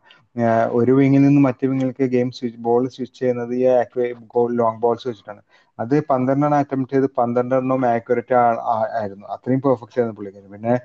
ഒരു 0.80 0.94
വിങ്ങിൽ 1.00 1.22
നിന്ന് 1.28 1.42
മറ്റു 1.48 1.66
വിങ്ങിലേക്ക് 1.72 2.06
game 2.16 2.30
switch 2.38 2.60
ball 2.68 2.84
switch 2.96 3.18
ചെയ്യുന്നത് 3.20 3.54
ഈ 3.60 3.64
ആക്യുറേറ്റ് 3.76 4.20
ലോങ് 4.60 4.82
ബോൾസ് 4.84 5.08
വെച്ചിട്ടാണ്. 5.10 5.42
അത് 5.84 5.96
പന്ത്രണ്ടെണ്ണം 6.12 6.58
അറ്റംപ്റ്റ് 6.62 6.96
ചെയ്ത് 6.96 7.08
പന്ത്രണ്ടെണ്ണവും 7.20 7.84
ആക്യുറേറ്റ് 7.96 8.36
ആയിരുന്നു. 9.00 9.26
അത്രയും 9.36 9.62
പെർഫെക്റ്റ് 9.68 9.98
ആയിരുന്നു 10.00 10.18
പുള്ളിക്കാരൻ 10.20 10.50
പിന്നെ 10.56 10.76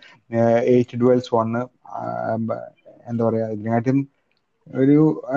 എയ്റ്റ് 0.75 0.99
ഡുവൽസ് 1.03 1.33
വണ്ണ് 1.37 1.63
എന്താ 3.11 3.23
പറയാ 3.29 3.47
ഇതിനെക്കാട്ടും 3.57 3.99
ഒരു 4.81 4.95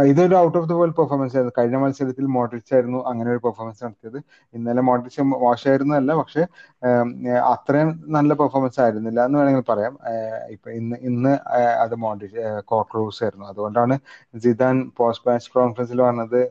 ഇതൊരു 0.10 0.36
out 0.41 0.58
of 0.60 0.67
the 0.70 0.74
world 0.80 0.96
performance 1.00 1.34
ആയിരുന്നു. 1.36 1.54
കഴിഞ്ഞ 1.58 1.78
മത്സരത്തിൽ 1.84 2.26
മോഡ്രിച്ച് 2.36 2.72
ആയിരുന്നു 2.76 3.00
അങ്ങനെ 3.10 3.30
ഒരു 3.34 3.41
പെർഫോമൻസ് 3.46 3.82
നടത്തിയത്. 3.86 4.20
ഇന്നലെ 4.54 4.82
മോഡ്രിച്ച് 4.89 5.22
മോശമായിരുന്നല്ല 5.32 6.12
പക്ഷെ 6.22 6.43
അത്രയും 7.54 7.89
നല്ല 8.17 8.34
പെർഫോമൻസ് 8.41 8.80
ആയിരുന്നില്ല 8.84 9.20
എന്ന് 9.28 9.39
വേണമെങ്കിൽ 9.39 9.65
പറയാം. 9.72 9.93
ഇപ്പൊ 10.56 10.70
ഇന്ന് 10.80 10.98
ഇന്ന് 11.10 11.34
അത് 11.84 11.96
മോഡ്രിച്ച് 12.06 12.43
കോക്രൂസ് 12.72 13.22
ആയിരുന്നു. 13.26 13.48
അതുകൊണ്ടാണ് 13.52 13.98
ജിദാൻ 14.46 14.78
പോസ്റ്റ് 15.00 15.28
മാച്ച് 15.30 15.52
കോൺഫറൻസിൽ 15.58 16.02
പറഞ്ഞത് 16.08 16.41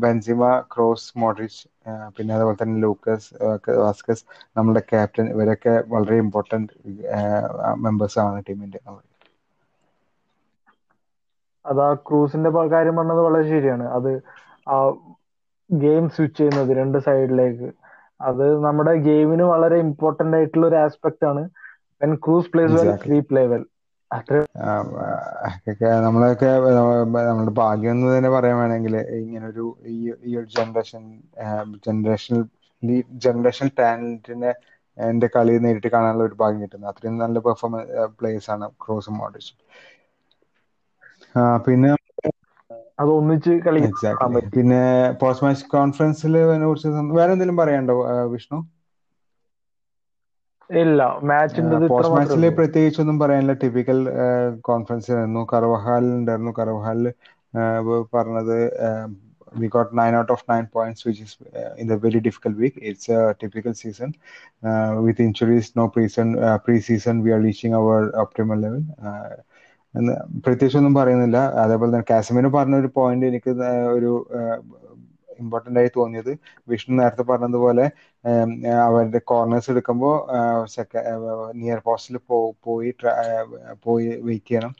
ബെൻസിമ 0.00 0.42
ക്രോസ് 0.72 1.18
മോഡ്രിച്ച് 1.18 1.62
പിന്നെ 2.16 2.32
അതുപോലെ 2.34 2.58
തന്നെ 2.60 2.78
ലൂക്കസ് 2.82 3.28
വാസ്കസ് 3.80 4.24
നമ്മുടെ 4.56 4.82
ക്യാപ്റ്റൻ 4.88 5.28
ഇവരൊക്കെ 5.34 5.74
വളരെ 5.88 6.18
ഇമ്പോർട്ടന്റ് 6.24 6.72
മെമ്പേഴ്സ് 7.84 8.20
ആണ് 8.24 8.40
ടീമിന്റെ 8.48 8.80
അത് 11.64 11.80
ആ 11.82 11.92
ക്രൂസിന്റെ 12.06 12.50
കാര്യം 12.72 12.96
പറഞ്ഞത് 12.98 13.22
വളരെ 13.26 13.44
ശരിയാണ്. 13.50 13.86
അത് 13.96 14.10
ആ 14.66 14.76
ഗെയിം 15.70 16.04
സ്വിച്ച് 16.14 16.38
ചെയ്യുന്നത് 16.38 16.70
രണ്ട് 16.80 16.98
സൈഡിലേക്ക് 17.06 17.68
അത് 18.20 18.44
നമ്മുടെ 18.66 18.92
ഗെയിമിന് 19.06 19.44
വളരെ 19.52 19.76
ഇമ്പോർട്ടന്റ് 19.86 20.36
ആയിട്ടുള്ള 20.38 20.66
ഒരു 20.70 20.78
ആസ്പെക്ട് 20.84 21.24
ആണ്. 21.30 21.42
When 22.00 22.12
Kroos 22.24 22.50
plays 22.52 22.74
well. 22.76 22.90
We 23.06 23.18
play 23.30 23.42
well 23.48 23.64
നമ്മളൊക്കെ 26.04 26.48
നമ്മുടെ 27.28 27.52
ഭാഗ്യം 27.58 27.92
എന്ന് 27.94 28.06
തന്നെ 28.12 28.30
പറയാൻ 28.34 28.56
വേണമെങ്കിൽ 28.60 28.94
ഇങ്ങനെ 29.20 29.46
ഒരു 29.48 29.64
ഈ 29.92 29.98
ഒരു 30.34 30.46
ജനറേഷൻ 30.54 31.02
ജനറേഷൻ 31.86 32.36
ഈ 32.82 32.96
ജനറേഷണൽ 33.24 33.70
ടാലന്റിനെ 33.76 34.52
എന്റെ 34.98 35.28
കളി 35.32 35.54
നേരിട്ട് 35.58 35.88
കാണാനുള്ള 35.88 36.24
ഒരു 36.28 36.36
ഭാഗ്യം 36.36 36.62
കിട്ടുന്നത് 36.64 36.90
അത്രയും 36.92 37.16
നല്ല 37.18 37.38
പെർഫോമൻസ് 37.46 37.88
പ്ലേസ് 38.18 38.48
ആണ് 38.54 38.66
ക്രോസ് 38.82 39.10
മോഡ്രിച്ചും 39.16 39.58
പിന്നെ 41.66 41.90
അത് 42.98 43.10
ഒന്നിച്ച് 43.12 43.52
കളിക്കാൻ 43.66 44.16
പിന്നെ 44.54 44.80
പോസ്റ്റ് 45.20 45.44
മാച്ച് 45.44 45.66
കോൺഫറൻസിൽ 45.72 46.34
കുറിച്ച് 46.64 46.88
വേറെ 47.18 47.30
എന്തെങ്കിലും 47.34 47.58
പറയാനുണ്ടോ 47.60 47.96
വിഷ്ണു? 48.34 48.58
ഇല്ല 50.70 51.00
മാച്ചിന്റെ 51.30 51.76
പോസ്റ്റ് 51.90 52.14
മാച്ചിൽ 52.16 52.44
പ്രത്യേകിച്ച് 52.58 53.00
ഒന്നും 53.02 53.18
പറയാനില്ല. 53.22 53.54
ടിപ്പിക്കൽ 53.62 53.98
കോൺഫറൻസ് 54.68 55.10
ആയിരുന്നു. 55.16 55.42
കർവഹാലിൽ 55.52 56.12
ഉണ്ടായിരുന്നു. 56.20 56.52
കർവഹാലിൽ 56.60 57.06
പറഞ്ഞത് 58.16 58.56
we 59.60 59.68
got 59.74 59.92
nine 59.98 60.14
out 60.20 60.32
of 60.34 60.44
nine 60.50 60.64
points 60.76 61.04
which 61.08 61.22
is 61.26 61.36
in 61.80 61.86
the 61.92 61.96
very 62.04 62.20
difficult 62.26 62.52
week 62.62 62.80
it's 62.88 63.10
a 63.16 63.20
typical 63.42 63.74
season 63.82 64.10
with 65.06 65.24
injuries 65.28 65.70
no 65.78 65.84
preseason 65.94 66.28
preseason 66.88 67.16
we 67.26 67.32
are 67.36 67.40
reaching 67.48 67.76
our 67.82 68.02
optimal 68.24 68.60
level 68.64 68.82
പ്രത്യേകിച്ച് 70.44 70.78
ഒന്നും 70.80 70.94
പറയുന്നില്ല. 70.98 71.38
അതേപോലെ 71.62 71.90
തന്നെ 71.92 72.08
കാസമിന് 72.10 72.48
പറഞ്ഞ 72.56 72.74
ഒരു 72.82 72.90
പോയിന്റ് 72.98 73.26
എനിക്ക് 73.30 73.50
ഒരു 73.96 74.10
ഇമ്പോർട്ടന്റ് 75.38 75.80
ആയി 75.80 75.90
തോന്നിയത്. 75.96 76.32
വിഷ്ണു 76.68 76.94
നേരത്തെ 77.00 77.24
പറഞ്ഞതുപോലെ 77.24 77.84
അവരുടെ 78.86 79.20
കോർണേഴ്സ് 79.30 79.70
എടുക്കുമ്പോൾ 79.70 80.14
നിയർ 81.56 81.80
പോസ്റ്റിൽ 81.84 82.16
പോയി 82.64 82.90
പോയി 83.84 84.08
വെയിറ്റ് 84.26 84.48
ചെയ്യണം. 84.48 84.72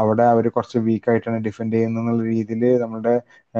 അവിടെ 0.00 0.24
അവർ 0.32 0.44
കുറച്ച് 0.48 0.78
വീക്ക് 0.86 1.10
ആയിട്ടാണ് 1.10 1.38
ഡിഫെൻഡ് 1.46 1.74
ചെയ്യുന്നത് 1.74 2.02
എന്നുള്ള 2.04 2.24
രീതിയിൽ 2.32 2.48
നമ്മുടെ 2.82 3.14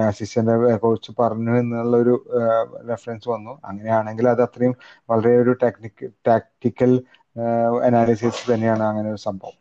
അസിസ്റ്റന്റ് 0.04 0.54
കോച്ച് 0.84 1.12
പറഞ്ഞു 1.20 1.52
എന്നുള്ള 1.60 1.96
ഒരു 1.96 2.14
റെഫറൻസ് 2.90 3.28
വന്നു. 3.28 3.54
അങ്ങനെയാണെങ്കിൽ 3.70 4.28
അത് 4.32 4.42
അത്രയും 4.46 4.74
വളരെ 5.08 5.32
ഒരു 5.42 5.54
ടെക്നിക് 5.62 6.04
ടാക്ടിക്കൽ 6.28 6.92
അനാലിസിസ് 7.86 8.44
തന്നെയാണ് 8.52 8.84
അങ്ങനെ 8.90 9.08
ഒരു 9.10 9.22
സംഭവം. 9.28 9.56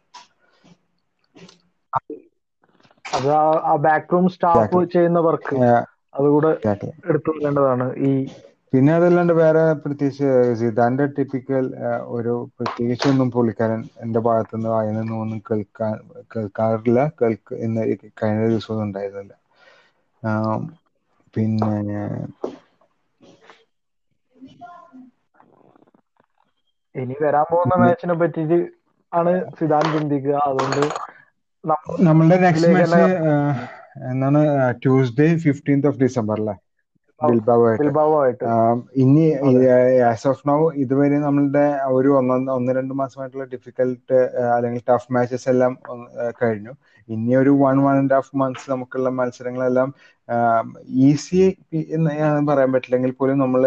അത് 3.06 3.30
ആ 3.66 3.74
ബാക്ക് 3.86 4.12
റൂം 4.14 4.26
സ്റ്റാഫ് 4.36 4.80
ചെയ്യുന്നവർക്ക് 4.94 5.52
ചെയ്യുന്ന 5.52 5.68
വർക്ക് 5.68 5.99
അതുകൂടെ. 6.14 6.52
എടുത്തു 7.10 7.32
പറയേണ്ടതാണ് 7.32 7.86
ഈ 8.08 8.12
പിന്നെ 8.74 8.92
അതല്ലാണ്ട് 8.96 9.34
വേറെ 9.36 9.62
പ്രത്യേകിച്ച് 9.84 10.28
സിദാന്റെ 10.60 11.06
ടിപ്പിക്കൽ 11.16 11.66
ഒരു 12.18 12.34
പ്രത്യേകിച്ചൊന്നും 12.58 13.30
പുള്ളിക്കാരൻ 13.32 13.82
എന്റെ 14.04 14.20
ഭാഗത്തുനിന്ന് 14.28 14.70
വായിൽ 14.74 14.96
നിന്നും 14.98 15.22
ഒന്നും 15.24 15.40
കേൾക്കാൻ 15.50 15.96
കേൾക്കാറില്ല. 16.34 17.00
കേൾക്ക് 17.20 17.56
ഇന്ന് 17.66 17.84
കഴിഞ്ഞ 18.22 18.42
ദിവസമൊന്നും 18.48 18.88
ഉണ്ടായിരുന്നില്ല. 18.88 19.34
പിന്നെ 21.34 21.74
ഇനി 26.96 27.16
വരാൻ 27.22 27.46
പോകുന്ന 27.50 27.76
മാച്ചിനെ 27.82 28.16
പറ്റിയിട്ട് 28.20 28.58
ആണ് 29.12 29.34
സിദാൻ 29.58 29.86
ചിന്തിക്കുക. 29.94 30.36
അതുകൊണ്ട് 30.48 30.84
നമ്മളുടെ 32.04 32.38
നെക്സ്റ്റ് 32.44 32.74
മാച്ച് 32.74 33.04
എന്നാണ് 34.10 34.42
ട്യൂസ്ഡേ 34.84 35.28
ഫിഫ്റ്റീൻത് 35.46 35.88
ഓഫ് 35.88 36.00
ഡിസംബർ 36.00 36.40
അല്ലേ 36.40 36.56
ഇനി 39.02 39.24
ആസ് 40.10 40.28
ഓഫ് 40.28 40.44
നൗ 40.48 40.58
ഇതുവരെ 40.84 41.18
നമ്മളുടെ 41.26 41.64
ഒരു 41.96 42.10
ഒന്ന് 42.20 42.52
ഒന്ന് 42.52 42.72
രണ്ട് 42.78 42.94
മാസമായിട്ടുള്ള 43.02 43.46
ഡിഫിക്കൽട്ട് 43.54 44.20
അല്ലെങ്കിൽ 44.56 44.84
ടഫ് 44.90 45.12
മാച്ചസ് 45.16 45.48
എല്ലാം 45.54 45.74
കഴിഞ്ഞു. 46.40 46.74
ഇനി 47.10 47.34
ഒരു 47.36 47.52
one 47.64 47.78
one 47.86 47.96
and 48.02 48.16
half 48.16 48.38
months 48.42 48.68
നമുക്കുള്ള 48.72 49.10
മത്സരങ്ങളെല്ലാം 49.20 49.90
ഈസി 51.08 51.42
എന്ന് 51.98 52.12
പറയാൻ 52.50 52.72
പറ്റില്ലെങ്കിൽ 52.74 53.14
പോലും 53.20 53.38
നമ്മൾ 53.40 53.64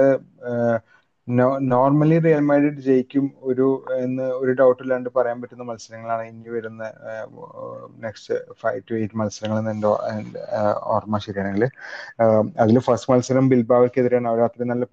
നോർമലി 1.72 2.16
റിയൽ 2.24 2.40
മാഡ്രിഡ് 2.48 2.82
ജയിക്കും 2.86 3.26
ഒരു 3.50 3.66
എന്ന് 4.04 4.24
ഒരു 4.40 4.52
ഡൗട്ട് 4.60 4.80
ഇല്ലാണ്ട് 4.84 5.08
പറയാൻ 5.16 5.36
പറ്റുന്ന 5.42 5.64
മത്സരങ്ങളാണ് 5.68 6.22
ഇനി 6.30 6.50
വരുന്ന 6.54 6.82
നെക്സ്റ്റ് 8.04 8.34
ഫൈവ് 8.62 8.80
ടു 8.88 8.94
എയ്റ്റ് 8.98 9.18
മത്സരങ്ങൾ 9.20 9.58
എന്ന് 9.62 9.72
എന്റെ 9.74 9.90
ഓർമ്മ 10.94 11.18
ശരിയാണെങ്കിൽ. 11.26 11.64
അതിൽ 12.64 12.78
ഫസ്റ്റ് 12.88 13.10
മത്സരം 13.12 13.46
ബിൽബാവയ്ക്കെതിരെയാണ് 13.52 14.28
അവർ 14.32 14.42
അത്രയും 14.48 14.72
നല്ല 14.72 14.86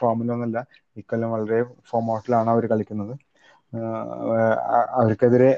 ഫോമിലൊന്നുമല്ല 0.00 0.58
ഇക്കൊല്ലം 1.02 1.30
വളരെ 1.36 1.58
ഫോം 1.90 2.06
ഔട്ടിലാണ് 2.16 2.50
അവർ 2.54 2.64
കളിക്കുന്നത്. 2.72 3.14
അവർക്കെതിരെ 4.98 5.50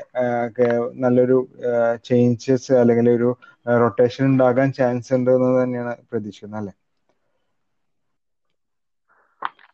നല്ലൊരു 1.05 1.37
ചേഞ്ചസ് 2.09 2.73
അല്ലെങ്കിൽ 2.83 3.09
ഒരു 3.17 3.29
റൊട്ടേഷൻ 3.83 4.25
ഉണ്ടാകാൻ 4.33 4.69
ചാൻസ് 4.79 5.11
ഉണ്ട് 5.19 5.31
എന്ന് 5.37 5.51
തന്നെയാണ് 5.63 5.95
പ്രതീക്ഷിക്കുന്നത് 6.11 6.61
അല്ലെ? 6.63 6.75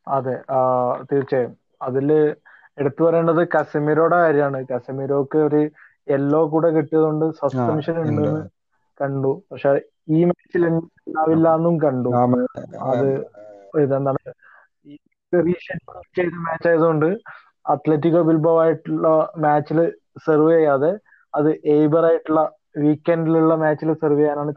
അതെ 0.07 0.35
തീർച്ചയായും. 1.11 1.53
അതിൽ 1.81 2.09
എടുത്തു 2.79 3.01
പറയേണ്ടത് 3.05 3.43
കസമിരോയുടെ 3.55 4.19
കാര്യമാണ്. 4.25 4.59
കസമിരോക്ക് 4.73 5.39
ഒരു 5.49 5.61
യെല്ലോ 6.09 6.41
കൂടെ 6.53 6.69
കിട്ടിയതുകൊണ്ട് 6.71 7.25
സസ്പെൻഷൻ 7.41 7.97
ഉണ്ട്. 7.99 8.11
ഉണ്ടെന്ന് 8.13 8.43
കണ്ടു. 9.01 9.33
പക്ഷെ 9.51 9.71
ഈ 10.09 10.21
മാച്ചിൽ 10.25 10.65
ഉണ്ടാവില്ല 10.69 11.49
എന്നും 11.59 11.75
കണ്ടു. 11.81 12.11
അത് 12.91 13.09
ഇതെന്താണ് 13.83 14.21
റീഷെഡ്യൂൾ 15.33 16.03
ചെയ്ത 16.17 16.35
മാച്ച് 16.45 16.69
ആയതുകൊണ്ട് 16.69 17.09
അത്ലറ്റിക്കോ 17.67 18.21
ബിൽബോ 18.23 18.53
ആയിട്ടുള്ള 18.61 19.09
മാച്ചിൽ 19.37 19.79
സെർവ് 20.27 20.51
ചെയ്യാതെ 20.53 20.91
അത് 21.35 21.49
എയ്ബർ 21.75 22.05
ആയിട്ടുള്ള 22.05 22.43
വീക്കെൻഡിലുള്ള 22.77 23.55
മാച്ചിൽ 23.55 23.91
സെർവ് 23.95 24.21
ചെയ്യാനാണ് 24.21 24.53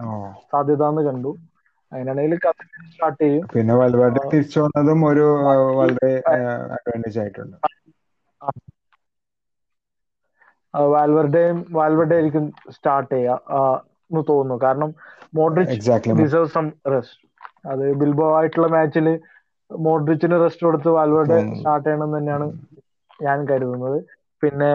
സാധ്യത 0.52 0.84
എന്ന് 0.90 1.02
കണ്ടു. 1.02 1.32
അങ്ങനെയാണെങ്കിൽ 1.92 2.40
സ്റ്റാർട്ട് 2.90 3.22
ചെയ്യും. 3.24 3.46
പിന്നെ 3.54 3.74
വലുതായിട്ട് 3.80 4.22
തിരിച്ചു 4.26 4.60
വന്നതും 4.64 5.00
ഒരു 5.10 5.26
വളരെ 5.80 6.12
അഡ്വാന്റേജ് 6.76 7.20
ആയിട്ടുണ്ട്. 7.24 7.58
വാൽവർഡേയും 10.74 11.60
വാൽവർഡേ 11.72 12.16
ആയിരിക്കും 12.16 12.46
സ്റ്റാർട്ട് 12.76 13.14
ചെയ്യുക 13.14 13.62
എന്ന് 14.12 14.22
തോന്നുന്നു. 14.30 14.58
കാരണം 14.66 14.92
മോഡ്രിച്ച് 15.34 15.78
ഡിസേർവ് 16.20 16.52
സം 16.56 16.66
റെസ്റ്റ് 16.94 17.18
അത് 17.66 17.84
ബിൽബോ 18.02 18.28
ആയിട്ടുള്ള 18.38 18.68
മാച്ചിൽ 18.76 19.08
മോഡ്രിച്ചിന് 19.72 20.38
റെസ്റ്റ് 20.44 20.66
കൊടുത്ത് 20.68 20.90
വാൽവർഡെ 20.98 21.40
സ്റ്റാർട്ട് 21.58 21.88
ചെയ്യണം 21.88 22.12
തന്നെയാണ് 22.18 22.46
ഞാൻ 23.20 23.40
കരുതുന്നത്. 23.50 23.98
പിന്നെ 24.44 24.72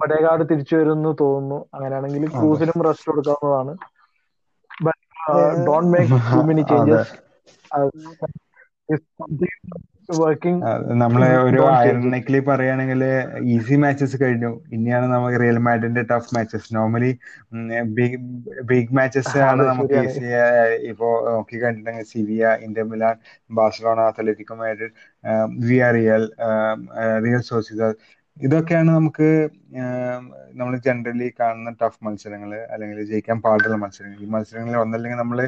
ഒടേകാട് 0.00 0.42
തിരിച്ചു 0.50 0.74
വരുമെന്ന് 0.76 1.12
തോന്നുന്നു. 1.20 1.58
അങ്ങനെയാണെങ്കിൽ. 1.74 2.24
ക്രൂസിനും 2.36 2.84
റെസ്റ്റ് 2.86 3.08
കൊടുക്കാവുന്നതാണ്. 3.10 3.74
Don't 5.66 5.90
make 5.94 6.20
too 6.30 6.40
many. 6.48 6.64
Changes 6.70 7.12
നമ്മളെ 11.00 11.26
ഒരു 11.42 11.58
ഐറണിക്കലി 11.80 12.38
പറയുകയാണെങ്കിൽ 12.46 13.02
ഈസി 13.54 13.76
മാച്ചസ് 13.82 14.16
കഴിഞ്ഞു 14.22 14.50
ഇനിയാണ് 14.76 15.06
നമുക്ക് 15.12 15.36
Real 15.42 15.58
മാഡിന്റെ 15.66 16.02
tough 16.10 16.32
matches 16.36 16.74
normally 16.76 17.10
big 17.98 18.18
big 18.70 18.94
matches 18.98 19.36
ആണ് 19.48 19.62
നമുക്ക്. 19.70 20.00
ഈസി 20.04 20.24
ഇപ്പോ 20.90 21.08
നോക്കി 21.28 21.58
കണ്ടിട്ടുണ്ടെങ്കിൽ 21.62 22.08
Sevilla 22.12 22.52
Inter 22.66 22.86
Milan 22.92 23.16
Barcelona 23.50 24.00
Atletico 24.10 24.56
Madrid 24.62 24.92
we 25.68 25.78
are 25.88 25.94
Real 25.98 26.24
Real 27.26 27.44
Sociedad 27.50 27.82
ഇതൊക്കെയാണ് 28.36 28.90
നമുക്ക് 28.98 29.26
നമ്മൾ 30.58 30.74
ജനറലി 30.86 31.26
കാണുന്ന 31.40 31.70
ടഫ് 31.80 32.00
മത്സരങ്ങൾ 32.06 32.52
അല്ലെങ്കിൽ 32.72 32.98
ജയിക്കാൻ 33.10 33.38
പാടുള്ള 33.46 33.76
മത്സരങ്ങൾ. 33.82 34.18
ഈ 34.24 34.28
മത്സരങ്ങളിൽ 34.34 34.78
ഒന്നല്ലെങ്കിൽ 34.84 35.18
നമ്മൾ 35.22 35.38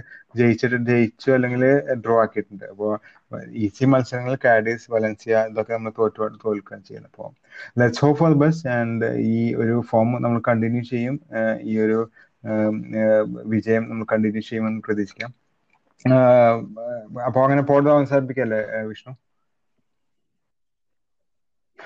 ജയിച്ചിട്ട് 0.41 0.79
ജയിച്ചു 0.91 1.29
അല്ലെങ്കിൽ 1.37 1.65
ഡ്രോ 2.05 2.17
ആക്കിയിട്ടുണ്ട്. 2.25 2.67
അപ്പോൾ 2.73 2.93
ഈസി 3.65 3.87
മത്സരങ്ങൾ 3.95 4.35
കാഡീസ് 4.45 4.87
വലൻസിയ 4.95 5.35
ഇതൊക്കെ 5.53 5.73
നമ്മൾ 5.79 5.95
തോറ്റു 6.01 6.29
തോൽക്കുകയാണ് 6.45 6.85
ചെയ്യുന്നത്. 6.91 7.13
അപ്പോൾ 7.13 7.31
let's 7.83 8.03
hope 8.05 8.19
for 8.23 8.35
best 8.45 8.69
and 8.79 9.09
ഈ 9.33 9.39
ഒരു 9.63 9.77
ഫോം 9.93 10.11
നമ്മൾ 10.27 10.41
കണ്ടിന്യൂ 10.51 10.83
ചെയ്യും. 10.93 11.17
ഈ 11.71 11.75
ഒരു 11.87 11.99
വിജയം 13.55 13.83
നമ്മൾ 13.91 14.07
കണ്ടിന്യൂ 14.13 14.43
ചെയ്യുമെന്ന് 14.51 14.83
പ്രതീക്ഷിക്കാം. 14.89 15.33
അപ്പോൾ 17.29 17.43
അങ്ങനെ 17.47 17.63
പോയിട്ട് 17.71 17.91
അവസാനിപ്പിക്കല്ലേ 17.97 18.61
ആഹ് 18.79 19.15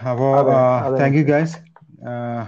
Well, 0.04 0.48
uh, 0.50 0.84
thank 0.96 1.14
you 1.14 1.24
guys. 1.24 1.56
Uh, 2.06 2.46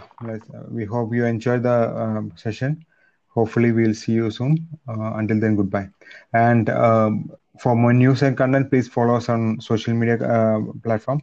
we 0.71 0.85
hope 0.85 1.15
you 1.15 1.25
enjoyed 1.25 1.63
the 1.63 1.79
um, 2.03 2.33
session. 2.37 2.85
Hopefully, 3.29 3.73
we'll 3.73 3.95
see 3.95 4.13
you 4.13 4.31
soon. 4.31 4.67
Uh, 4.89 5.13
until 5.17 5.41
then, 5.41 5.57
goodbye. 5.57 5.89
And 6.33 6.69
um, 6.71 7.31
for 7.61 7.75
more 7.75 7.93
news 7.93 8.23
and 8.23 8.37
content, 8.37 8.71
please 8.71 8.89
follow 8.89 9.17
us 9.17 9.29
on 9.29 9.61
social 9.61 9.95
media 9.95 10.17
uh, 10.19 10.61
platform. 10.83 11.21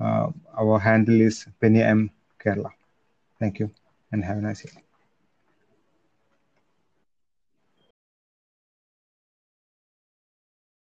Uh, 0.00 0.28
our 0.58 0.78
handle 0.78 1.20
is 1.20 1.46
Penny 1.60 1.82
M 1.82 2.10
Kerala. 2.42 2.70
Thank 3.38 3.58
you, 3.60 3.70
and 4.12 4.24
have 4.24 4.38
a 4.38 4.42
nice 4.42 4.62
day. 4.62 4.89